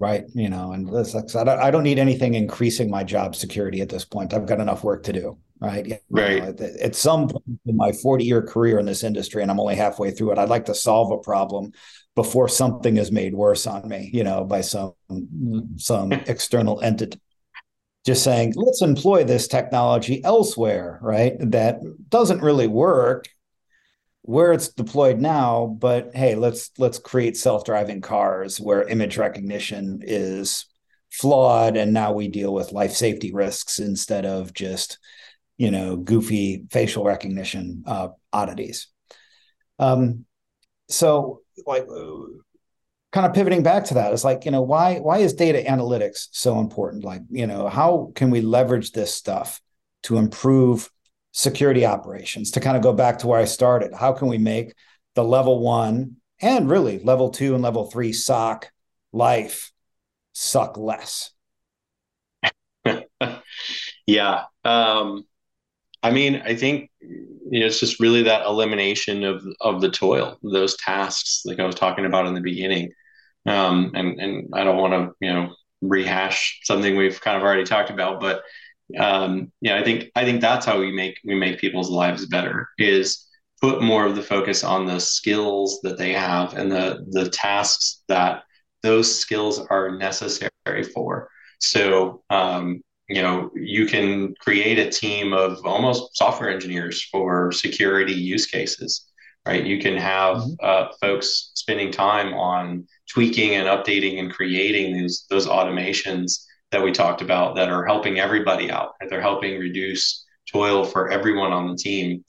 Right 0.00 0.24
you 0.34 0.48
know 0.48 0.72
and 0.72 0.88
I 0.88 1.44
don't, 1.44 1.48
I 1.48 1.70
don't 1.70 1.84
need 1.84 1.98
anything 1.98 2.34
increasing 2.34 2.90
my 2.90 3.04
job 3.04 3.36
security 3.36 3.80
at 3.80 3.88
this 3.88 4.04
point. 4.04 4.34
I've 4.34 4.46
got 4.46 4.60
enough 4.60 4.84
work 4.84 5.04
to 5.04 5.12
do 5.12 5.38
right? 5.60 5.86
You 5.86 5.98
right. 6.10 6.42
know, 6.42 6.48
at, 6.48 6.60
at 6.60 6.94
some 6.94 7.28
point 7.28 7.60
in 7.66 7.76
my 7.76 7.92
40 7.92 8.24
year 8.24 8.42
career 8.42 8.78
in 8.78 8.86
this 8.86 9.02
industry 9.02 9.42
and 9.42 9.50
i'm 9.50 9.60
only 9.60 9.74
halfway 9.74 10.10
through 10.10 10.32
it 10.32 10.38
i'd 10.38 10.48
like 10.48 10.66
to 10.66 10.74
solve 10.74 11.10
a 11.10 11.18
problem 11.18 11.72
before 12.14 12.48
something 12.48 12.96
is 12.96 13.12
made 13.12 13.34
worse 13.34 13.66
on 13.66 13.88
me 13.88 14.10
you 14.12 14.24
know 14.24 14.44
by 14.44 14.60
some 14.60 14.94
some 15.76 16.12
external 16.26 16.80
entity 16.80 17.20
just 18.08 18.24
saying, 18.24 18.54
let's 18.56 18.80
employ 18.80 19.22
this 19.22 19.46
technology 19.46 20.24
elsewhere, 20.24 20.98
right? 21.02 21.34
That 21.40 21.80
doesn't 22.08 22.40
really 22.40 22.66
work 22.66 23.28
where 24.22 24.54
it's 24.54 24.68
deployed 24.68 25.20
now, 25.20 25.76
but 25.78 26.14
hey, 26.14 26.34
let's 26.34 26.70
let's 26.78 26.98
create 26.98 27.36
self-driving 27.36 28.00
cars 28.00 28.58
where 28.58 28.88
image 28.88 29.18
recognition 29.18 30.00
is 30.02 30.64
flawed 31.10 31.76
and 31.76 31.92
now 31.92 32.12
we 32.12 32.28
deal 32.28 32.54
with 32.54 32.72
life 32.72 32.92
safety 32.92 33.30
risks 33.30 33.78
instead 33.78 34.24
of 34.24 34.54
just 34.54 34.98
you 35.58 35.70
know 35.70 35.96
goofy 35.96 36.64
facial 36.70 37.04
recognition 37.04 37.82
uh, 37.86 38.08
oddities 38.32 38.88
um, 39.78 40.24
so 40.88 41.40
like 41.66 41.86
kind 43.12 43.26
of 43.26 43.32
pivoting 43.32 43.62
back 43.62 43.84
to 43.84 43.94
that 43.94 44.12
is 44.12 44.24
like 44.24 44.44
you 44.44 44.50
know 44.50 44.62
why 44.62 44.98
why 44.98 45.18
is 45.18 45.32
data 45.32 45.62
analytics 45.68 46.28
so 46.32 46.60
important? 46.60 47.04
Like 47.04 47.22
you 47.30 47.46
know 47.46 47.68
how 47.68 48.12
can 48.14 48.30
we 48.30 48.40
leverage 48.40 48.92
this 48.92 49.14
stuff 49.14 49.60
to 50.04 50.18
improve 50.18 50.90
security 51.32 51.86
operations? 51.86 52.52
To 52.52 52.60
kind 52.60 52.76
of 52.76 52.82
go 52.82 52.92
back 52.92 53.18
to 53.18 53.26
where 53.26 53.40
i 53.40 53.44
started 53.44 53.94
how 53.94 54.12
can 54.12 54.28
we 54.28 54.38
make 54.38 54.74
the 55.14 55.24
level 55.24 55.60
one 55.60 56.16
and 56.40 56.70
really 56.70 56.98
level 57.00 57.30
two 57.30 57.54
and 57.54 57.62
level 57.62 57.90
three 57.90 58.12
soc 58.12 58.70
life 59.12 59.72
suck 60.32 60.76
less? 60.76 61.30
Yeah 64.06 64.44
um 64.64 65.26
i 66.02 66.10
mean 66.10 66.42
i 66.44 66.54
think 66.54 66.90
you 67.50 67.60
know, 67.60 67.66
it's 67.66 67.80
just 67.80 68.00
really 68.00 68.22
that 68.24 68.44
elimination 68.46 69.24
of 69.24 69.44
of 69.60 69.80
the 69.80 69.90
toil, 69.90 70.38
those 70.42 70.76
tasks, 70.76 71.42
like 71.44 71.58
I 71.58 71.64
was 71.64 71.74
talking 71.74 72.04
about 72.04 72.26
in 72.26 72.34
the 72.34 72.40
beginning. 72.40 72.92
Um, 73.46 73.92
and 73.94 74.20
and 74.20 74.48
I 74.54 74.64
don't 74.64 74.76
want 74.76 74.92
to 74.92 75.26
you 75.26 75.32
know 75.32 75.54
rehash 75.80 76.60
something 76.64 76.96
we've 76.96 77.20
kind 77.20 77.36
of 77.36 77.42
already 77.42 77.64
talked 77.64 77.90
about, 77.90 78.20
but 78.20 78.42
um, 78.98 79.52
yeah, 79.60 79.76
I 79.78 79.84
think 79.84 80.10
I 80.14 80.24
think 80.24 80.40
that's 80.40 80.66
how 80.66 80.78
we 80.78 80.92
make 80.92 81.18
we 81.24 81.34
make 81.34 81.58
people's 81.58 81.90
lives 81.90 82.26
better 82.26 82.68
is 82.78 83.26
put 83.60 83.82
more 83.82 84.04
of 84.06 84.14
the 84.16 84.22
focus 84.22 84.62
on 84.64 84.86
the 84.86 85.00
skills 85.00 85.80
that 85.82 85.98
they 85.98 86.12
have 86.12 86.54
and 86.54 86.70
the 86.70 87.04
the 87.10 87.28
tasks 87.30 88.02
that 88.08 88.42
those 88.82 89.18
skills 89.18 89.58
are 89.70 89.96
necessary 89.96 90.50
for. 90.94 91.28
So 91.60 92.22
um, 92.30 92.82
you 93.08 93.22
know 93.22 93.50
you 93.54 93.86
can 93.86 94.34
create 94.40 94.78
a 94.78 94.90
team 94.90 95.32
of 95.32 95.64
almost 95.64 96.16
software 96.16 96.50
engineers 96.50 97.02
for 97.04 97.52
security 97.52 98.14
use 98.14 98.46
cases 98.46 99.08
right? 99.48 99.64
You 99.64 99.80
can 99.80 99.96
have 99.96 100.36
mm-hmm. 100.36 100.54
uh, 100.60 100.88
folks 101.00 101.52
spending 101.54 101.90
time 101.90 102.34
on 102.34 102.86
tweaking 103.08 103.54
and 103.54 103.66
updating 103.66 104.20
and 104.20 104.30
creating 104.30 104.94
these 104.94 105.24
those 105.30 105.46
automations 105.46 106.44
that 106.70 106.82
we 106.82 106.92
talked 106.92 107.22
about 107.22 107.56
that 107.56 107.70
are 107.70 107.86
helping 107.86 108.18
everybody 108.18 108.70
out 108.70 108.92
they're 109.08 109.22
helping 109.22 109.58
reduce 109.58 110.26
toil 110.52 110.84
for 110.84 111.10
everyone 111.10 111.52
on 111.52 111.66
the 111.68 111.76
team. 111.76 112.24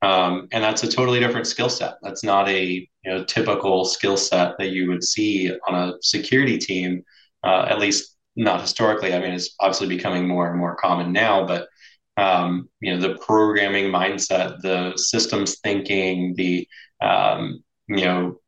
Um, 0.00 0.48
and 0.50 0.64
that's 0.64 0.82
a 0.82 0.90
totally 0.90 1.20
different 1.20 1.46
skill 1.46 1.68
set. 1.68 1.94
That's 2.02 2.24
not 2.24 2.48
a 2.48 2.88
you 3.04 3.10
know 3.10 3.24
typical 3.24 3.84
skill 3.84 4.16
set 4.16 4.54
that 4.58 4.70
you 4.70 4.88
would 4.88 5.04
see 5.04 5.52
on 5.68 5.74
a 5.74 5.94
security 6.00 6.58
team 6.58 7.04
uh, 7.44 7.66
at 7.68 7.78
least 7.78 8.11
not 8.36 8.60
historically. 8.60 9.14
I 9.14 9.18
mean, 9.18 9.32
it's 9.32 9.54
obviously 9.60 9.88
becoming 9.88 10.26
more 10.26 10.48
and 10.48 10.58
more 10.58 10.76
common 10.76 11.12
now, 11.12 11.46
but 11.46 11.68
um, 12.16 12.68
you 12.80 12.94
know, 12.94 13.00
the 13.00 13.18
programming 13.18 13.86
mindset, 13.86 14.60
the 14.60 14.92
systems 14.96 15.58
thinking, 15.60 16.34
the 16.36 16.68
um, 17.00 17.62
you 17.88 18.04
know, 18.04 18.38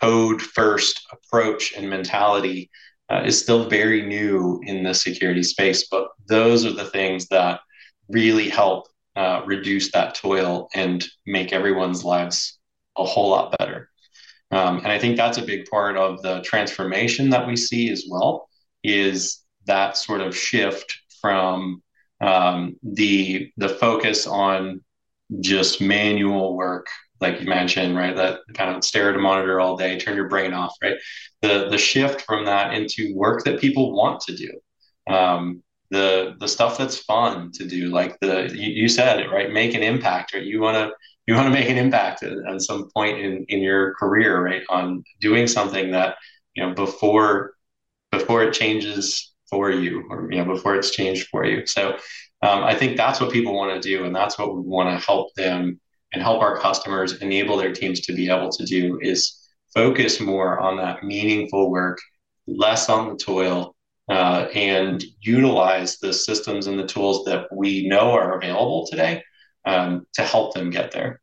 code 0.00 0.40
first 0.40 1.06
approach 1.12 1.74
and 1.76 1.90
mentality 1.90 2.70
uh, 3.10 3.22
is 3.24 3.40
still 3.40 3.68
very 3.68 4.02
new 4.02 4.60
in 4.64 4.82
the 4.82 4.94
security 4.94 5.42
space. 5.42 5.88
But 5.88 6.08
those 6.28 6.64
are 6.64 6.72
the 6.72 6.84
things 6.84 7.26
that 7.28 7.60
really 8.08 8.48
help 8.48 8.86
uh, 9.16 9.42
reduce 9.46 9.90
that 9.92 10.14
toil 10.14 10.68
and 10.74 11.04
make 11.26 11.52
everyone's 11.52 12.04
lives 12.04 12.58
a 12.96 13.04
whole 13.04 13.30
lot 13.30 13.56
better. 13.58 13.90
Um, 14.50 14.78
and 14.78 14.88
I 14.88 14.98
think 14.98 15.16
that's 15.16 15.38
a 15.38 15.42
big 15.42 15.66
part 15.66 15.96
of 15.96 16.22
the 16.22 16.40
transformation 16.42 17.30
that 17.30 17.46
we 17.46 17.56
see 17.56 17.90
as 17.90 18.06
well 18.08 18.47
is 18.82 19.42
that 19.66 19.96
sort 19.96 20.20
of 20.20 20.36
shift 20.36 20.98
from 21.20 21.82
um, 22.20 22.76
the 22.82 23.50
the 23.56 23.68
focus 23.68 24.26
on 24.26 24.80
just 25.40 25.80
manual 25.80 26.56
work, 26.56 26.86
like 27.20 27.40
you 27.40 27.46
mentioned, 27.46 27.96
right? 27.96 28.16
That 28.16 28.40
kind 28.54 28.74
of 28.74 28.84
stare 28.84 29.10
at 29.10 29.16
a 29.16 29.18
monitor 29.18 29.60
all 29.60 29.76
day, 29.76 29.98
turn 29.98 30.16
your 30.16 30.28
brain 30.28 30.52
off, 30.52 30.74
right? 30.82 30.96
The 31.42 31.68
the 31.70 31.78
shift 31.78 32.22
from 32.22 32.44
that 32.46 32.74
into 32.74 33.14
work 33.14 33.44
that 33.44 33.60
people 33.60 33.92
want 33.94 34.20
to 34.22 34.36
do. 34.36 34.50
Um, 35.12 35.62
the 35.90 36.36
the 36.40 36.48
stuff 36.48 36.76
that's 36.78 36.98
fun 36.98 37.50
to 37.52 37.66
do, 37.66 37.88
like 37.88 38.18
the 38.20 38.50
you, 38.54 38.82
you 38.82 38.88
said 38.88 39.20
it, 39.20 39.30
right? 39.30 39.52
Make 39.52 39.74
an 39.74 39.82
impact, 39.82 40.34
right? 40.34 40.42
You 40.44 40.60
want 40.60 40.76
to 40.76 40.94
you 41.26 41.34
want 41.34 41.46
to 41.46 41.52
make 41.52 41.68
an 41.70 41.78
impact 41.78 42.22
at, 42.22 42.32
at 42.48 42.62
some 42.62 42.90
point 42.94 43.18
in 43.20 43.44
in 43.48 43.60
your 43.60 43.94
career, 43.94 44.44
right? 44.44 44.62
On 44.68 45.02
doing 45.20 45.46
something 45.46 45.90
that 45.92 46.16
you 46.54 46.66
know 46.66 46.74
before 46.74 47.52
before 48.10 48.42
it 48.42 48.52
changes 48.52 49.32
for 49.48 49.70
you 49.70 50.04
or 50.10 50.30
you 50.30 50.38
know 50.38 50.44
before 50.44 50.74
it's 50.74 50.90
changed 50.90 51.28
for 51.28 51.44
you. 51.44 51.66
So 51.66 51.96
um, 52.42 52.62
i 52.64 52.74
think 52.74 52.96
that's 52.96 53.20
what 53.20 53.32
people 53.32 53.54
want 53.54 53.80
to 53.80 53.88
do 53.88 54.04
and 54.04 54.14
that's 54.14 54.38
what 54.38 54.54
we 54.54 54.60
want 54.60 54.88
to 54.88 55.04
help 55.04 55.34
them 55.34 55.80
and 56.12 56.22
help 56.22 56.40
our 56.40 56.58
customers 56.58 57.20
enable 57.20 57.56
their 57.56 57.72
teams 57.72 58.00
to 58.00 58.14
be 58.14 58.30
able 58.30 58.50
to 58.50 58.64
do 58.64 58.98
is 59.02 59.48
focus 59.74 60.20
more 60.20 60.58
on 60.58 60.76
that 60.76 61.02
meaningful 61.04 61.70
work 61.70 61.98
less 62.46 62.88
on 62.88 63.08
the 63.08 63.16
toil 63.16 63.74
uh, 64.08 64.46
and 64.54 65.04
utilize 65.20 65.98
the 65.98 66.12
systems 66.12 66.66
and 66.66 66.78
the 66.78 66.86
tools 66.86 67.24
that 67.26 67.46
we 67.54 67.86
know 67.86 68.10
are 68.12 68.38
available 68.38 68.86
today 68.86 69.22
um, 69.66 70.06
to 70.14 70.22
help 70.22 70.54
them 70.54 70.70
get 70.70 70.90
there 70.92 71.20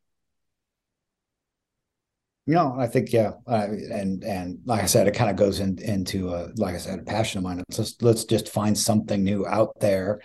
no, 2.47 2.75
I 2.77 2.87
think 2.87 3.11
yeah, 3.11 3.31
uh, 3.47 3.67
and 3.91 4.23
and 4.23 4.59
like 4.65 4.83
I 4.83 4.85
said, 4.85 5.07
it 5.07 5.15
kind 5.15 5.31
of 5.31 5.35
goes 5.35 5.59
in, 5.59 5.79
into 5.79 6.29
a, 6.29 6.49
like 6.57 6.75
I 6.75 6.77
said, 6.77 6.99
a 6.99 7.03
passion 7.03 7.39
of 7.39 7.43
mine. 7.43 7.57
Let's 7.57 7.77
just, 7.77 8.03
let's 8.03 8.23
just 8.23 8.49
find 8.49 8.77
something 8.77 9.23
new 9.23 9.47
out 9.47 9.79
there, 9.79 10.21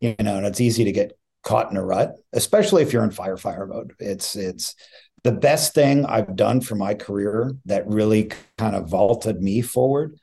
you 0.00 0.16
know. 0.18 0.36
And 0.36 0.46
it's 0.46 0.60
easy 0.60 0.84
to 0.84 0.92
get 0.92 1.16
caught 1.44 1.70
in 1.70 1.76
a 1.76 1.84
rut, 1.84 2.16
especially 2.32 2.82
if 2.82 2.92
you're 2.92 3.04
in 3.04 3.10
firefighter 3.10 3.68
mode. 3.68 3.92
It's 4.00 4.34
it's 4.34 4.74
the 5.22 5.32
best 5.32 5.72
thing 5.72 6.04
I've 6.04 6.34
done 6.34 6.60
for 6.62 6.74
my 6.74 6.94
career 6.94 7.54
that 7.66 7.86
really 7.86 8.32
kind 8.58 8.74
of 8.74 8.88
vaulted 8.88 9.40
me 9.40 9.62
forward 9.62 10.18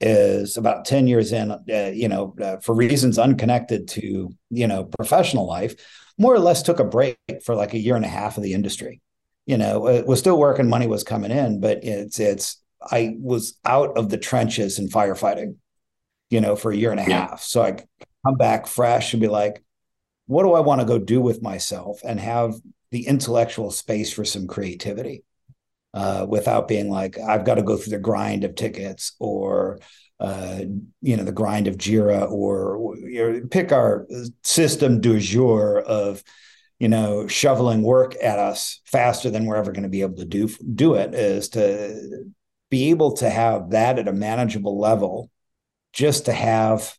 is 0.00 0.56
about 0.56 0.86
10 0.86 1.06
years 1.06 1.30
in 1.32 1.50
uh, 1.50 1.90
you 1.92 2.08
know 2.08 2.34
uh, 2.42 2.56
for 2.56 2.74
reasons 2.74 3.18
unconnected 3.18 3.86
to 3.86 4.30
you 4.48 4.66
know 4.66 4.84
professional 4.84 5.46
life 5.46 5.74
more 6.16 6.34
or 6.34 6.38
less 6.38 6.62
took 6.62 6.80
a 6.80 6.84
break 6.84 7.18
for 7.44 7.54
like 7.54 7.74
a 7.74 7.78
year 7.78 7.96
and 7.96 8.04
a 8.06 8.08
half 8.08 8.38
of 8.38 8.42
the 8.42 8.54
industry 8.54 9.02
you 9.50 9.58
know, 9.58 9.88
it 9.88 10.06
was 10.06 10.20
still 10.20 10.38
working, 10.38 10.68
money 10.68 10.86
was 10.86 11.02
coming 11.02 11.32
in, 11.32 11.58
but 11.58 11.82
it's 11.82 12.20
it's 12.20 12.62
I 12.80 13.16
was 13.18 13.58
out 13.64 13.98
of 13.98 14.08
the 14.08 14.16
trenches 14.16 14.78
and 14.78 14.92
firefighting, 14.92 15.56
you 16.30 16.40
know, 16.40 16.54
for 16.54 16.70
a 16.70 16.76
year 16.76 16.92
and 16.92 17.00
a 17.00 17.08
yeah. 17.08 17.30
half. 17.30 17.42
So 17.42 17.62
I 17.62 17.72
come 18.24 18.36
back 18.36 18.68
fresh 18.68 19.12
and 19.12 19.20
be 19.20 19.26
like, 19.26 19.64
what 20.28 20.44
do 20.44 20.52
I 20.52 20.60
want 20.60 20.82
to 20.82 20.86
go 20.86 21.00
do 21.00 21.20
with 21.20 21.42
myself 21.42 22.00
and 22.04 22.20
have 22.20 22.54
the 22.92 23.08
intellectual 23.08 23.72
space 23.72 24.12
for 24.12 24.24
some 24.24 24.46
creativity 24.46 25.24
uh, 25.94 26.26
without 26.28 26.68
being 26.68 26.88
like 26.88 27.18
I've 27.18 27.44
got 27.44 27.56
to 27.56 27.64
go 27.64 27.76
through 27.76 27.90
the 27.90 27.98
grind 27.98 28.44
of 28.44 28.54
tickets 28.54 29.16
or 29.18 29.80
uh, 30.20 30.60
you 31.02 31.16
know 31.16 31.24
the 31.24 31.32
grind 31.32 31.66
of 31.66 31.76
Jira 31.76 32.30
or 32.30 32.96
you 32.98 33.32
know, 33.32 33.48
pick 33.50 33.72
our 33.72 34.06
system 34.44 35.00
du 35.00 35.18
jour 35.18 35.80
of 35.80 36.22
you 36.80 36.88
know 36.88 37.28
shoveling 37.28 37.82
work 37.82 38.16
at 38.20 38.38
us 38.38 38.80
faster 38.84 39.30
than 39.30 39.44
we're 39.44 39.56
ever 39.56 39.70
going 39.70 39.84
to 39.84 39.88
be 39.88 40.02
able 40.02 40.16
to 40.16 40.24
do 40.24 40.48
do 40.74 40.94
it 40.94 41.14
is 41.14 41.50
to 41.50 42.24
be 42.70 42.90
able 42.90 43.12
to 43.12 43.30
have 43.30 43.70
that 43.70 43.98
at 43.98 44.08
a 44.08 44.12
manageable 44.12 44.78
level 44.78 45.30
just 45.92 46.24
to 46.24 46.32
have 46.32 46.96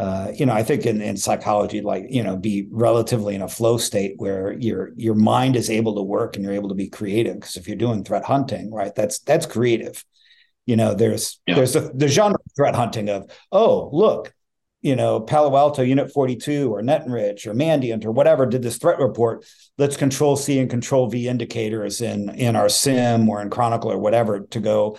uh, 0.00 0.32
you 0.34 0.46
know, 0.46 0.54
I 0.54 0.62
think 0.62 0.86
in, 0.86 1.02
in 1.02 1.18
psychology, 1.18 1.82
like 1.82 2.06
you 2.08 2.22
know, 2.22 2.34
be 2.34 2.66
relatively 2.70 3.34
in 3.34 3.42
a 3.42 3.48
flow 3.48 3.76
state 3.76 4.14
where 4.16 4.54
your 4.54 4.92
your 4.96 5.14
mind 5.14 5.56
is 5.56 5.68
able 5.68 5.94
to 5.96 6.02
work 6.02 6.36
and 6.36 6.42
you're 6.42 6.54
able 6.54 6.70
to 6.70 6.74
be 6.74 6.88
creative. 6.88 7.34
Because 7.34 7.58
if 7.58 7.68
you're 7.68 7.76
doing 7.76 8.02
threat 8.02 8.24
hunting, 8.24 8.72
right, 8.72 8.94
that's 8.94 9.18
that's 9.18 9.44
creative. 9.44 10.02
You 10.64 10.76
know, 10.76 10.94
there's 10.94 11.38
yeah. 11.46 11.56
there's 11.56 11.74
the, 11.74 11.92
the 11.94 12.08
genre 12.08 12.38
of 12.38 12.52
threat 12.56 12.74
hunting 12.74 13.10
of 13.10 13.30
oh 13.52 13.90
look, 13.92 14.32
you 14.82 14.96
know, 14.96 15.20
Palo 15.20 15.56
Alto 15.56 15.82
Unit 15.82 16.12
42 16.12 16.72
or 16.72 16.82
NetEnrich 16.82 17.46
or 17.46 17.54
Mandiant 17.54 18.04
or 18.04 18.12
whatever 18.12 18.46
did 18.46 18.62
this 18.62 18.78
threat 18.78 18.98
report. 18.98 19.44
Let's 19.76 19.96
control 19.96 20.36
C 20.36 20.58
and 20.58 20.70
control 20.70 21.08
V 21.08 21.28
indicators 21.28 22.00
in 22.00 22.30
in 22.30 22.56
our 22.56 22.68
SIEM 22.68 23.28
or 23.28 23.42
in 23.42 23.50
Chronicle 23.50 23.92
or 23.92 23.98
whatever 23.98 24.40
to 24.40 24.60
go 24.60 24.98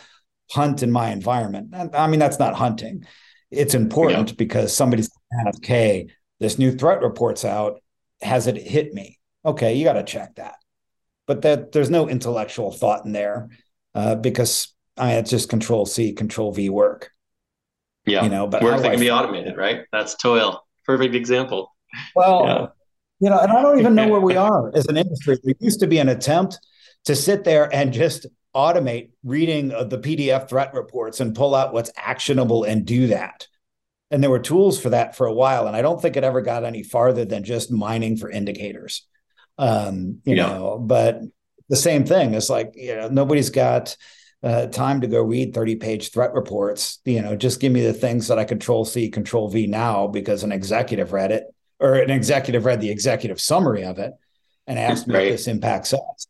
hunt 0.51 0.83
in 0.83 0.91
my 0.91 1.11
environment. 1.11 1.73
I 1.93 2.07
mean, 2.07 2.19
that's 2.19 2.39
not 2.39 2.55
hunting 2.55 3.05
it's 3.51 3.73
important 3.75 4.29
yeah. 4.29 4.35
because 4.37 4.75
somebody's 4.75 5.09
hey, 5.61 6.07
this 6.39 6.57
new 6.57 6.71
threat 6.71 7.01
report's 7.01 7.45
out. 7.45 7.81
Has 8.21 8.47
it 8.47 8.57
hit 8.57 8.93
me? 8.93 9.19
Okay, 9.45 9.75
you 9.75 9.83
got 9.83 9.93
to 9.93 10.03
check 10.03 10.35
that. 10.35 10.55
But 11.27 11.41
that 11.43 11.71
there's 11.71 11.89
no 11.89 12.07
intellectual 12.07 12.71
thought 12.71 13.05
in 13.05 13.11
there 13.11 13.49
uh, 13.93 14.15
because 14.15 14.73
I 14.97 15.13
it's 15.13 15.29
just 15.29 15.49
control 15.49 15.85
C, 15.85 16.13
control 16.13 16.51
V 16.51 16.69
work. 16.69 17.11
Yeah. 18.05 18.23
You 18.23 18.29
know, 18.29 18.47
but 18.47 18.63
work 18.63 18.81
that 18.81 18.91
can 18.91 18.99
be 18.99 19.11
automated, 19.11 19.57
right? 19.57 19.81
That's 19.91 20.15
toil. 20.15 20.65
Perfect 20.85 21.15
example. 21.15 21.75
Well, 22.15 22.43
yeah. 22.45 22.67
you 23.19 23.29
know, 23.29 23.39
and 23.39 23.51
I 23.51 23.61
don't 23.61 23.79
even 23.79 23.95
know 23.95 24.07
where 24.07 24.21
we 24.21 24.35
are 24.37 24.75
as 24.75 24.87
an 24.87 24.97
industry. 24.97 25.37
There 25.43 25.53
used 25.59 25.79
to 25.81 25.87
be 25.87 25.99
an 25.99 26.09
attempt 26.09 26.59
to 27.05 27.15
sit 27.15 27.43
there 27.43 27.73
and 27.73 27.93
just 27.93 28.25
automate 28.55 29.11
reading 29.23 29.69
the 29.69 29.99
PDF 29.99 30.49
threat 30.49 30.73
reports 30.73 31.19
and 31.19 31.35
pull 31.35 31.55
out 31.55 31.73
what's 31.73 31.91
actionable 31.95 32.63
and 32.63 32.85
do 32.85 33.07
that. 33.07 33.47
And 34.09 34.21
there 34.21 34.29
were 34.29 34.39
tools 34.39 34.79
for 34.79 34.89
that 34.89 35.15
for 35.15 35.25
a 35.25 35.33
while. 35.33 35.67
And 35.67 35.75
I 35.75 35.81
don't 35.81 36.01
think 36.01 36.17
it 36.17 36.23
ever 36.23 36.41
got 36.41 36.65
any 36.65 36.83
farther 36.83 37.23
than 37.23 37.45
just 37.45 37.71
mining 37.71 38.17
for 38.17 38.29
indicators. 38.29 39.07
Um, 39.57 40.21
you 40.25 40.35
yeah. 40.35 40.47
know, 40.47 40.79
but 40.79 41.21
the 41.69 41.77
same 41.77 42.03
thing 42.03 42.33
is 42.33 42.49
like, 42.49 42.73
you 42.75 42.95
know, 42.95 43.07
nobody's 43.07 43.51
got 43.51 43.95
uh, 44.43 44.67
time 44.67 45.01
to 45.01 45.07
go 45.07 45.21
read 45.21 45.53
30 45.53 45.75
page 45.75 46.11
threat 46.11 46.33
reports. 46.33 46.99
You 47.05 47.21
know, 47.21 47.35
just 47.35 47.59
give 47.59 47.71
me 47.71 47.81
the 47.81 47.93
things 47.93 48.27
that 48.27 48.39
I 48.39 48.43
control 48.43 48.85
C, 48.85 49.09
control 49.09 49.49
V 49.49 49.67
now 49.67 50.07
because 50.07 50.43
an 50.43 50.51
executive 50.51 51.13
read 51.13 51.31
it 51.31 51.45
or 51.79 51.95
an 51.95 52.09
executive 52.09 52.65
read 52.65 52.81
the 52.81 52.89
executive 52.89 53.39
summary 53.39 53.83
of 53.83 53.99
it 53.99 54.13
and 54.67 54.79
asked 54.79 55.07
me 55.07 55.15
right. 55.15 55.27
if 55.27 55.33
this 55.33 55.47
impacts 55.47 55.93
us 55.93 56.27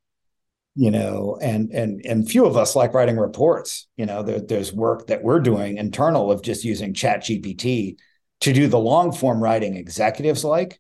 you 0.76 0.90
know 0.90 1.38
and 1.42 1.72
and 1.72 2.06
and 2.06 2.30
few 2.30 2.46
of 2.46 2.56
us 2.56 2.76
like 2.76 2.94
writing 2.94 3.18
reports 3.18 3.88
you 3.98 4.06
know 4.06 4.24
there, 4.24 4.40
there's 4.40 4.72
work 4.72 5.08
that 5.08 5.22
we're 5.22 5.40
doing 5.40 5.78
internal 5.78 6.32
of 6.32 6.42
just 6.42 6.64
using 6.64 6.94
chat 6.94 7.22
gpt 7.22 7.98
to 8.40 8.54
do 8.54 8.68
the 8.68 8.80
long 8.80 9.12
form 9.12 9.44
writing 9.44 9.76
executives 9.76 10.44
like 10.46 10.80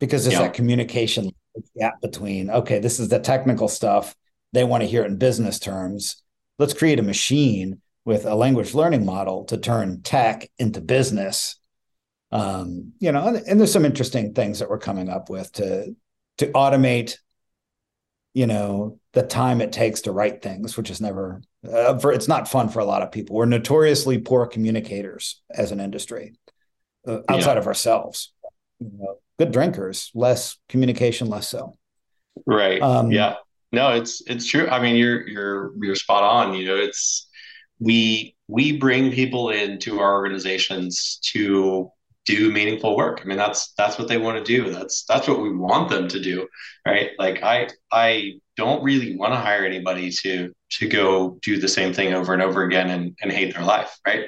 because 0.00 0.24
there's 0.24 0.34
yeah. 0.34 0.42
that 0.42 0.54
communication 0.54 1.30
gap 1.78 2.00
between 2.00 2.48
okay 2.50 2.78
this 2.78 2.98
is 2.98 3.08
the 3.08 3.18
technical 3.18 3.68
stuff 3.68 4.16
they 4.54 4.64
want 4.64 4.82
to 4.82 4.88
hear 4.88 5.02
it 5.02 5.10
in 5.10 5.18
business 5.18 5.58
terms 5.58 6.22
let's 6.62 6.74
create 6.74 7.00
a 7.00 7.02
machine 7.02 7.80
with 8.04 8.24
a 8.24 8.36
language 8.36 8.72
learning 8.72 9.04
model 9.04 9.44
to 9.46 9.58
turn 9.58 10.00
tech 10.02 10.48
into 10.58 10.80
business. 10.80 11.56
Um, 12.30 12.92
you 12.98 13.12
know 13.12 13.26
and, 13.26 13.36
and 13.36 13.60
there's 13.60 13.72
some 13.72 13.84
interesting 13.84 14.32
things 14.32 14.60
that 14.60 14.70
we're 14.70 14.78
coming 14.78 15.10
up 15.10 15.28
with 15.28 15.52
to 15.54 15.94
to 16.38 16.46
automate 16.46 17.18
you 18.32 18.46
know 18.46 18.98
the 19.12 19.22
time 19.22 19.60
it 19.60 19.70
takes 19.70 20.02
to 20.02 20.12
write 20.12 20.40
things 20.40 20.74
which 20.74 20.88
is 20.88 20.98
never 20.98 21.42
uh, 21.70 21.98
for 21.98 22.10
it's 22.10 22.28
not 22.28 22.48
fun 22.48 22.70
for 22.70 22.78
a 22.78 22.86
lot 22.86 23.02
of 23.02 23.12
people. 23.12 23.36
We're 23.36 23.44
notoriously 23.44 24.18
poor 24.18 24.46
communicators 24.46 25.42
as 25.50 25.72
an 25.72 25.80
industry 25.80 26.34
uh, 27.06 27.18
outside 27.28 27.54
yeah. 27.54 27.58
of 27.58 27.66
ourselves. 27.66 28.32
You 28.78 28.92
know, 28.98 29.18
good 29.38 29.52
drinkers 29.52 30.10
less 30.14 30.56
communication 30.70 31.28
less 31.28 31.48
so. 31.48 31.76
Right. 32.46 32.80
Um, 32.80 33.10
yeah 33.10 33.34
no 33.72 33.92
it's 33.92 34.22
it's 34.26 34.46
true 34.46 34.68
i 34.68 34.80
mean 34.80 34.96
you're 34.96 35.26
you're 35.28 35.72
you're 35.80 35.94
spot 35.94 36.22
on 36.22 36.54
you 36.54 36.66
know 36.66 36.76
it's 36.76 37.28
we 37.80 38.36
we 38.48 38.76
bring 38.78 39.10
people 39.10 39.50
into 39.50 39.98
our 40.00 40.14
organizations 40.14 41.18
to 41.32 41.90
do 42.24 42.52
meaningful 42.52 42.96
work. 42.96 43.20
I 43.22 43.24
mean, 43.24 43.38
that's 43.38 43.72
that's 43.76 43.98
what 43.98 44.08
they 44.08 44.18
want 44.18 44.38
to 44.38 44.44
do. 44.44 44.70
That's 44.70 45.04
that's 45.04 45.26
what 45.26 45.40
we 45.40 45.54
want 45.54 45.88
them 45.88 46.08
to 46.08 46.20
do, 46.20 46.46
right? 46.86 47.10
Like 47.18 47.42
I 47.42 47.68
I 47.90 48.34
don't 48.56 48.82
really 48.84 49.16
want 49.16 49.32
to 49.32 49.40
hire 49.40 49.64
anybody 49.64 50.10
to 50.22 50.52
to 50.78 50.88
go 50.88 51.38
do 51.42 51.58
the 51.58 51.68
same 51.68 51.92
thing 51.92 52.14
over 52.14 52.32
and 52.32 52.42
over 52.42 52.62
again 52.62 52.90
and, 52.90 53.16
and 53.20 53.32
hate 53.32 53.54
their 53.54 53.64
life, 53.64 53.98
right? 54.06 54.26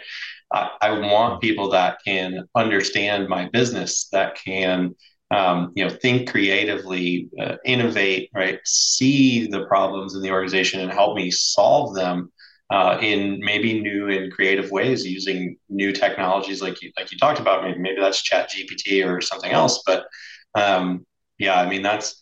I, 0.52 0.70
I 0.80 0.98
want 0.98 1.40
people 1.40 1.70
that 1.70 1.98
can 2.04 2.46
understand 2.54 3.28
my 3.28 3.48
business, 3.48 4.08
that 4.12 4.36
can 4.36 4.94
um, 5.30 5.72
you 5.74 5.84
know 5.84 5.90
think 5.90 6.30
creatively, 6.30 7.28
uh, 7.40 7.56
innovate, 7.64 8.30
right? 8.34 8.60
See 8.64 9.46
the 9.46 9.64
problems 9.66 10.14
in 10.14 10.22
the 10.22 10.30
organization 10.30 10.80
and 10.80 10.92
help 10.92 11.16
me 11.16 11.30
solve 11.30 11.94
them 11.94 12.30
uh, 12.70 12.98
in 13.00 13.40
maybe 13.40 13.80
new 13.80 14.08
and 14.08 14.32
creative 14.32 14.70
ways 14.70 15.04
using 15.04 15.56
new 15.68 15.92
technologies 15.92 16.62
like 16.62 16.80
you 16.82 16.90
like 16.96 17.12
you 17.12 17.18
talked 17.18 17.40
about 17.40 17.62
maybe 17.62 17.78
maybe 17.78 18.00
that's 18.00 18.22
chat 18.22 18.50
gpt 18.50 19.06
or 19.06 19.20
something 19.20 19.52
else 19.52 19.82
but 19.86 20.06
um, 20.54 21.04
yeah 21.38 21.60
i 21.60 21.68
mean 21.68 21.82
that's 21.82 22.20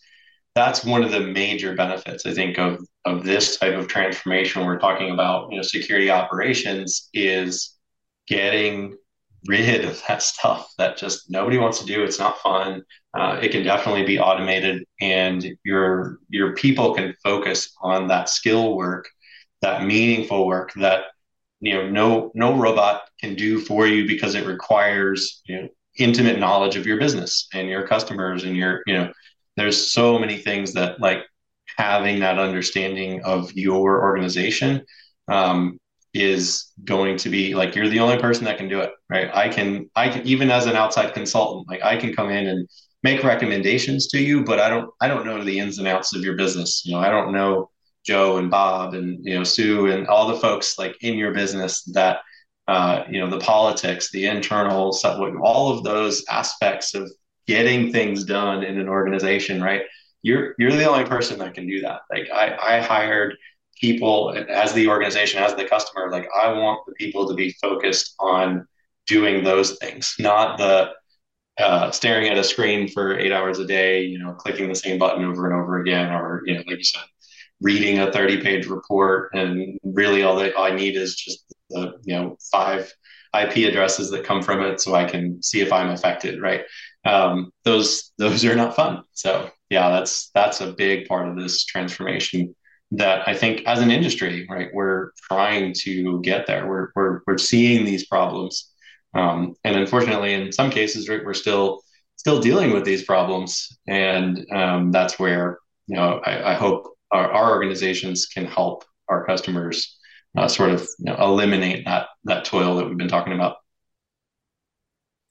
that's 0.53 0.83
one 0.83 1.03
of 1.03 1.11
the 1.11 1.19
major 1.19 1.73
benefits 1.75 2.25
i 2.25 2.33
think 2.33 2.59
of 2.59 2.85
of 3.05 3.23
this 3.23 3.57
type 3.57 3.73
of 3.73 3.87
transformation 3.87 4.65
we're 4.65 4.79
talking 4.79 5.11
about 5.11 5.49
you 5.49 5.55
know 5.57 5.63
security 5.63 6.09
operations 6.09 7.09
is 7.13 7.77
getting 8.27 8.95
rid 9.47 9.85
of 9.85 10.01
that 10.07 10.21
stuff 10.21 10.71
that 10.77 10.97
just 10.97 11.29
nobody 11.29 11.57
wants 11.57 11.79
to 11.79 11.85
do. 11.85 12.03
It's 12.03 12.19
not 12.19 12.39
fun. 12.39 12.83
Uh, 13.13 13.39
it 13.41 13.51
can 13.51 13.63
definitely 13.63 14.05
be 14.05 14.19
automated 14.19 14.85
and 15.01 15.45
your 15.63 16.19
your 16.29 16.53
people 16.55 16.93
can 16.95 17.13
focus 17.23 17.73
on 17.81 18.07
that 18.07 18.29
skill 18.29 18.75
work 18.75 19.07
that 19.61 19.85
meaningful 19.85 20.45
work 20.45 20.73
that 20.73 21.05
you 21.61 21.73
know 21.73 21.89
no 21.89 22.31
no 22.35 22.55
robot 22.55 23.03
can 23.19 23.33
do 23.33 23.59
for 23.59 23.87
you 23.87 24.05
because 24.05 24.35
it 24.35 24.45
requires 24.45 25.41
you 25.45 25.61
know 25.61 25.67
intimate 25.97 26.39
knowledge 26.39 26.75
of 26.75 26.85
your 26.85 26.99
business 26.99 27.47
and 27.53 27.69
your 27.69 27.87
customers 27.87 28.43
and 28.43 28.57
your 28.57 28.81
you 28.87 28.93
know 28.93 29.11
there's 29.55 29.91
so 29.91 30.19
many 30.19 30.37
things 30.37 30.73
that 30.73 30.99
like 30.99 31.19
having 31.77 32.19
that 32.19 32.39
understanding 32.39 33.23
of 33.23 33.51
your 33.53 34.03
organization 34.03 34.81
um, 35.29 35.79
is 36.13 36.71
going 36.83 37.17
to 37.17 37.29
be 37.29 37.55
like 37.55 37.75
you're 37.75 37.89
the 37.89 37.99
only 37.99 38.17
person 38.17 38.45
that 38.45 38.57
can 38.57 38.67
do 38.67 38.79
it 38.79 38.91
right 39.09 39.29
i 39.33 39.49
can 39.49 39.89
i 39.95 40.07
can 40.07 40.25
even 40.27 40.51
as 40.51 40.67
an 40.67 40.75
outside 40.75 41.13
consultant 41.13 41.67
like 41.67 41.81
i 41.81 41.97
can 41.97 42.13
come 42.13 42.29
in 42.29 42.47
and 42.47 42.67
make 43.01 43.23
recommendations 43.23 44.07
to 44.07 44.21
you 44.21 44.43
but 44.43 44.59
i 44.59 44.69
don't 44.69 44.89
i 45.01 45.07
don't 45.07 45.25
know 45.25 45.43
the 45.43 45.59
ins 45.59 45.79
and 45.79 45.87
outs 45.87 46.15
of 46.15 46.21
your 46.21 46.35
business 46.35 46.83
you 46.85 46.93
know 46.93 46.99
i 46.99 47.09
don't 47.09 47.31
know 47.31 47.69
Joe 48.05 48.37
and 48.37 48.51
Bob 48.51 48.93
and 48.93 49.23
you 49.23 49.35
know 49.35 49.43
Sue 49.43 49.87
and 49.87 50.07
all 50.07 50.27
the 50.27 50.39
folks 50.39 50.77
like 50.77 50.95
in 51.01 51.17
your 51.17 51.33
business 51.33 51.83
that 51.93 52.19
uh, 52.67 53.03
you 53.09 53.19
know 53.19 53.29
the 53.29 53.39
politics, 53.39 54.11
the 54.11 54.25
internal 54.25 54.97
all 55.41 55.77
of 55.77 55.83
those 55.83 56.23
aspects 56.29 56.93
of 56.93 57.11
getting 57.47 57.91
things 57.91 58.23
done 58.23 58.63
in 58.63 58.79
an 58.79 58.87
organization, 58.87 59.61
right? 59.61 59.81
You're 60.21 60.55
you're 60.57 60.71
the 60.71 60.89
only 60.89 61.05
person 61.05 61.39
that 61.39 61.53
can 61.53 61.67
do 61.67 61.81
that. 61.81 62.01
Like 62.11 62.29
I, 62.31 62.77
I 62.77 62.81
hired 62.81 63.35
people 63.79 64.35
as 64.49 64.73
the 64.73 64.87
organization, 64.87 65.41
as 65.41 65.55
the 65.55 65.65
customer. 65.65 66.11
Like 66.11 66.27
I 66.39 66.51
want 66.51 66.85
the 66.85 66.93
people 66.93 67.27
to 67.27 67.33
be 67.33 67.51
focused 67.61 68.15
on 68.19 68.67
doing 69.07 69.43
those 69.43 69.77
things, 69.77 70.15
not 70.19 70.57
the 70.57 70.91
uh, 71.59 71.91
staring 71.91 72.29
at 72.29 72.37
a 72.37 72.43
screen 72.43 72.87
for 72.87 73.17
eight 73.17 73.31
hours 73.31 73.59
a 73.59 73.65
day, 73.65 74.01
you 74.01 74.17
know, 74.17 74.33
clicking 74.33 74.69
the 74.69 74.75
same 74.75 74.97
button 74.97 75.23
over 75.23 75.51
and 75.51 75.61
over 75.61 75.79
again, 75.81 76.11
or 76.11 76.41
you 76.45 76.55
know, 76.55 76.63
like 76.67 76.77
you 76.77 76.83
said, 76.83 77.03
reading 77.61 77.99
a 77.99 78.11
30 78.11 78.41
page 78.41 78.67
report 78.67 79.29
and 79.33 79.79
really 79.83 80.23
all 80.23 80.35
that 80.37 80.53
I 80.57 80.75
need 80.75 80.95
is 80.95 81.15
just 81.15 81.53
the 81.69 81.93
you 82.03 82.15
know 82.15 82.37
five 82.51 82.93
IP 83.35 83.69
addresses 83.69 84.11
that 84.11 84.25
come 84.25 84.43
from 84.43 84.61
it 84.61 84.79
so 84.79 84.93
I 84.93 85.05
can 85.05 85.41
see 85.41 85.61
if 85.61 85.71
I'm 85.71 85.89
affected 85.89 86.41
right 86.41 86.61
um, 87.05 87.51
those 87.63 88.11
those 88.17 88.43
are 88.45 88.55
not 88.55 88.75
fun 88.75 89.03
so 89.13 89.49
yeah 89.69 89.89
that's 89.89 90.29
that's 90.35 90.61
a 90.61 90.73
big 90.73 91.07
part 91.07 91.27
of 91.27 91.37
this 91.37 91.65
transformation 91.65 92.53
that 92.93 93.27
I 93.27 93.35
think 93.35 93.65
as 93.65 93.79
an 93.79 93.91
industry 93.91 94.47
right 94.49 94.69
we're 94.73 95.11
trying 95.29 95.73
to 95.79 96.21
get 96.21 96.47
there. 96.47 96.67
We're 96.67 96.89
we're, 96.95 97.21
we're 97.27 97.37
seeing 97.37 97.85
these 97.85 98.05
problems. 98.05 98.71
Um, 99.15 99.55
and 99.63 99.75
unfortunately 99.75 100.33
in 100.33 100.51
some 100.51 100.71
cases 100.71 101.07
right 101.09 101.23
we're 101.23 101.33
still 101.33 101.81
still 102.15 102.39
dealing 102.39 102.71
with 102.71 102.85
these 102.85 103.03
problems. 103.03 103.77
And 103.87 104.45
um, 104.51 104.91
that's 104.91 105.19
where 105.19 105.59
you 105.87 105.95
know, 105.95 106.21
I, 106.25 106.51
I 106.51 106.53
hope 106.55 106.87
our, 107.11 107.31
our, 107.31 107.51
organizations 107.51 108.27
can 108.27 108.45
help 108.45 108.85
our 109.09 109.25
customers 109.25 109.97
uh, 110.37 110.47
sort 110.47 110.71
of 110.71 110.81
you 110.99 111.05
know, 111.05 111.17
eliminate 111.19 111.85
that 111.85 112.07
that 112.23 112.45
toil 112.45 112.75
that 112.77 112.87
we've 112.87 112.97
been 112.97 113.07
talking 113.07 113.33
about. 113.33 113.57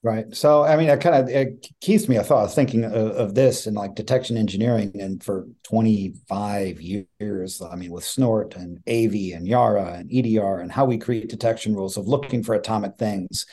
Right. 0.05 0.35
So, 0.35 0.65
I 0.65 0.77
mean, 0.77 0.89
it 0.89 1.01
kind 1.01 1.15
of 1.15 1.29
it 1.29 1.69
keeps 1.81 2.09
me 2.09 2.17
a 2.17 2.25
thought 2.25 2.53
thinking 2.53 2.83
of, 2.83 2.93
of, 2.93 3.35
this 3.37 3.69
and 3.69 3.77
like 3.77 3.95
detection 3.95 4.37
engineering. 4.37 4.91
And 5.01 5.23
for 5.23 5.47
25 5.63 6.81
years, 6.81 7.63
I 7.63 7.77
mean, 7.77 7.93
with 7.93 8.03
Snort 8.03 8.57
and 8.57 8.79
AV 8.89 9.37
and 9.37 9.47
Yara 9.47 9.93
and 9.93 10.11
EDR 10.13 10.59
and 10.59 10.73
how 10.73 10.87
we 10.87 10.99
create 10.99 11.29
detection 11.29 11.77
rules 11.77 11.97
of 11.97 12.09
looking 12.09 12.43
for 12.43 12.57
atomic 12.57 12.97
things, 12.99 13.47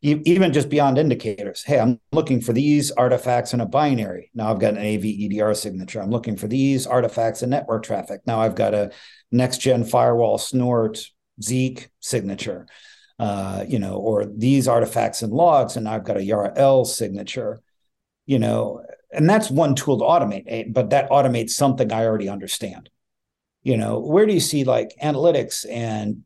even 0.00 0.54
just 0.54 0.70
beyond 0.70 0.96
indicators. 0.96 1.62
Hey, 1.62 1.78
I'm 1.78 2.00
looking 2.12 2.40
for 2.40 2.54
these 2.54 2.90
artifacts 2.92 3.52
in 3.52 3.60
a 3.60 3.66
binary. 3.66 4.30
Now 4.34 4.50
I've 4.50 4.58
got 4.58 4.78
an 4.78 4.78
AV 4.78 5.04
EDR 5.04 5.52
signature. 5.52 6.00
I'm 6.00 6.10
looking 6.10 6.38
for 6.38 6.48
these 6.48 6.86
artifacts 6.86 7.42
in 7.42 7.50
network 7.50 7.82
traffic. 7.82 8.22
Now 8.26 8.40
I've 8.40 8.54
got 8.54 8.72
a 8.72 8.90
next 9.30 9.58
gen 9.58 9.84
firewall 9.84 10.38
Snort 10.38 11.04
Zeek 11.42 11.90
signature 12.00 12.66
uh, 13.20 13.66
you 13.68 13.78
know, 13.78 13.96
or 13.96 14.24
these 14.24 14.66
artifacts 14.66 15.20
and 15.20 15.30
logs, 15.30 15.76
and 15.76 15.86
I've 15.86 16.04
got 16.04 16.16
a 16.16 16.20
YARA-L 16.20 16.86
signature, 16.86 17.60
you 18.24 18.38
know, 18.38 18.82
and 19.12 19.28
that's 19.28 19.50
one 19.50 19.74
tool 19.74 19.98
to 19.98 20.04
automate, 20.04 20.44
eh, 20.46 20.64
but 20.66 20.88
that 20.88 21.10
automates 21.10 21.50
something 21.50 21.92
I 21.92 22.06
already 22.06 22.30
understand. 22.30 22.88
You 23.62 23.76
know, 23.76 23.98
where 23.98 24.24
do 24.24 24.32
you 24.32 24.40
see 24.40 24.64
like 24.64 24.94
analytics 25.02 25.66
and 25.70 26.22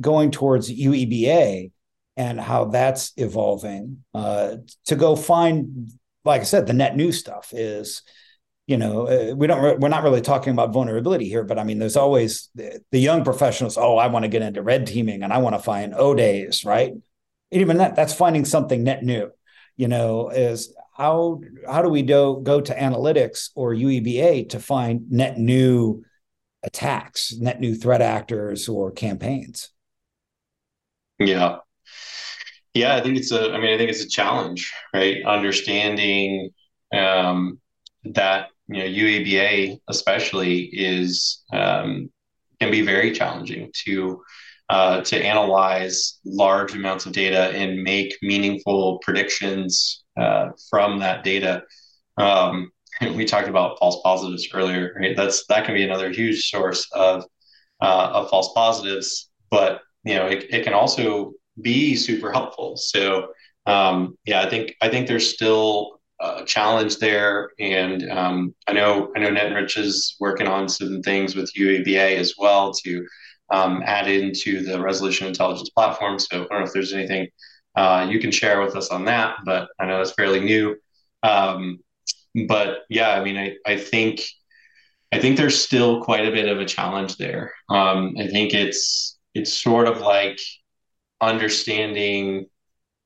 going 0.00 0.32
towards 0.32 0.68
UEBA 0.68 1.70
and 2.16 2.40
how 2.40 2.64
that's 2.64 3.12
evolving 3.16 4.02
uh, 4.12 4.56
to 4.86 4.96
go 4.96 5.14
find, 5.14 5.92
like 6.24 6.40
I 6.40 6.44
said, 6.44 6.66
the 6.66 6.72
net 6.72 6.96
new 6.96 7.12
stuff 7.12 7.50
is 7.52 8.02
you 8.66 8.76
know 8.76 9.08
uh, 9.08 9.34
we 9.34 9.46
don't 9.46 9.80
we're 9.80 9.88
not 9.88 10.02
really 10.04 10.20
talking 10.20 10.52
about 10.52 10.72
vulnerability 10.72 11.28
here 11.28 11.44
but 11.44 11.58
i 11.58 11.64
mean 11.64 11.78
there's 11.78 11.96
always 11.96 12.48
the, 12.54 12.80
the 12.90 12.98
young 12.98 13.24
professionals 13.24 13.76
oh 13.76 13.96
i 13.96 14.06
want 14.06 14.24
to 14.24 14.28
get 14.28 14.42
into 14.42 14.62
red 14.62 14.86
teaming 14.86 15.22
and 15.22 15.32
i 15.32 15.38
want 15.38 15.54
to 15.54 15.62
find 15.62 15.94
o 15.94 16.14
days 16.14 16.64
right? 16.64 16.92
And 16.92 17.60
even 17.60 17.78
that 17.78 17.96
that's 17.96 18.14
finding 18.14 18.44
something 18.44 18.82
net 18.82 19.02
new 19.02 19.30
you 19.76 19.88
know 19.88 20.30
is 20.30 20.74
how 20.94 21.40
how 21.66 21.82
do 21.82 21.88
we 21.88 22.02
do, 22.02 22.40
go 22.42 22.60
to 22.60 22.74
analytics 22.74 23.50
or 23.54 23.74
ueba 23.74 24.48
to 24.50 24.60
find 24.60 25.10
net 25.10 25.38
new 25.38 26.04
attacks 26.62 27.34
net 27.34 27.60
new 27.60 27.74
threat 27.74 28.00
actors 28.02 28.68
or 28.68 28.92
campaigns? 28.92 29.70
Yeah. 31.18 31.56
Yeah 32.74 32.94
i 32.94 33.00
think 33.00 33.18
it's 33.18 33.32
a 33.32 33.52
i 33.52 33.58
mean 33.58 33.74
i 33.74 33.76
think 33.76 33.90
it's 33.90 34.04
a 34.04 34.08
challenge 34.08 34.72
right? 34.94 35.24
Understanding 35.26 36.50
um 36.92 37.58
that 38.04 38.48
you 38.68 38.78
know 38.78 38.84
UEBA 38.84 39.78
especially 39.88 40.62
is 40.72 41.42
um, 41.52 42.10
can 42.60 42.70
be 42.70 42.82
very 42.82 43.12
challenging 43.12 43.70
to 43.84 44.22
uh, 44.68 45.02
to 45.02 45.22
analyze 45.22 46.18
large 46.24 46.74
amounts 46.74 47.04
of 47.06 47.12
data 47.12 47.50
and 47.50 47.82
make 47.82 48.16
meaningful 48.22 48.98
predictions 48.98 50.04
uh, 50.16 50.48
from 50.70 50.98
that 51.00 51.24
data. 51.24 51.62
Um, 52.16 52.70
we 53.00 53.24
talked 53.24 53.48
about 53.48 53.78
false 53.78 54.00
positives 54.02 54.48
earlier, 54.54 54.94
right? 54.98 55.16
That's 55.16 55.46
that 55.46 55.64
can 55.66 55.74
be 55.74 55.84
another 55.84 56.10
huge 56.10 56.48
source 56.48 56.88
of 56.92 57.24
uh, 57.80 58.10
of 58.12 58.30
false 58.30 58.52
positives, 58.54 59.28
but 59.50 59.82
you 60.04 60.14
know 60.14 60.26
it, 60.26 60.46
it 60.50 60.64
can 60.64 60.74
also 60.74 61.32
be 61.60 61.96
super 61.96 62.32
helpful. 62.32 62.76
So 62.76 63.32
um, 63.66 64.16
yeah, 64.24 64.40
I 64.40 64.48
think 64.48 64.74
I 64.80 64.88
think 64.88 65.06
there's 65.06 65.32
still 65.32 66.00
uh, 66.22 66.44
challenge 66.44 66.98
there. 66.98 67.50
And 67.58 68.08
um, 68.10 68.54
I 68.68 68.72
know 68.72 69.10
I 69.16 69.18
know 69.18 69.30
NetEnrich 69.30 69.76
is 69.76 70.16
working 70.20 70.46
on 70.46 70.68
some 70.68 71.02
things 71.02 71.34
with 71.34 71.52
UEBA 71.58 72.16
as 72.16 72.34
well 72.38 72.72
to 72.84 73.06
um, 73.50 73.82
add 73.84 74.08
into 74.08 74.62
the 74.62 74.80
resolution 74.80 75.26
intelligence 75.26 75.70
platform. 75.70 76.18
So 76.18 76.36
I 76.36 76.38
don't 76.38 76.60
know 76.60 76.64
if 76.64 76.72
there's 76.72 76.92
anything 76.92 77.28
uh, 77.76 78.06
you 78.08 78.20
can 78.20 78.30
share 78.30 78.60
with 78.60 78.76
us 78.76 78.90
on 78.90 79.04
that, 79.06 79.36
but 79.44 79.68
I 79.80 79.86
know 79.86 79.98
that's 79.98 80.12
fairly 80.12 80.40
new. 80.40 80.76
Um, 81.22 81.80
but 82.46 82.80
yeah, 82.88 83.10
I 83.10 83.24
mean, 83.24 83.36
I, 83.36 83.56
I 83.66 83.76
think 83.76 84.22
I 85.12 85.18
think 85.18 85.36
there's 85.36 85.60
still 85.62 86.02
quite 86.02 86.26
a 86.26 86.30
bit 86.30 86.48
of 86.48 86.58
a 86.58 86.64
challenge 86.64 87.16
there. 87.16 87.52
Um, 87.68 88.14
I 88.18 88.28
think 88.28 88.54
it's 88.54 89.18
it's 89.34 89.52
sort 89.52 89.88
of 89.88 90.00
like 90.00 90.38
understanding 91.20 92.46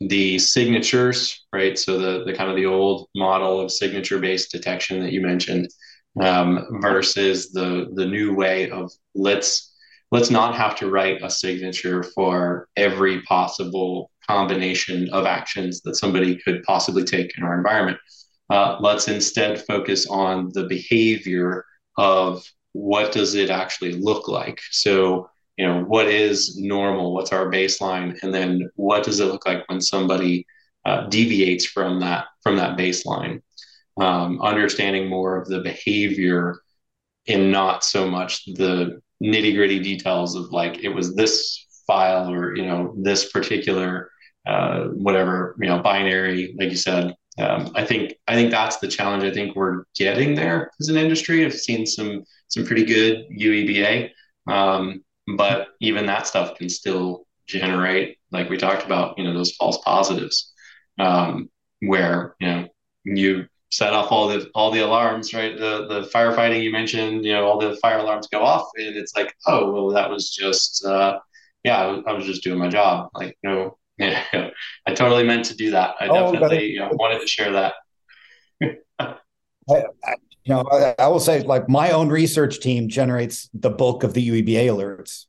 the 0.00 0.38
signatures, 0.38 1.46
right? 1.52 1.78
So 1.78 1.98
the 1.98 2.24
the 2.24 2.34
kind 2.34 2.50
of 2.50 2.56
the 2.56 2.66
old 2.66 3.08
model 3.14 3.60
of 3.60 3.72
signature 3.72 4.18
based 4.18 4.52
detection 4.52 5.00
that 5.00 5.12
you 5.12 5.20
mentioned, 5.20 5.68
um, 6.20 6.80
versus 6.80 7.50
the 7.52 7.90
the 7.94 8.06
new 8.06 8.34
way 8.34 8.70
of 8.70 8.90
let's 9.14 9.74
let's 10.12 10.30
not 10.30 10.54
have 10.54 10.76
to 10.76 10.90
write 10.90 11.22
a 11.22 11.30
signature 11.30 12.02
for 12.02 12.68
every 12.76 13.22
possible 13.22 14.10
combination 14.28 15.08
of 15.10 15.26
actions 15.26 15.80
that 15.82 15.96
somebody 15.96 16.36
could 16.44 16.62
possibly 16.64 17.04
take 17.04 17.36
in 17.36 17.44
our 17.44 17.56
environment. 17.56 17.98
Uh, 18.50 18.76
let's 18.80 19.08
instead 19.08 19.64
focus 19.66 20.06
on 20.06 20.50
the 20.52 20.64
behavior 20.64 21.64
of 21.98 22.44
what 22.72 23.12
does 23.12 23.34
it 23.34 23.50
actually 23.50 23.92
look 23.92 24.28
like. 24.28 24.60
So 24.70 25.28
you 25.56 25.66
know 25.66 25.82
what 25.84 26.06
is 26.06 26.56
normal 26.58 27.14
what's 27.14 27.32
our 27.32 27.46
baseline 27.50 28.16
and 28.22 28.32
then 28.32 28.68
what 28.76 29.04
does 29.04 29.20
it 29.20 29.26
look 29.26 29.46
like 29.46 29.68
when 29.68 29.80
somebody 29.80 30.46
uh, 30.84 31.06
deviates 31.08 31.64
from 31.64 32.00
that 32.00 32.26
from 32.42 32.56
that 32.56 32.78
baseline 32.78 33.40
um, 33.98 34.40
understanding 34.42 35.08
more 35.08 35.36
of 35.36 35.48
the 35.48 35.60
behavior 35.60 36.60
and 37.28 37.50
not 37.50 37.84
so 37.84 38.08
much 38.08 38.44
the 38.54 39.00
nitty 39.22 39.54
gritty 39.54 39.80
details 39.80 40.36
of 40.36 40.50
like 40.52 40.78
it 40.84 40.90
was 40.90 41.14
this 41.14 41.66
file 41.86 42.30
or 42.30 42.56
you 42.56 42.66
know 42.66 42.94
this 43.02 43.30
particular 43.32 44.10
uh, 44.46 44.84
whatever 44.88 45.56
you 45.60 45.68
know 45.68 45.80
binary 45.80 46.54
like 46.58 46.70
you 46.70 46.76
said 46.76 47.14
um, 47.38 47.70
I 47.74 47.84
think 47.84 48.14
I 48.28 48.34
think 48.34 48.50
that's 48.50 48.78
the 48.78 48.88
challenge. 48.88 49.22
I 49.22 49.30
think 49.30 49.54
we're 49.54 49.84
getting 49.94 50.34
there 50.34 50.70
as 50.80 50.88
an 50.88 50.96
industry. 50.96 51.44
I've 51.44 51.54
seen 51.54 51.86
some 51.86 52.24
some 52.48 52.64
pretty 52.64 52.84
good 52.84 53.26
UEBA, 53.30 54.10
um, 54.48 55.04
but 55.36 55.68
even 55.80 56.06
that 56.06 56.26
stuff 56.26 56.56
can 56.56 56.68
still 56.68 57.26
generate 57.46 58.18
like 58.32 58.48
we 58.50 58.56
talked 58.56 58.84
about 58.84 59.16
you 59.18 59.24
know 59.24 59.32
those 59.32 59.52
false 59.52 59.78
positives 59.78 60.52
um, 60.98 61.48
where 61.80 62.34
you 62.40 62.46
know 62.46 62.68
you 63.04 63.46
set 63.70 63.92
off 63.92 64.12
all 64.12 64.28
the 64.28 64.48
all 64.54 64.70
the 64.70 64.80
alarms 64.80 65.34
right? 65.34 65.58
The 65.58 65.86
the 65.88 66.08
firefighting 66.14 66.62
you 66.62 66.70
mentioned 66.70 67.24
you 67.24 67.32
know 67.32 67.46
all 67.46 67.58
the 67.58 67.76
fire 67.76 67.98
alarms 67.98 68.28
go 68.28 68.42
off 68.42 68.68
and 68.76 68.96
it's 68.96 69.16
like 69.16 69.34
oh 69.46 69.72
well 69.72 69.88
that 69.90 70.10
was 70.10 70.30
just 70.30 70.84
uh, 70.84 71.18
yeah 71.64 71.82
I 71.82 71.86
was, 71.86 72.04
I 72.06 72.12
was 72.12 72.26
just 72.26 72.42
doing 72.42 72.58
my 72.58 72.68
job. 72.68 73.10
Like 73.14 73.36
you 73.42 73.50
know 73.50 73.78
yeah, 73.98 74.50
I 74.86 74.92
totally 74.92 75.24
meant 75.24 75.46
to 75.46 75.56
do 75.56 75.70
that. 75.70 75.94
I 75.98 76.08
oh, 76.08 76.30
definitely 76.30 76.66
you 76.72 76.80
know, 76.80 76.90
wanted 76.92 77.20
to 77.20 77.26
share 77.26 77.52
that. 77.52 77.74
I, 78.98 79.14
you 80.46 80.54
know, 80.54 80.64
I, 80.70 80.94
I, 80.96 81.08
will 81.08 81.18
say 81.18 81.42
like 81.42 81.68
my 81.68 81.90
own 81.90 82.08
research 82.08 82.60
team 82.60 82.88
generates 82.88 83.50
the 83.52 83.68
bulk 83.68 84.04
of 84.04 84.14
the 84.14 84.28
UEBA 84.28 84.66
alerts. 84.66 85.24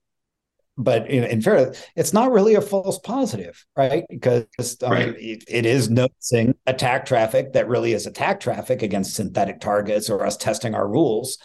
But 0.77 1.09
in, 1.09 1.23
in 1.23 1.41
fairness, 1.41 1.83
it's 1.95 2.13
not 2.13 2.31
really 2.31 2.53
a 2.53 2.61
false 2.61 2.99
positive, 2.99 3.65
right? 3.75 4.05
Because 4.07 4.45
I 4.83 4.89
right. 4.89 5.15
it, 5.17 5.43
it 5.47 5.65
is 5.65 5.89
noticing 5.89 6.53
attack 6.67 7.07
traffic 7.07 7.53
that 7.53 7.67
really 7.67 7.93
is 7.93 8.05
attack 8.05 8.39
traffic 8.39 8.83
against 8.83 9.15
synthetic 9.15 9.59
targets 9.59 10.07
or 10.07 10.23
us 10.23 10.37
testing 10.37 10.75
our 10.75 10.87
rules. 10.87 11.39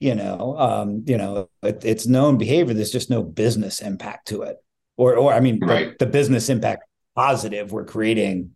You 0.00 0.14
know, 0.14 0.56
um, 0.56 1.04
you 1.06 1.18
know, 1.18 1.50
it, 1.62 1.84
it's 1.84 2.06
known 2.06 2.38
behavior. 2.38 2.72
There's 2.72 2.90
just 2.90 3.10
no 3.10 3.22
business 3.22 3.80
impact 3.80 4.28
to 4.28 4.42
it, 4.42 4.56
or, 4.96 5.16
or 5.16 5.34
I 5.34 5.40
mean, 5.40 5.58
right. 5.60 5.98
the, 5.98 6.06
the 6.06 6.10
business 6.10 6.48
impact 6.48 6.84
positive. 7.14 7.72
We're 7.72 7.84
creating 7.84 8.52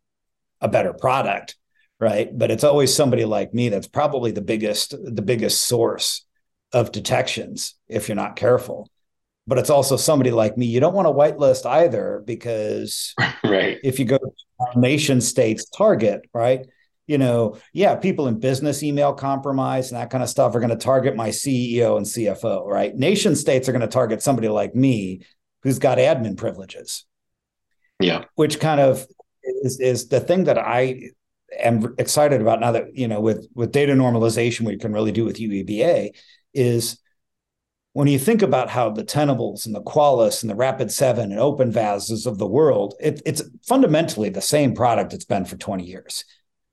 a 0.62 0.68
better 0.68 0.94
product 0.94 1.56
right? 2.02 2.36
But 2.36 2.50
it's 2.50 2.64
always 2.64 2.92
somebody 2.92 3.24
like 3.24 3.54
me 3.54 3.68
that's 3.68 3.86
probably 3.86 4.32
the 4.32 4.42
biggest 4.42 4.90
the 4.90 5.22
biggest 5.22 5.62
source 5.62 6.26
of 6.72 6.90
detections 6.90 7.76
if 7.86 8.08
you're 8.08 8.16
not 8.16 8.34
careful. 8.34 8.90
But 9.46 9.58
it's 9.58 9.70
also 9.70 9.96
somebody 9.96 10.32
like 10.32 10.58
me. 10.58 10.66
You 10.66 10.80
don't 10.80 10.94
want 10.94 11.06
to 11.06 11.12
whitelist 11.12 11.64
either 11.64 12.22
because 12.26 13.14
right. 13.44 13.78
if 13.84 14.00
you 14.00 14.04
go 14.04 14.18
nation 14.76 15.20
states 15.20 15.68
target 15.70 16.22
right 16.32 16.66
you 17.08 17.18
know 17.18 17.58
yeah 17.72 17.96
people 17.96 18.28
in 18.28 18.38
business 18.38 18.84
email 18.84 19.12
compromise 19.12 19.90
and 19.90 20.00
that 20.00 20.08
kind 20.08 20.22
of 20.22 20.30
stuff 20.30 20.54
are 20.54 20.60
going 20.60 20.70
to 20.70 20.76
target 20.76 21.16
my 21.16 21.30
ceo 21.30 21.96
and 21.96 22.06
cfo 22.06 22.64
right? 22.66 22.94
Nation 22.96 23.36
states 23.36 23.68
are 23.68 23.72
going 23.72 23.80
to 23.80 23.88
target 23.88 24.22
somebody 24.22 24.48
like 24.48 24.74
me 24.74 25.22
who's 25.62 25.78
got 25.78 25.98
admin 25.98 26.36
privileges. 26.36 27.04
Yeah. 28.00 28.24
Which 28.34 28.58
kind 28.58 28.80
of 28.80 29.06
is, 29.44 29.80
is 29.80 30.08
the 30.08 30.20
thing 30.20 30.44
that 30.44 30.58
i 30.58 31.10
am 31.58 31.94
excited 31.98 32.40
about 32.40 32.60
now 32.60 32.72
that 32.72 32.96
you 32.96 33.08
know 33.08 33.20
with 33.20 33.48
with 33.54 33.72
data 33.72 33.92
normalization 33.92 34.66
we 34.66 34.78
can 34.78 34.92
really 34.92 35.12
do 35.12 35.24
with 35.24 35.38
UEBA 35.38 36.10
is 36.54 36.98
when 37.92 38.08
you 38.08 38.18
think 38.18 38.40
about 38.40 38.70
how 38.70 38.90
the 38.90 39.04
Tenables 39.04 39.66
and 39.66 39.74
the 39.74 39.82
Qualys 39.82 40.42
and 40.42 40.50
the 40.50 40.54
Rapid 40.54 40.90
Seven 40.90 41.30
and 41.30 41.40
OpenVASs 41.40 42.26
of 42.26 42.38
the 42.38 42.46
world, 42.46 42.94
it, 42.98 43.20
it's 43.26 43.42
fundamentally 43.66 44.30
the 44.30 44.40
same 44.40 44.74
product 44.74 45.12
it's 45.12 45.26
been 45.26 45.44
for 45.44 45.56
20 45.56 45.84
years. 45.84 46.24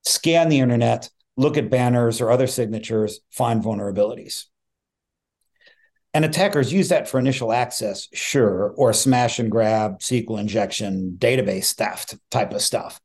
Scan 0.06 0.48
the 0.48 0.60
internet, 0.60 1.10
look 1.36 1.58
at 1.58 1.70
banners 1.70 2.22
or 2.22 2.32
other 2.32 2.48
signatures, 2.48 3.20
find 3.32 3.62
vulnerabilities. 3.62 4.46
And 6.14 6.26
attackers 6.26 6.74
use 6.74 6.90
that 6.90 7.08
for 7.08 7.20
initial 7.20 7.52
access, 7.52 8.08
sure, 8.14 8.74
or 8.78 8.94
smash 8.94 9.40
and 9.40 9.52
grab, 9.52 10.00
SQL 10.00 10.40
injection, 10.40 11.18
database 11.20 11.76
theft 11.76 12.18
type 12.32 12.54
of 12.54 12.62
stuff. 12.62 13.00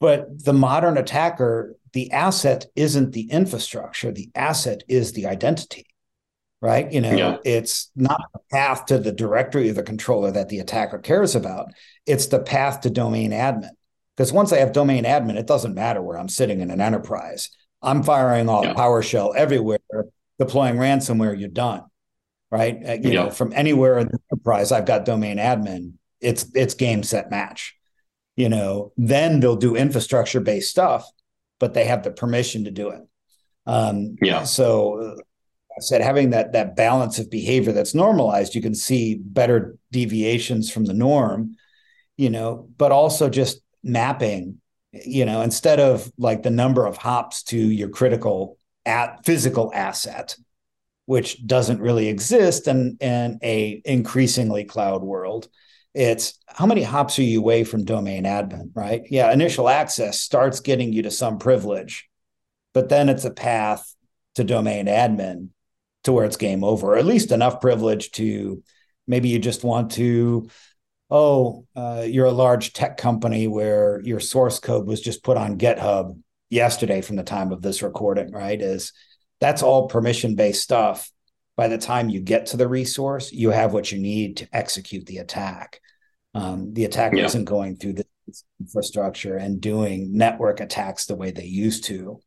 But 0.00 0.44
the 0.44 0.54
modern 0.54 0.96
attacker, 0.96 1.76
the 1.92 2.10
asset 2.12 2.66
isn't 2.74 3.12
the 3.12 3.30
infrastructure, 3.30 4.10
the 4.10 4.30
asset 4.34 4.82
is 4.88 5.12
the 5.12 5.26
identity, 5.26 5.86
right? 6.62 6.90
You 6.90 7.02
know, 7.02 7.14
yeah. 7.14 7.36
it's 7.44 7.90
not 7.94 8.22
the 8.32 8.40
path 8.50 8.86
to 8.86 8.98
the 8.98 9.12
directory 9.12 9.68
of 9.68 9.76
the 9.76 9.82
controller 9.82 10.30
that 10.30 10.48
the 10.48 10.60
attacker 10.60 10.98
cares 10.98 11.34
about, 11.34 11.72
it's 12.06 12.26
the 12.26 12.40
path 12.40 12.80
to 12.82 12.90
domain 12.90 13.32
admin. 13.32 13.70
Because 14.16 14.32
once 14.32 14.52
I 14.52 14.58
have 14.58 14.72
domain 14.72 15.04
admin, 15.04 15.36
it 15.36 15.46
doesn't 15.46 15.74
matter 15.74 16.02
where 16.02 16.18
I'm 16.18 16.28
sitting 16.28 16.60
in 16.60 16.70
an 16.70 16.80
enterprise. 16.80 17.50
I'm 17.82 18.02
firing 18.02 18.48
off 18.48 18.64
yeah. 18.64 18.74
PowerShell 18.74 19.34
everywhere 19.34 19.78
deploying 20.40 20.76
ransomware, 20.76 21.38
you're 21.38 21.48
done. 21.48 21.84
Right. 22.50 22.76
Uh, 22.84 22.92
you 22.94 23.10
yeah. 23.10 23.24
know, 23.24 23.30
from 23.30 23.52
anywhere 23.54 23.98
in 23.98 24.08
the 24.08 24.18
enterprise, 24.32 24.72
I've 24.72 24.86
got 24.86 25.04
domain 25.04 25.36
admin. 25.36 25.92
It's 26.20 26.46
it's 26.54 26.74
game 26.74 27.04
set 27.04 27.30
match. 27.30 27.76
You 28.36 28.48
know, 28.48 28.92
then 28.96 29.40
they'll 29.40 29.56
do 29.56 29.76
infrastructure 29.76 30.40
based 30.40 30.70
stuff, 30.70 31.06
but 31.58 31.74
they 31.74 31.84
have 31.84 32.02
the 32.02 32.10
permission 32.10 32.64
to 32.64 32.70
do 32.70 32.90
it. 32.90 33.02
Um, 33.66 34.16
yeah. 34.22 34.44
So 34.44 35.16
I 35.76 35.80
said 35.80 36.00
having 36.00 36.30
that 36.30 36.52
that 36.52 36.76
balance 36.76 37.18
of 37.18 37.30
behavior 37.30 37.72
that's 37.72 37.94
normalized, 37.94 38.54
you 38.54 38.62
can 38.62 38.74
see 38.74 39.16
better 39.16 39.76
deviations 39.92 40.70
from 40.70 40.86
the 40.86 40.94
norm, 40.94 41.56
you 42.16 42.30
know, 42.30 42.68
but 42.76 42.92
also 42.92 43.28
just 43.28 43.60
mapping, 43.82 44.60
you 44.92 45.24
know, 45.24 45.42
instead 45.42 45.80
of 45.80 46.10
like 46.18 46.42
the 46.42 46.50
number 46.50 46.86
of 46.86 46.96
hops 46.96 47.42
to 47.44 47.56
your 47.56 47.88
critical 47.88 48.58
at 48.84 49.24
physical 49.24 49.70
asset, 49.74 50.36
which 51.06 51.46
doesn't 51.46 51.80
really 51.80 52.08
exist 52.08 52.68
in, 52.68 52.96
in 53.00 53.38
a 53.42 53.80
increasingly 53.84 54.64
cloud 54.64 55.02
world. 55.02 55.48
It's 55.94 56.38
how 56.46 56.66
many 56.66 56.82
hops 56.82 57.18
are 57.18 57.22
you 57.22 57.40
away 57.40 57.64
from 57.64 57.84
domain 57.84 58.24
admin, 58.24 58.70
right? 58.74 59.02
Yeah, 59.10 59.32
initial 59.32 59.68
access 59.68 60.20
starts 60.20 60.60
getting 60.60 60.92
you 60.92 61.02
to 61.02 61.10
some 61.10 61.38
privilege, 61.38 62.08
but 62.72 62.88
then 62.88 63.08
it's 63.08 63.24
a 63.24 63.30
path 63.30 63.94
to 64.36 64.44
domain 64.44 64.86
admin 64.86 65.48
to 66.04 66.12
where 66.12 66.24
it's 66.24 66.36
game 66.36 66.62
over, 66.62 66.94
or 66.94 66.96
at 66.96 67.06
least 67.06 67.32
enough 67.32 67.60
privilege 67.60 68.12
to 68.12 68.62
maybe 69.06 69.28
you 69.28 69.38
just 69.38 69.64
want 69.64 69.92
to 69.92 70.48
oh, 71.10 71.66
uh, 71.74 72.04
you're 72.06 72.26
a 72.26 72.32
large 72.32 72.72
tech 72.72 72.96
company 72.96 73.48
where 73.48 74.00
your 74.02 74.20
source 74.20 74.60
code 74.60 74.86
was 74.86 75.00
just 75.00 75.24
put 75.24 75.36
on 75.36 75.58
GitHub 75.58 76.16
yesterday 76.48 77.00
from 77.00 77.16
the 77.16 77.24
time 77.24 77.52
of 77.52 77.62
this 77.62 77.82
recording, 77.82 78.30
right? 78.30 78.60
Is 78.60 78.92
that's 79.40 79.62
all 79.62 79.88
permission 79.88 80.36
based 80.36 80.62
stuff. 80.62 81.10
By 81.60 81.68
the 81.68 81.76
time 81.76 82.08
you 82.08 82.20
get 82.20 82.46
to 82.46 82.56
the 82.56 82.66
resource, 82.66 83.32
you 83.32 83.50
have 83.50 83.74
what 83.74 83.92
you 83.92 83.98
need 83.98 84.38
to 84.38 84.48
execute 84.50 85.04
the 85.04 85.18
attack. 85.18 85.82
Um, 86.32 86.72
the 86.72 86.86
attacker 86.86 87.16
yeah. 87.16 87.26
isn't 87.26 87.44
going 87.44 87.76
through 87.76 87.92
the 87.92 88.06
infrastructure 88.58 89.36
and 89.36 89.60
doing 89.60 90.16
network 90.16 90.60
attacks 90.60 91.04
the 91.04 91.16
way 91.16 91.32
they 91.32 91.44
used 91.44 91.84
to 91.84 92.18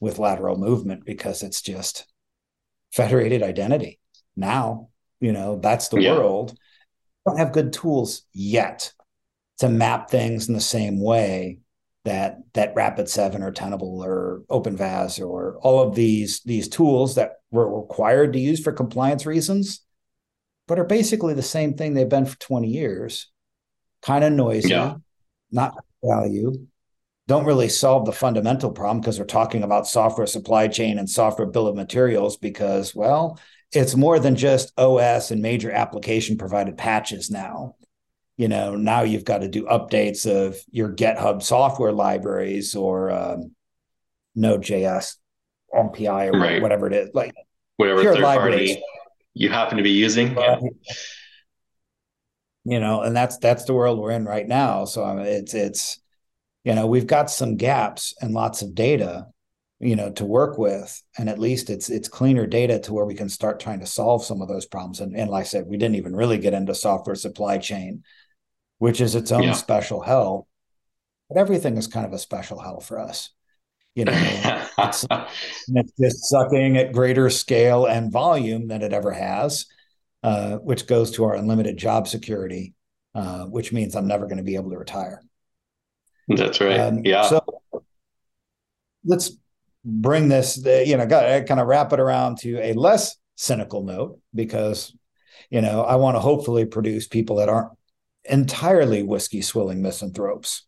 with 0.00 0.18
lateral 0.18 0.58
movement 0.58 1.04
because 1.04 1.44
it's 1.44 1.62
just 1.62 2.12
federated 2.92 3.44
identity. 3.44 4.00
Now, 4.34 4.88
you 5.20 5.30
know, 5.30 5.60
that's 5.60 5.86
the 5.86 6.00
yeah. 6.00 6.16
world. 6.16 6.58
don't 7.24 7.38
have 7.38 7.52
good 7.52 7.72
tools 7.72 8.22
yet 8.32 8.92
to 9.58 9.68
map 9.68 10.10
things 10.10 10.48
in 10.48 10.54
the 10.54 10.60
same 10.60 11.00
way 11.00 11.59
that 12.04 12.38
that 12.54 12.74
Rapid7 12.74 13.42
or 13.42 13.52
Tenable 13.52 14.02
or 14.02 14.42
OpenVAS 14.50 15.24
or 15.24 15.58
all 15.62 15.80
of 15.86 15.94
these 15.94 16.40
these 16.40 16.68
tools 16.68 17.16
that 17.16 17.32
we're 17.50 17.68
required 17.68 18.32
to 18.32 18.38
use 18.38 18.60
for 18.60 18.72
compliance 18.72 19.26
reasons, 19.26 19.80
but 20.66 20.78
are 20.78 20.84
basically 20.84 21.34
the 21.34 21.42
same 21.42 21.74
thing 21.74 21.94
they've 21.94 22.08
been 22.08 22.26
for 22.26 22.38
20 22.38 22.68
years. 22.68 23.30
Kind 24.02 24.24
of 24.24 24.32
noisy, 24.32 24.70
yeah. 24.70 24.94
not 25.50 25.74
value, 26.02 26.66
don't 27.28 27.44
really 27.44 27.68
solve 27.68 28.06
the 28.06 28.12
fundamental 28.12 28.72
problem 28.72 29.00
because 29.00 29.18
we're 29.18 29.26
talking 29.26 29.62
about 29.62 29.86
software 29.86 30.26
supply 30.26 30.68
chain 30.68 30.98
and 30.98 31.08
software 31.08 31.46
bill 31.46 31.68
of 31.68 31.76
materials 31.76 32.36
because, 32.36 32.94
well, 32.94 33.38
it's 33.72 33.94
more 33.94 34.18
than 34.18 34.34
just 34.34 34.72
OS 34.78 35.30
and 35.30 35.42
major 35.42 35.70
application 35.70 36.38
provided 36.38 36.76
patches 36.76 37.30
now 37.30 37.76
you 38.40 38.48
know 38.48 38.74
now 38.74 39.02
you've 39.02 39.26
got 39.26 39.42
to 39.42 39.48
do 39.48 39.66
updates 39.66 40.24
of 40.24 40.56
your 40.70 40.88
github 40.88 41.42
software 41.42 41.92
libraries 41.92 42.74
or 42.74 43.10
um, 43.10 43.54
node.js 44.34 45.16
MPI 45.74 46.32
or 46.32 46.40
right. 46.40 46.62
whatever 46.62 46.86
it 46.86 46.94
is 46.94 47.10
like 47.12 47.34
whatever 47.76 48.02
third 48.02 48.20
libraries. 48.20 48.76
party 48.76 48.82
you 49.34 49.50
happen 49.50 49.76
to 49.76 49.82
be 49.82 49.90
using 49.90 50.34
yeah. 50.34 50.58
you 52.64 52.80
know 52.80 53.02
and 53.02 53.14
that's 53.14 53.36
that's 53.36 53.64
the 53.64 53.74
world 53.74 53.98
we're 53.98 54.10
in 54.10 54.24
right 54.24 54.48
now 54.48 54.86
so 54.86 55.04
I 55.04 55.14
mean, 55.16 55.26
it's 55.26 55.52
it's 55.52 56.00
you 56.64 56.74
know 56.74 56.86
we've 56.86 57.06
got 57.06 57.30
some 57.30 57.58
gaps 57.58 58.14
and 58.22 58.32
lots 58.32 58.62
of 58.62 58.74
data 58.74 59.26
you 59.80 59.96
know 59.96 60.10
to 60.12 60.24
work 60.24 60.56
with 60.56 61.02
and 61.18 61.28
at 61.28 61.38
least 61.38 61.68
it's 61.68 61.90
it's 61.90 62.08
cleaner 62.08 62.46
data 62.46 62.78
to 62.78 62.94
where 62.94 63.04
we 63.04 63.14
can 63.14 63.28
start 63.28 63.60
trying 63.60 63.80
to 63.80 63.86
solve 63.86 64.24
some 64.24 64.40
of 64.40 64.48
those 64.48 64.64
problems 64.64 65.00
and, 65.00 65.14
and 65.14 65.28
like 65.28 65.42
i 65.42 65.44
said 65.44 65.66
we 65.66 65.76
didn't 65.76 65.96
even 65.96 66.16
really 66.16 66.38
get 66.38 66.54
into 66.54 66.74
software 66.74 67.14
supply 67.14 67.58
chain 67.58 68.02
which 68.80 69.00
is 69.02 69.14
its 69.14 69.30
own 69.30 69.42
yeah. 69.42 69.52
special 69.52 70.00
hell. 70.00 70.48
But 71.28 71.38
everything 71.38 71.76
is 71.76 71.86
kind 71.86 72.06
of 72.06 72.14
a 72.14 72.18
special 72.18 72.58
hell 72.58 72.80
for 72.80 72.98
us. 72.98 73.30
You 73.94 74.06
know, 74.06 74.12
it's, 74.78 75.06
it's, 75.68 75.92
just 76.00 76.30
sucking 76.30 76.78
at 76.78 76.92
greater 76.92 77.28
scale 77.28 77.84
and 77.84 78.10
volume 78.10 78.68
than 78.68 78.82
it 78.82 78.94
ever 78.94 79.12
has, 79.12 79.66
uh, 80.22 80.56
which 80.56 80.86
goes 80.86 81.10
to 81.12 81.24
our 81.24 81.34
unlimited 81.34 81.76
job 81.76 82.08
security, 82.08 82.74
uh, 83.14 83.44
which 83.44 83.70
means 83.70 83.94
I'm 83.94 84.08
never 84.08 84.24
going 84.24 84.38
to 84.38 84.42
be 84.42 84.54
able 84.54 84.70
to 84.70 84.78
retire. 84.78 85.22
That's 86.28 86.60
right. 86.60 86.80
Um, 86.80 87.02
yeah. 87.04 87.28
So 87.28 87.44
let's 89.04 89.32
bring 89.84 90.28
this, 90.28 90.56
you 90.64 90.96
know, 90.96 91.06
got 91.06 91.46
kind 91.46 91.60
of 91.60 91.66
wrap 91.66 91.92
it 91.92 92.00
around 92.00 92.38
to 92.38 92.58
a 92.60 92.72
less 92.72 93.16
cynical 93.36 93.82
note 93.84 94.20
because, 94.34 94.96
you 95.50 95.60
know, 95.60 95.82
I 95.82 95.96
want 95.96 96.14
to 96.14 96.20
hopefully 96.20 96.64
produce 96.64 97.06
people 97.06 97.36
that 97.36 97.50
aren't 97.50 97.72
entirely 98.24 99.02
whiskey 99.02 99.42
swilling 99.42 99.82
misanthropes. 99.82 100.62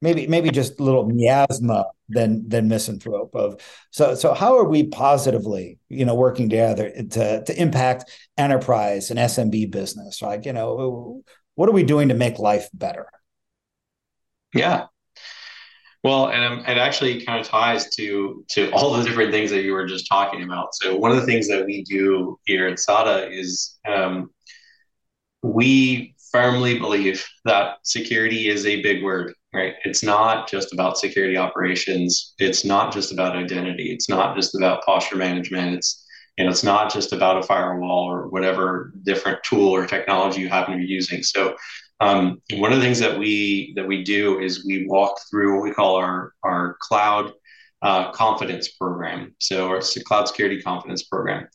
Maybe 0.00 0.26
maybe 0.26 0.50
just 0.60 0.80
a 0.80 0.82
little 0.82 1.08
miasma 1.08 1.86
than 2.08 2.48
than 2.48 2.68
misanthrope 2.68 3.34
of 3.34 3.60
so 3.90 4.14
so 4.14 4.34
how 4.34 4.58
are 4.58 4.68
we 4.68 4.84
positively 4.84 5.78
you 5.88 6.04
know 6.04 6.14
working 6.14 6.48
together 6.48 6.90
to 6.90 7.44
to 7.44 7.60
impact 7.60 8.10
enterprise 8.36 9.10
and 9.10 9.18
SMB 9.18 9.70
business? 9.70 10.22
Like 10.22 10.44
you 10.44 10.52
know 10.52 11.22
what 11.54 11.68
are 11.68 11.72
we 11.72 11.82
doing 11.82 12.08
to 12.08 12.14
make 12.14 12.38
life 12.38 12.68
better? 12.72 13.08
Yeah. 14.54 14.86
Well 16.04 16.30
and 16.30 16.66
it 16.66 16.78
actually 16.78 17.24
kind 17.24 17.40
of 17.40 17.46
ties 17.46 17.94
to 17.96 18.44
to 18.50 18.70
all 18.72 18.92
the 18.92 19.04
different 19.04 19.30
things 19.30 19.50
that 19.50 19.62
you 19.62 19.72
were 19.72 19.86
just 19.86 20.08
talking 20.08 20.42
about. 20.42 20.74
So 20.74 20.96
one 20.96 21.12
of 21.12 21.16
the 21.16 21.26
things 21.26 21.46
that 21.48 21.64
we 21.64 21.84
do 21.84 22.38
here 22.44 22.66
at 22.66 22.80
SADA 22.80 23.30
is 23.30 23.78
um, 23.86 24.30
we 25.42 26.14
firmly 26.32 26.78
believe 26.78 27.24
that 27.44 27.76
security 27.84 28.48
is 28.48 28.66
a 28.66 28.82
big 28.82 29.02
word, 29.02 29.34
right? 29.54 29.74
It's 29.84 30.02
not 30.02 30.48
just 30.48 30.72
about 30.72 30.98
security 30.98 31.36
operations. 31.36 32.34
It's 32.38 32.64
not 32.64 32.92
just 32.92 33.12
about 33.12 33.36
identity. 33.36 33.92
It's 33.92 34.08
not 34.08 34.34
just 34.34 34.56
about 34.56 34.82
posture 34.84 35.16
management. 35.16 35.76
It's 35.76 36.04
you 36.38 36.44
know, 36.44 36.50
it's 36.50 36.64
not 36.64 36.90
just 36.90 37.12
about 37.12 37.36
a 37.36 37.42
firewall 37.42 38.10
or 38.10 38.28
whatever 38.28 38.94
different 39.02 39.42
tool 39.44 39.68
or 39.68 39.86
technology 39.86 40.40
you 40.40 40.48
happen 40.48 40.72
to 40.72 40.78
be 40.78 40.86
using. 40.86 41.22
So 41.22 41.56
um, 42.00 42.40
one 42.54 42.72
of 42.72 42.78
the 42.78 42.84
things 42.84 42.98
that 43.00 43.18
we 43.18 43.74
that 43.76 43.86
we 43.86 44.02
do 44.02 44.40
is 44.40 44.64
we 44.64 44.86
walk 44.86 45.20
through 45.30 45.54
what 45.54 45.62
we 45.62 45.72
call 45.72 45.96
our 45.96 46.32
our 46.42 46.76
cloud 46.80 47.32
uh, 47.82 48.10
confidence 48.12 48.68
program. 48.68 49.34
So 49.38 49.74
it's 49.74 49.96
a 49.96 50.04
cloud 50.04 50.26
security 50.26 50.62
confidence 50.62 51.02
program. 51.02 51.48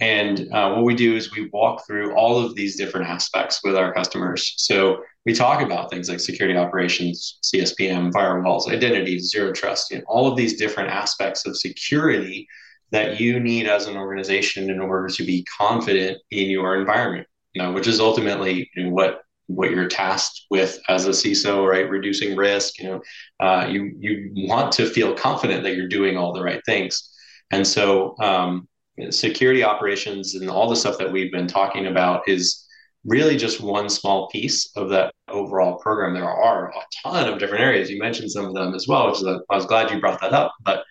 And 0.00 0.52
uh, 0.52 0.74
what 0.74 0.84
we 0.84 0.94
do 0.94 1.14
is 1.14 1.34
we 1.34 1.48
walk 1.52 1.86
through 1.86 2.14
all 2.14 2.44
of 2.44 2.54
these 2.54 2.76
different 2.76 3.06
aspects 3.06 3.60
with 3.62 3.76
our 3.76 3.92
customers. 3.92 4.54
So 4.56 5.02
we 5.24 5.32
talk 5.32 5.62
about 5.62 5.90
things 5.90 6.08
like 6.08 6.20
security 6.20 6.58
operations, 6.58 7.38
CSPM, 7.44 8.12
firewalls, 8.12 8.68
identity, 8.68 9.18
zero 9.20 9.52
trust, 9.52 9.92
and 9.92 10.02
all 10.06 10.26
of 10.26 10.36
these 10.36 10.58
different 10.58 10.90
aspects 10.90 11.46
of 11.46 11.56
security 11.56 12.46
that 12.90 13.20
you 13.20 13.40
need 13.40 13.66
as 13.66 13.86
an 13.86 13.96
organization 13.96 14.68
in 14.68 14.80
order 14.80 15.08
to 15.08 15.24
be 15.24 15.44
confident 15.44 16.18
in 16.30 16.50
your 16.50 16.76
environment. 16.76 17.26
You 17.54 17.62
know, 17.62 17.72
which 17.72 17.86
is 17.86 18.00
ultimately 18.00 18.68
you 18.74 18.84
know, 18.84 18.90
what 18.90 19.20
what 19.46 19.70
you're 19.70 19.88
tasked 19.88 20.46
with 20.50 20.80
as 20.88 21.06
a 21.06 21.10
CISO, 21.10 21.68
right? 21.68 21.88
Reducing 21.88 22.34
risk. 22.34 22.78
You 22.80 22.84
know, 22.84 23.02
uh, 23.38 23.66
you 23.70 23.94
you 23.98 24.32
want 24.48 24.72
to 24.72 24.86
feel 24.86 25.14
confident 25.14 25.62
that 25.62 25.76
you're 25.76 25.88
doing 25.88 26.16
all 26.16 26.32
the 26.32 26.42
right 26.42 26.60
things. 26.66 27.10
And 27.50 27.66
so 27.66 28.16
um, 28.20 28.68
security 29.10 29.62
operations 29.62 30.34
and 30.34 30.48
all 30.48 30.68
the 30.68 30.76
stuff 30.76 30.98
that 30.98 31.10
we've 31.10 31.32
been 31.32 31.48
talking 31.48 31.86
about 31.86 32.28
is 32.28 32.66
really 33.04 33.36
just 33.36 33.60
one 33.60 33.88
small 33.88 34.28
piece 34.28 34.70
of 34.76 34.88
that 34.90 35.12
overall 35.28 35.78
program. 35.78 36.14
There 36.14 36.28
are 36.28 36.70
a 36.70 36.82
ton 37.02 37.30
of 37.30 37.38
different 37.38 37.62
areas. 37.62 37.90
You 37.90 37.98
mentioned 37.98 38.30
some 38.30 38.46
of 38.46 38.54
them 38.54 38.74
as 38.74 38.88
well, 38.88 39.10
which 39.10 39.20
a, 39.22 39.40
I 39.50 39.56
was 39.56 39.66
glad 39.66 39.90
you 39.90 40.00
brought 40.00 40.20
that 40.20 40.32
up. 40.32 40.54
But 40.62 40.84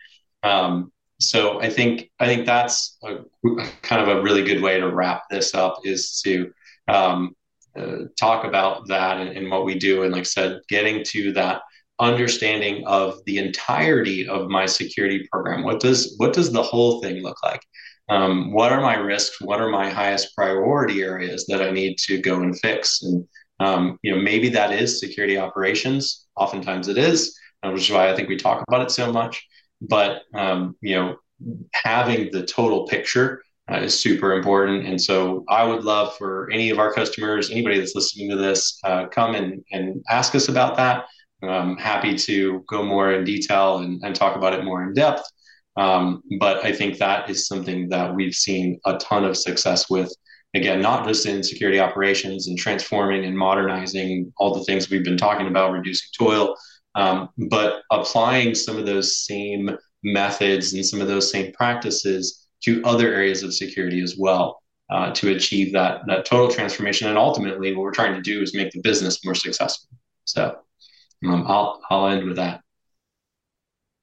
um, 0.44 0.92
so 1.20 1.62
I 1.62 1.70
think 1.70 2.10
I 2.20 2.26
think 2.26 2.46
that's 2.46 2.98
a, 3.04 3.20
kind 3.82 4.02
of 4.02 4.10
a 4.10 4.22
really 4.22 4.44
good 4.44 4.62
way 4.62 4.80
to 4.80 4.90
wrap 4.90 5.24
this 5.30 5.56
up 5.56 5.78
is 5.84 6.22
to 6.26 6.52
um, 6.88 7.36
uh, 7.78 8.06
talk 8.20 8.46
about 8.46 8.88
that 8.88 9.20
and, 9.20 9.30
and, 9.36 9.50
what 9.50 9.66
we 9.66 9.76
do. 9.76 10.04
And 10.04 10.12
like 10.12 10.22
I 10.22 10.24
said, 10.24 10.60
getting 10.68 11.04
to 11.06 11.32
that 11.34 11.62
understanding 12.00 12.86
of 12.86 13.20
the 13.26 13.38
entirety 13.38 14.28
of 14.28 14.50
my 14.50 14.66
security 14.66 15.28
program. 15.32 15.64
What 15.64 15.80
does 15.80 16.16
what 16.18 16.34
does 16.34 16.52
the 16.52 16.62
whole 16.62 17.02
thing 17.02 17.24
look 17.24 17.42
like? 17.44 17.62
Um, 18.10 18.52
what 18.52 18.72
are 18.72 18.82
my 18.82 18.96
risks? 18.96 19.42
What 19.42 19.62
are 19.62 19.70
my 19.70 19.90
highest 19.90 20.36
priority 20.36 21.02
areas 21.02 21.46
that 21.48 21.62
I 21.62 21.72
need 21.72 21.98
to 22.00 22.18
go 22.20 22.42
and 22.42 22.58
fix? 22.60 23.02
And 23.02 23.28
um, 23.60 23.98
you 24.02 24.14
know, 24.14 24.22
maybe 24.22 24.50
that 24.50 24.72
is 24.72 25.00
security 25.00 25.38
operations. 25.38 26.26
Oftentimes 26.36 26.88
it 26.88 26.98
is, 26.98 27.38
uh, 27.64 27.72
which 27.72 27.84
is 27.84 27.92
why 27.92 28.10
I 28.10 28.16
think 28.16 28.28
we 28.28 28.36
talk 28.36 28.64
about 28.68 28.82
it 28.82 28.92
so 28.92 29.12
much. 29.12 29.46
But 29.82 30.24
um, 30.34 30.76
you 30.82 30.96
know, 30.96 31.16
having 31.74 32.30
the 32.32 32.46
total 32.46 32.88
picture 32.88 33.42
uh, 33.72 33.78
is 33.78 33.98
super 34.00 34.34
important. 34.34 34.86
And 34.86 35.00
so 35.00 35.46
I 35.48 35.64
would 35.64 35.84
love 35.84 36.16
for 36.18 36.50
any 36.52 36.70
of 36.70 36.80
our 36.80 36.94
customers, 36.94 37.50
anybody 37.50 37.80
that's 37.80 37.96
listening 37.96 38.30
to 38.30 38.36
this, 38.36 38.80
uh, 38.84 39.08
come 39.08 39.36
and, 39.36 39.64
and 39.72 40.04
ask 40.10 40.36
us 40.36 40.50
about 40.50 40.76
that. 40.78 41.06
I'm 41.42 41.78
happy 41.78 42.16
to 42.16 42.64
go 42.70 42.84
more 42.84 43.14
in 43.14 43.26
detail 43.26 43.80
and, 43.80 44.02
and 44.04 44.16
talk 44.16 44.36
about 44.38 44.54
it 44.54 44.64
more 44.64 44.84
in 44.84 44.94
depth. 44.94 45.24
Um, 45.76 46.22
but 46.40 46.64
I 46.64 46.72
think 46.72 46.98
that 46.98 47.30
is 47.30 47.48
something 47.48 47.90
that 47.90 48.14
we've 48.14 48.36
seen 48.36 48.80
a 48.86 48.98
ton 48.98 49.26
of 49.26 49.38
success 49.38 49.90
with. 49.90 50.14
Again, 50.56 50.82
not 50.82 51.08
just 51.08 51.26
in 51.26 51.42
security 51.44 51.80
operations 51.80 52.48
and 52.48 52.58
transforming 52.58 53.26
and 53.26 53.36
modernizing 53.36 54.32
all 54.38 54.54
the 54.54 54.64
things 54.66 54.90
we've 54.90 55.04
been 55.04 55.18
talking 55.18 55.48
about, 55.48 55.72
reducing 55.72 56.10
toil, 56.16 56.56
um, 56.94 57.30
but 57.50 57.82
applying 57.92 58.54
some 58.54 58.78
of 58.78 58.86
those 58.86 59.26
same 59.26 59.76
methods 60.04 60.74
and 60.74 60.86
some 60.86 61.02
of 61.02 61.08
those 61.08 61.32
same 61.32 61.52
practices 61.54 62.48
to 62.64 62.84
other 62.84 63.14
areas 63.14 63.42
of 63.42 63.54
security 63.54 64.02
as 64.02 64.16
well 64.18 64.62
uh, 64.90 65.12
to 65.14 65.36
achieve 65.36 65.74
that 65.74 66.02
that 66.08 66.26
total 66.26 66.50
transformation. 66.50 67.08
And 67.10 67.18
ultimately, 67.18 67.74
what 67.74 67.84
we're 67.84 67.92
trying 67.92 68.14
to 68.14 68.22
do 68.22 68.42
is 68.42 68.54
make 68.54 68.72
the 68.72 68.82
business 68.82 69.26
more 69.26 69.36
successful. 69.36 69.90
So 70.26 70.58
um, 71.26 71.46
I'll 71.48 71.82
I'll 71.90 72.08
end 72.08 72.26
with 72.26 72.38
that. 72.38 72.63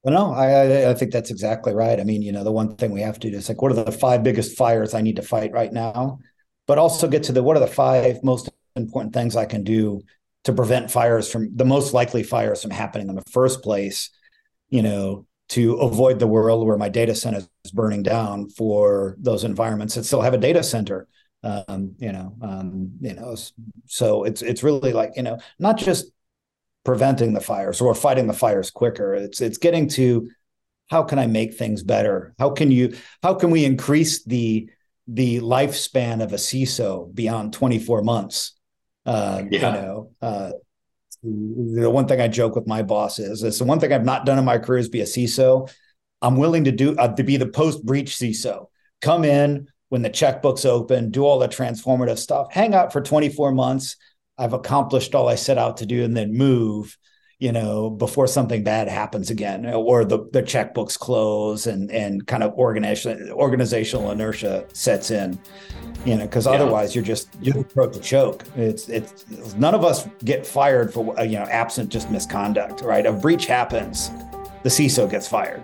Well, 0.03 0.13
no, 0.13 0.33
I 0.33 0.89
I 0.89 0.93
think 0.95 1.11
that's 1.11 1.29
exactly 1.29 1.73
right. 1.73 1.99
I 1.99 2.03
mean, 2.03 2.21
you 2.21 2.31
know, 2.31 2.43
the 2.43 2.51
one 2.51 2.75
thing 2.75 2.91
we 2.91 3.01
have 3.01 3.19
to 3.19 3.29
do 3.29 3.37
is 3.37 3.49
like, 3.49 3.61
what 3.61 3.71
are 3.71 3.83
the 3.83 3.91
five 3.91 4.23
biggest 4.23 4.57
fires 4.57 4.93
I 4.93 5.01
need 5.01 5.17
to 5.17 5.21
fight 5.21 5.51
right 5.51 5.71
now? 5.71 6.19
But 6.67 6.79
also 6.79 7.07
get 7.07 7.23
to 7.23 7.31
the 7.33 7.43
what 7.43 7.55
are 7.57 7.59
the 7.59 7.67
five 7.67 8.23
most 8.23 8.49
important 8.75 9.13
things 9.13 9.35
I 9.35 9.45
can 9.45 9.63
do 9.63 10.01
to 10.45 10.53
prevent 10.53 10.89
fires 10.89 11.29
from 11.31 11.55
the 11.55 11.65
most 11.65 11.93
likely 11.93 12.23
fires 12.23 12.61
from 12.63 12.71
happening 12.71 13.09
in 13.09 13.15
the 13.15 13.23
first 13.31 13.61
place. 13.61 14.09
You 14.69 14.81
know, 14.81 15.27
to 15.49 15.75
avoid 15.75 16.19
the 16.19 16.27
world 16.27 16.65
where 16.65 16.77
my 16.77 16.89
data 16.89 17.13
center 17.13 17.41
is 17.65 17.71
burning 17.71 18.03
down 18.03 18.49
for 18.49 19.17
those 19.19 19.43
environments 19.43 19.95
that 19.95 20.05
still 20.05 20.21
have 20.21 20.33
a 20.33 20.37
data 20.37 20.63
center. 20.63 21.07
Um, 21.43 21.95
you 21.99 22.11
know, 22.11 22.35
um, 22.41 22.91
you 23.01 23.13
know, 23.13 23.35
so 23.85 24.23
it's 24.23 24.41
it's 24.41 24.63
really 24.63 24.93
like 24.93 25.11
you 25.15 25.23
know, 25.23 25.39
not 25.59 25.77
just 25.77 26.11
preventing 26.83 27.33
the 27.33 27.41
fires 27.41 27.81
or 27.81 27.93
fighting 27.93 28.27
the 28.27 28.33
fires 28.33 28.71
quicker. 28.71 29.13
It's 29.13 29.41
it's 29.41 29.57
getting 29.57 29.87
to 29.89 30.29
how 30.89 31.03
can 31.03 31.19
I 31.19 31.27
make 31.27 31.53
things 31.53 31.83
better? 31.83 32.33
How 32.37 32.49
can 32.49 32.71
you 32.71 32.95
how 33.23 33.33
can 33.33 33.51
we 33.51 33.65
increase 33.65 34.23
the 34.23 34.69
the 35.07 35.39
lifespan 35.39 36.21
of 36.23 36.33
a 36.33 36.37
CISO 36.37 37.13
beyond 37.13 37.53
24 37.53 38.03
months? 38.03 38.53
Uh, 39.05 39.43
yeah. 39.49 39.75
You 39.75 39.81
know, 39.81 40.11
uh, 40.21 40.51
the 41.23 41.89
one 41.89 42.07
thing 42.07 42.21
I 42.21 42.27
joke 42.27 42.55
with 42.55 42.67
my 42.67 42.81
boss 42.81 43.19
is, 43.19 43.43
is 43.43 43.59
the 43.59 43.65
one 43.65 43.79
thing 43.79 43.93
I've 43.93 44.05
not 44.05 44.25
done 44.25 44.37
in 44.37 44.45
my 44.45 44.57
career 44.57 44.79
is 44.79 44.89
be 44.89 45.01
a 45.01 45.05
CISO. 45.05 45.71
I'm 46.21 46.37
willing 46.37 46.65
to 46.65 46.71
do 46.71 46.95
uh, 46.97 47.13
to 47.15 47.23
be 47.23 47.37
the 47.37 47.47
post 47.47 47.85
breach 47.85 48.15
CISO. 48.15 48.67
Come 49.01 49.23
in 49.23 49.67
when 49.89 50.01
the 50.01 50.09
checkbook's 50.09 50.65
open, 50.65 51.11
do 51.11 51.25
all 51.25 51.39
the 51.39 51.49
transformative 51.49 52.17
stuff, 52.17 52.47
hang 52.51 52.73
out 52.73 52.93
for 52.93 53.01
24 53.01 53.51
months, 53.51 53.97
I've 54.41 54.53
accomplished 54.53 55.13
all 55.13 55.29
I 55.29 55.35
set 55.35 55.59
out 55.59 55.77
to 55.77 55.85
do 55.85 56.03
and 56.03 56.17
then 56.17 56.33
move, 56.33 56.97
you 57.37 57.51
know, 57.51 57.91
before 57.91 58.25
something 58.25 58.63
bad 58.63 58.87
happens 58.87 59.29
again, 59.29 59.71
or 59.71 60.03
the 60.03 60.27
the 60.33 60.41
checkbooks 60.41 60.97
close 60.97 61.67
and 61.67 61.91
and 61.91 62.25
kind 62.25 62.41
of 62.41 62.53
organization 62.53 63.31
organizational 63.31 64.09
inertia 64.09 64.65
sets 64.73 65.11
in, 65.11 65.39
you 66.05 66.15
know, 66.15 66.25
because 66.25 66.47
yeah. 66.47 66.53
otherwise 66.53 66.95
you're 66.95 67.03
just 67.03 67.29
you're 67.39 67.53
the 67.53 67.63
throat 67.63 67.93
to 67.93 67.99
choke. 67.99 68.43
It's 68.55 68.89
it's 68.89 69.25
none 69.55 69.75
of 69.75 69.85
us 69.85 70.07
get 70.25 70.45
fired 70.45 70.91
for 70.91 71.15
you 71.23 71.37
know 71.37 71.45
absent 71.45 71.89
just 71.89 72.09
misconduct, 72.09 72.81
right? 72.81 73.05
A 73.05 73.13
breach 73.13 73.45
happens, 73.45 74.09
the 74.63 74.69
CISO 74.69 75.09
gets 75.09 75.27
fired, 75.27 75.63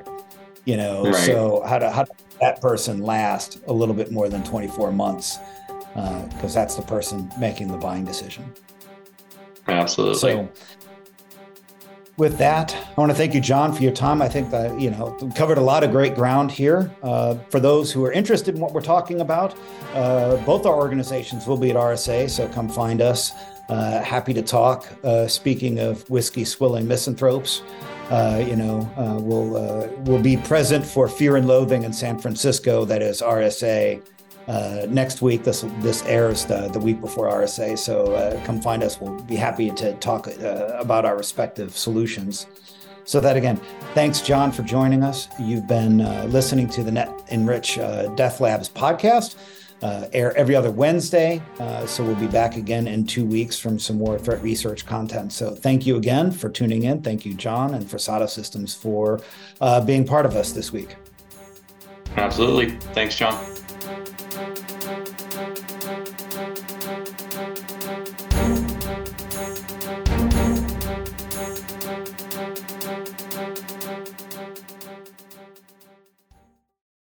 you 0.66 0.78
know. 0.78 1.06
Right. 1.06 1.16
So 1.16 1.64
how 1.66 1.80
to 1.80 1.90
how 1.90 2.04
to 2.04 2.12
that 2.42 2.62
person 2.62 3.02
last 3.02 3.60
a 3.66 3.74
little 3.74 3.96
bit 3.96 4.12
more 4.12 4.30
than 4.30 4.44
24 4.44 4.92
months 4.92 5.40
because 5.98 6.56
uh, 6.56 6.60
that's 6.60 6.76
the 6.76 6.84
person 6.84 7.32
making 7.40 7.70
the 7.70 7.78
buying 7.78 8.06
decision. 8.06 8.54
Absolutely. 9.68 10.20
So, 10.20 10.50
with 12.18 12.40
that, 12.40 12.76
I 12.76 13.00
want 13.00 13.12
to 13.12 13.16
thank 13.16 13.36
you, 13.36 13.42
John, 13.42 13.72
for 13.72 13.84
your 13.84 13.92
time. 13.92 14.24
I 14.24 14.28
think 14.28 14.50
that 14.50 14.80
you 14.80 14.90
know 14.90 15.12
covered 15.36 15.60
a 15.60 15.62
lot 15.62 15.84
of 15.84 15.92
great 15.92 16.16
ground 16.16 16.52
here. 16.52 16.92
Uh, 17.04 17.36
for 17.50 17.60
those 17.60 17.92
who 17.92 18.04
are 18.06 18.12
interested 18.12 18.56
in 18.56 18.62
what 18.62 18.74
we're 18.74 18.82
talking 18.82 19.22
about, 19.22 19.56
uh, 19.94 20.38
both 20.38 20.66
our 20.66 20.76
organizations 20.76 21.46
will 21.46 21.58
be 21.58 21.70
at 21.70 21.76
RSA, 21.76 22.30
so 22.30 22.48
come 22.50 22.70
find 22.70 23.02
us. 23.02 23.32
Uh, 23.70 24.02
happy 24.02 24.34
to 24.34 24.42
talk. 24.42 24.88
Uh, 25.04 25.28
speaking 25.28 25.80
of 25.80 26.10
whiskey 26.10 26.44
swilling 26.44 26.88
misanthropes, 26.88 27.62
uh, 28.10 28.44
you 28.48 28.56
know, 28.56 28.80
uh, 28.98 29.20
we'll 29.22 29.88
we'll 30.06 30.22
be 30.22 30.38
present 30.38 30.84
for 30.84 31.08
Fear 31.08 31.36
and 31.36 31.48
Loathing 31.48 31.84
in 31.84 31.94
San 31.94 32.18
Francisco. 32.18 32.84
That 32.84 33.04
is 33.04 33.22
RSA 33.22 34.02
uh, 34.48 34.86
next 34.90 35.22
week. 35.22 35.44
This 35.44 35.66
this 35.80 36.04
airs 36.04 36.46
the, 36.46 36.70
the 36.70 36.80
week 36.80 37.02
before 37.02 37.30
RSA, 37.30 37.78
so 37.78 38.14
uh, 38.14 38.44
come 38.46 38.62
find 38.62 38.84
us. 38.84 39.00
We'll 39.00 39.20
be 39.24 39.36
happy 39.36 39.72
to 39.72 39.94
talk 39.96 40.28
uh, 40.28 40.32
about 40.80 41.06
our 41.06 41.18
respective 41.18 41.76
solutions. 41.78 42.48
So 43.04 43.20
that 43.22 43.38
again, 43.38 43.60
thanks 43.94 44.22
John 44.22 44.52
for 44.52 44.64
joining 44.64 45.04
us. 45.04 45.28
You've 45.40 45.68
been 45.68 46.02
uh, 46.02 46.28
listening 46.30 46.70
to 46.70 46.84
the 46.84 46.92
NetEnrich 46.92 47.82
uh, 47.82 48.14
Death 48.16 48.42
Labs 48.42 48.70
podcast. 48.70 49.36
Uh, 49.80 50.08
air 50.12 50.36
every 50.36 50.56
other 50.56 50.72
Wednesday. 50.72 51.40
so 51.86 52.04
we'll 52.04 52.16
be 52.16 52.26
back 52.26 52.56
again 52.56 52.88
in 52.88 53.06
two 53.06 53.24
weeks 53.24 53.60
from 53.60 53.78
some 53.78 53.96
more 53.96 54.18
threat 54.18 54.42
research 54.42 54.88
content. 54.88 55.32
So 55.32 55.54
thank 55.54 55.86
you 55.86 55.98
again 55.98 56.32
for 56.32 56.50
tuning 56.50 56.84
in. 56.84 57.04
Thank 57.04 57.28
you, 57.28 57.36
John, 57.36 57.76
and 57.76 57.88
for 57.88 58.00
SADA 58.00 58.28
Systems 58.28 58.74
for 58.74 59.22
being 59.86 60.04
part 60.04 60.26
of 60.26 60.36
us 60.36 60.52
this 60.52 60.74
week. 60.74 60.96
Absolutely. 62.16 62.72
Thanks, 62.94 63.16
John. 63.16 63.57